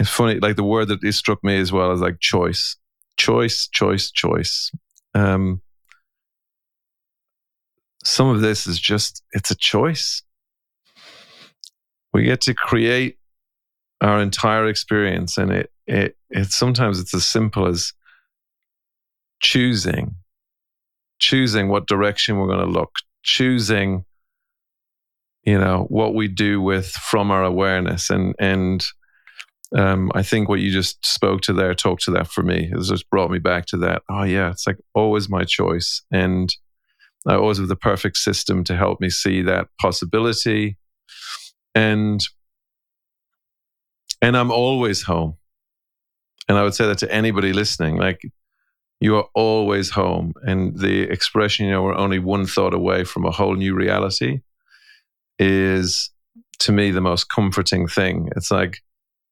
it's 0.00 0.10
funny, 0.10 0.40
like 0.40 0.56
the 0.56 0.64
word 0.64 0.88
that 0.88 1.12
struck 1.12 1.44
me 1.44 1.58
as 1.58 1.70
well 1.70 1.92
is 1.92 2.00
like 2.00 2.18
choice, 2.18 2.76
choice, 3.16 3.68
choice, 3.68 4.10
choice. 4.10 4.72
Um, 5.14 5.62
some 8.08 8.28
of 8.28 8.40
this 8.40 8.66
is 8.66 8.80
just 8.80 9.22
it's 9.32 9.50
a 9.50 9.56
choice. 9.56 10.22
We 12.12 12.24
get 12.24 12.40
to 12.42 12.54
create 12.54 13.18
our 14.00 14.20
entire 14.20 14.66
experience, 14.66 15.36
and 15.36 15.52
it 15.52 15.70
it 15.86 16.16
it 16.30 16.50
sometimes 16.50 17.00
it's 17.00 17.14
as 17.14 17.24
simple 17.24 17.66
as 17.66 17.92
choosing 19.40 20.16
choosing 21.20 21.68
what 21.68 21.86
direction 21.86 22.38
we're 22.38 22.46
going 22.48 22.58
to 22.58 22.66
look 22.66 22.90
choosing 23.22 24.04
you 25.44 25.56
know 25.56 25.86
what 25.88 26.12
we 26.12 26.26
do 26.26 26.60
with 26.60 26.90
from 26.90 27.30
our 27.30 27.44
awareness 27.44 28.10
and 28.10 28.34
and 28.40 28.86
um, 29.76 30.10
I 30.14 30.22
think 30.22 30.48
what 30.48 30.60
you 30.60 30.70
just 30.70 31.04
spoke 31.04 31.42
to 31.42 31.52
there, 31.52 31.74
talked 31.74 32.04
to 32.04 32.10
that 32.12 32.28
for 32.28 32.42
me. 32.42 32.70
It 32.72 32.82
just 32.84 33.10
brought 33.10 33.30
me 33.30 33.38
back 33.38 33.66
to 33.66 33.76
that. 33.76 34.00
Oh 34.08 34.22
yeah, 34.22 34.50
it's 34.50 34.66
like 34.66 34.78
always 34.94 35.28
my 35.28 35.44
choice, 35.44 36.00
and 36.10 36.48
I 37.26 37.34
always 37.34 37.58
have 37.58 37.68
the 37.68 37.76
perfect 37.76 38.16
system 38.16 38.64
to 38.64 38.76
help 38.76 39.00
me 39.00 39.10
see 39.10 39.42
that 39.42 39.68
possibility, 39.80 40.76
and 41.74 42.20
and 44.22 44.36
I'm 44.36 44.50
always 44.50 45.02
home. 45.02 45.36
And 46.48 46.56
I 46.56 46.62
would 46.62 46.74
say 46.74 46.86
that 46.86 46.98
to 46.98 47.12
anybody 47.12 47.52
listening, 47.52 47.96
like 47.96 48.22
you 49.00 49.16
are 49.16 49.26
always 49.34 49.90
home. 49.90 50.32
And 50.42 50.78
the 50.78 51.02
expression, 51.02 51.66
you 51.66 51.72
know, 51.72 51.82
we're 51.82 51.94
only 51.94 52.18
one 52.18 52.46
thought 52.46 52.74
away 52.74 53.04
from 53.04 53.24
a 53.24 53.30
whole 53.30 53.54
new 53.54 53.74
reality 53.74 54.40
is 55.38 56.10
to 56.60 56.72
me 56.72 56.90
the 56.90 57.00
most 57.00 57.28
comforting 57.28 57.86
thing. 57.86 58.28
It's 58.34 58.50
like 58.50 58.78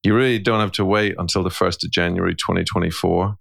you 0.05 0.14
really 0.14 0.39
don't 0.39 0.61
have 0.61 0.72
to 0.72 0.84
wait 0.84 1.16
until 1.18 1.43
the 1.43 1.51
1st 1.51 1.84
of 1.84 1.91
January 1.91 2.34
2024. 2.34 3.37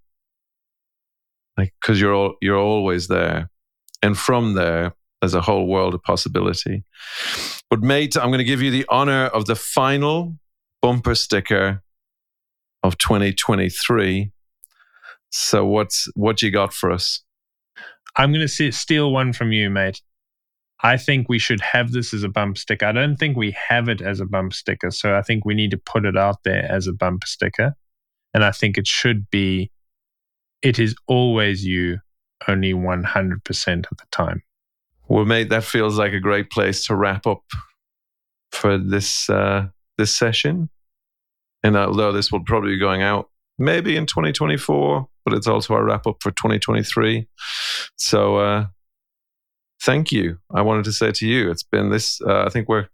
Like, 1.57 1.73
because 1.79 2.01
you're 2.01 2.13
all, 2.13 2.35
you're 2.41 2.57
always 2.57 3.07
there. 3.07 3.49
And 4.01 4.17
from 4.17 4.53
there, 4.53 4.93
there's 5.21 5.33
a 5.33 5.41
whole 5.41 5.67
world 5.67 5.93
of 5.93 6.03
possibility. 6.03 6.83
But, 7.69 7.81
mate, 7.81 8.15
I'm 8.15 8.29
going 8.29 8.39
to 8.39 8.43
give 8.43 8.61
you 8.61 8.71
the 8.71 8.85
honor 8.89 9.25
of 9.27 9.45
the 9.45 9.55
final 9.55 10.35
bumper 10.81 11.15
sticker 11.15 11.81
of 12.83 12.97
2023 12.97 14.31
so 15.37 15.65
what's 15.65 16.07
what 16.15 16.41
you 16.41 16.49
got 16.49 16.73
for 16.73 16.91
us? 16.91 17.21
I'm 18.15 18.31
going 18.31 18.47
to 18.47 18.71
steal 18.71 19.11
one 19.11 19.33
from 19.33 19.51
you, 19.51 19.69
mate. 19.69 20.01
I 20.81 20.95
think 20.95 21.27
we 21.27 21.39
should 21.39 21.59
have 21.59 21.91
this 21.91 22.13
as 22.13 22.23
a 22.23 22.29
bump 22.29 22.57
sticker. 22.57 22.85
I 22.85 22.93
don't 22.93 23.17
think 23.17 23.35
we 23.35 23.55
have 23.67 23.89
it 23.89 24.01
as 24.01 24.21
a 24.21 24.25
bump 24.25 24.53
sticker, 24.53 24.91
so 24.91 25.15
I 25.15 25.21
think 25.21 25.43
we 25.43 25.53
need 25.53 25.71
to 25.71 25.77
put 25.77 26.05
it 26.05 26.15
out 26.15 26.43
there 26.43 26.65
as 26.71 26.87
a 26.87 26.93
bumper 26.93 27.27
sticker. 27.27 27.75
And 28.33 28.45
I 28.45 28.51
think 28.51 28.77
it 28.77 28.87
should 28.87 29.29
be 29.29 29.71
it 30.61 30.79
is 30.79 30.95
always 31.07 31.65
you 31.65 31.99
only 32.47 32.73
100% 32.73 33.91
of 33.91 33.97
the 33.97 34.05
time. 34.11 34.43
Well, 35.07 35.25
mate, 35.25 35.49
that 35.49 35.63
feels 35.63 35.97
like 35.97 36.13
a 36.13 36.19
great 36.19 36.49
place 36.49 36.85
to 36.87 36.95
wrap 36.95 37.27
up 37.27 37.43
for 38.51 38.77
this 38.77 39.29
uh, 39.29 39.67
this 39.97 40.15
session. 40.15 40.69
And 41.63 41.75
although 41.77 42.11
this 42.11 42.31
will 42.31 42.43
probably 42.43 42.71
be 42.71 42.79
going 42.79 43.01
out 43.01 43.29
maybe 43.57 43.95
in 43.95 44.05
2024, 44.05 45.07
but 45.23 45.33
it's 45.33 45.47
also 45.47 45.73
our 45.73 45.83
wrap 45.83 46.05
up 46.07 46.17
for 46.21 46.31
2023. 46.31 47.27
So, 47.95 48.37
uh, 48.37 48.65
thank 49.81 50.11
you. 50.11 50.37
I 50.53 50.61
wanted 50.61 50.85
to 50.85 50.91
say 50.91 51.11
to 51.11 51.27
you, 51.27 51.49
it's 51.49 51.63
been 51.63 51.89
this, 51.89 52.19
uh, 52.21 52.43
I 52.43 52.49
think 52.49 52.67
we're 52.67 52.87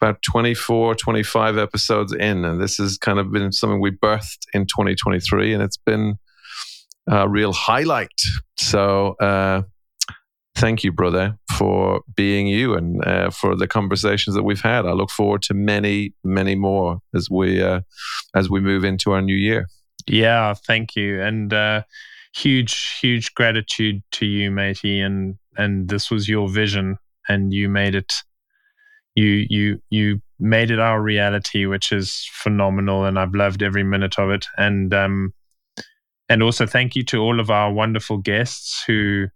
about 0.00 0.22
24, 0.22 0.94
25 0.94 1.58
episodes 1.58 2.12
in, 2.12 2.44
and 2.44 2.60
this 2.60 2.78
has 2.78 2.96
kind 2.96 3.18
of 3.18 3.30
been 3.30 3.52
something 3.52 3.80
we 3.80 3.90
birthed 3.90 4.46
in 4.54 4.66
2023, 4.66 5.52
and 5.52 5.62
it's 5.62 5.76
been 5.76 6.18
a 7.10 7.28
real 7.28 7.52
highlight. 7.52 8.08
So, 8.56 9.16
uh, 9.20 9.62
thank 10.54 10.84
you, 10.84 10.92
brother, 10.92 11.36
for 11.58 12.02
being 12.14 12.46
you 12.46 12.74
and 12.74 13.04
uh, 13.04 13.30
for 13.30 13.56
the 13.56 13.66
conversations 13.66 14.36
that 14.36 14.44
we've 14.44 14.60
had. 14.60 14.86
I 14.86 14.92
look 14.92 15.10
forward 15.10 15.42
to 15.42 15.54
many, 15.54 16.14
many 16.22 16.54
more 16.54 17.00
as 17.14 17.28
we 17.30 17.62
uh, 17.62 17.80
as 18.34 18.48
we 18.48 18.60
move 18.60 18.84
into 18.84 19.12
our 19.12 19.22
new 19.22 19.34
year. 19.34 19.66
Yeah, 20.06 20.54
thank 20.54 20.96
you, 20.96 21.20
and 21.20 21.52
uh, 21.52 21.82
huge, 22.34 22.98
huge 23.00 23.34
gratitude 23.34 24.02
to 24.12 24.26
you, 24.26 24.50
matey. 24.50 25.00
And 25.00 25.36
and 25.56 25.88
this 25.88 26.10
was 26.10 26.28
your 26.28 26.48
vision, 26.48 26.96
and 27.28 27.52
you 27.52 27.68
made 27.68 27.94
it. 27.94 28.12
You 29.16 29.46
you 29.50 29.82
you 29.90 30.20
made 30.38 30.70
it 30.70 30.78
our 30.78 31.02
reality, 31.02 31.66
which 31.66 31.92
is 31.92 32.28
phenomenal, 32.32 33.04
and 33.04 33.18
I've 33.18 33.34
loved 33.34 33.62
every 33.62 33.84
minute 33.84 34.18
of 34.18 34.30
it. 34.30 34.46
And 34.56 34.94
um, 34.94 35.34
and 36.30 36.44
also 36.44 36.64
thank 36.64 36.94
you 36.94 37.02
to 37.06 37.18
all 37.18 37.40
of 37.40 37.50
our 37.50 37.72
wonderful 37.72 38.16
guests 38.16 38.84
who 38.86 39.26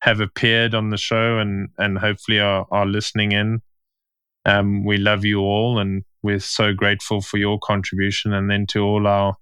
have 0.00 0.18
appeared 0.20 0.74
on 0.74 0.88
the 0.88 0.96
show 0.96 1.38
and 1.38 1.68
and 1.78 1.98
hopefully 1.98 2.40
are 2.40 2.66
are 2.70 2.86
listening 2.86 3.32
in. 3.32 3.60
Um, 4.46 4.84
we 4.84 4.96
love 4.96 5.24
you 5.24 5.40
all, 5.40 5.78
and 5.78 6.04
we're 6.22 6.40
so 6.40 6.72
grateful 6.72 7.20
for 7.20 7.36
your 7.36 7.58
contribution. 7.58 8.32
And 8.32 8.50
then 8.50 8.66
to 8.68 8.80
all 8.80 9.06
our 9.06 9.36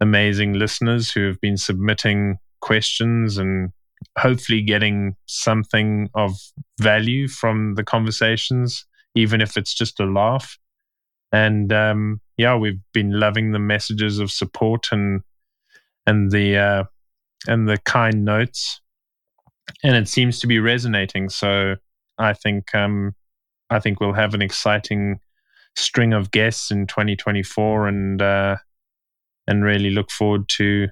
amazing 0.00 0.52
listeners 0.52 1.10
who 1.10 1.26
have 1.26 1.40
been 1.40 1.56
submitting 1.56 2.38
questions 2.60 3.36
and 3.36 3.72
hopefully 4.16 4.62
getting 4.62 5.16
something 5.26 6.08
of 6.14 6.32
value 6.80 7.26
from 7.26 7.74
the 7.74 7.84
conversations, 7.84 8.86
even 9.16 9.40
if 9.40 9.56
it's 9.56 9.74
just 9.74 9.98
a 9.98 10.06
laugh. 10.06 10.58
And 11.32 11.72
um, 11.72 12.20
yeah, 12.36 12.56
we've 12.56 12.80
been 12.92 13.18
loving 13.18 13.50
the 13.50 13.58
messages 13.58 14.20
of 14.20 14.30
support 14.30 14.88
and 14.92 15.22
and 16.10 16.30
the 16.30 16.56
uh, 16.58 16.84
and 17.46 17.68
the 17.68 17.78
kind 17.78 18.24
notes, 18.24 18.80
and 19.82 19.96
it 19.96 20.08
seems 20.08 20.40
to 20.40 20.46
be 20.46 20.58
resonating. 20.58 21.28
So 21.28 21.76
I 22.18 22.32
think 22.34 22.74
um, 22.74 23.14
I 23.70 23.78
think 23.78 24.00
we'll 24.00 24.12
have 24.12 24.34
an 24.34 24.42
exciting 24.42 25.20
string 25.76 26.12
of 26.12 26.32
guests 26.32 26.70
in 26.70 26.86
2024, 26.86 27.88
and 27.88 28.20
uh, 28.20 28.56
and 29.46 29.64
really 29.64 29.90
look 29.90 30.10
forward 30.10 30.48
to 30.56 30.88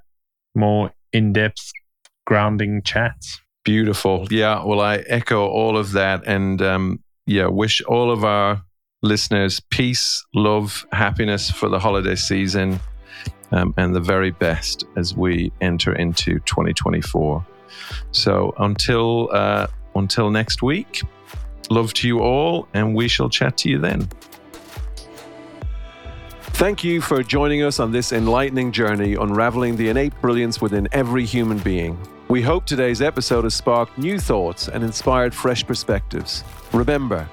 more 0.54 0.92
in 1.12 1.32
depth 1.32 1.72
grounding 2.26 2.82
chats. 2.82 3.40
Beautiful. 3.64 4.26
Yeah. 4.30 4.64
Well, 4.64 4.80
I 4.80 4.98
echo 5.08 5.46
all 5.46 5.76
of 5.76 5.92
that. 5.92 6.22
And 6.26 6.62
um, 6.62 7.02
yeah, 7.26 7.46
wish 7.46 7.82
all 7.82 8.10
of 8.10 8.24
our 8.24 8.62
listeners 9.02 9.60
peace, 9.70 10.24
love, 10.34 10.86
happiness 10.92 11.50
for 11.50 11.68
the 11.68 11.78
holiday 11.78 12.14
season 12.14 12.80
um, 13.52 13.74
and 13.76 13.94
the 13.94 14.00
very 14.00 14.30
best 14.30 14.84
as 14.96 15.14
we 15.14 15.52
enter 15.60 15.94
into 15.94 16.38
2024. 16.40 17.44
So 18.12 18.54
until, 18.58 19.30
uh, 19.32 19.66
until 19.94 20.30
next 20.30 20.62
week, 20.62 21.02
love 21.70 21.92
to 21.94 22.08
you 22.08 22.20
all, 22.20 22.68
and 22.74 22.94
we 22.94 23.08
shall 23.08 23.28
chat 23.28 23.56
to 23.58 23.68
you 23.68 23.78
then. 23.78 24.08
Thank 26.58 26.82
you 26.82 27.00
for 27.00 27.22
joining 27.22 27.62
us 27.62 27.78
on 27.78 27.92
this 27.92 28.12
enlightening 28.12 28.72
journey 28.72 29.14
unraveling 29.14 29.76
the 29.76 29.90
innate 29.90 30.20
brilliance 30.20 30.60
within 30.60 30.88
every 30.90 31.24
human 31.24 31.58
being. 31.58 31.96
We 32.28 32.42
hope 32.42 32.66
today's 32.66 33.00
episode 33.00 33.44
has 33.44 33.54
sparked 33.54 33.96
new 33.96 34.18
thoughts 34.18 34.68
and 34.68 34.82
inspired 34.82 35.32
fresh 35.32 35.64
perspectives. 35.64 36.42
Remember, 36.72 37.28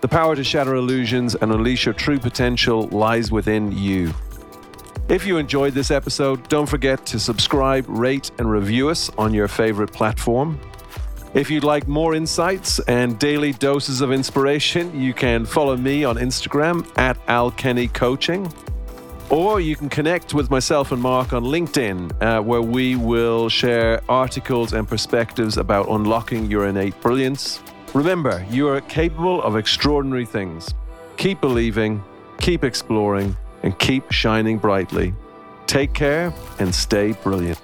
the 0.00 0.06
power 0.06 0.36
to 0.36 0.44
shatter 0.44 0.76
illusions 0.76 1.34
and 1.34 1.50
unleash 1.50 1.86
your 1.86 1.92
true 1.92 2.20
potential 2.20 2.82
lies 2.92 3.32
within 3.32 3.72
you. 3.72 4.14
If 5.08 5.26
you 5.26 5.38
enjoyed 5.38 5.72
this 5.72 5.90
episode, 5.90 6.46
don't 6.50 6.68
forget 6.68 7.06
to 7.06 7.18
subscribe, 7.18 7.86
rate, 7.88 8.30
and 8.38 8.50
review 8.50 8.90
us 8.90 9.10
on 9.16 9.32
your 9.32 9.48
favorite 9.48 9.90
platform. 9.90 10.60
If 11.32 11.50
you'd 11.50 11.64
like 11.64 11.88
more 11.88 12.14
insights 12.14 12.78
and 12.80 13.18
daily 13.18 13.54
doses 13.54 14.02
of 14.02 14.12
inspiration, 14.12 15.00
you 15.00 15.14
can 15.14 15.46
follow 15.46 15.78
me 15.78 16.04
on 16.04 16.16
Instagram 16.16 16.86
at 16.98 17.16
Al 17.26 17.50
Kenny 17.50 17.88
Coaching. 17.88 18.52
Or 19.30 19.60
you 19.60 19.76
can 19.76 19.88
connect 19.88 20.34
with 20.34 20.50
myself 20.50 20.92
and 20.92 21.00
Mark 21.00 21.32
on 21.32 21.42
LinkedIn, 21.42 22.22
uh, 22.22 22.42
where 22.42 22.60
we 22.60 22.94
will 22.94 23.48
share 23.48 24.02
articles 24.10 24.74
and 24.74 24.86
perspectives 24.86 25.56
about 25.56 25.88
unlocking 25.88 26.50
your 26.50 26.66
innate 26.66 27.00
brilliance. 27.00 27.60
Remember, 27.94 28.44
you 28.50 28.68
are 28.68 28.82
capable 28.82 29.42
of 29.42 29.56
extraordinary 29.56 30.26
things. 30.26 30.74
Keep 31.16 31.40
believing, 31.40 32.04
keep 32.40 32.62
exploring, 32.62 33.34
and 33.62 33.78
keep 33.78 34.10
shining 34.10 34.58
brightly. 34.58 35.14
Take 35.66 35.92
care 35.92 36.32
and 36.58 36.74
stay 36.74 37.12
brilliant. 37.12 37.60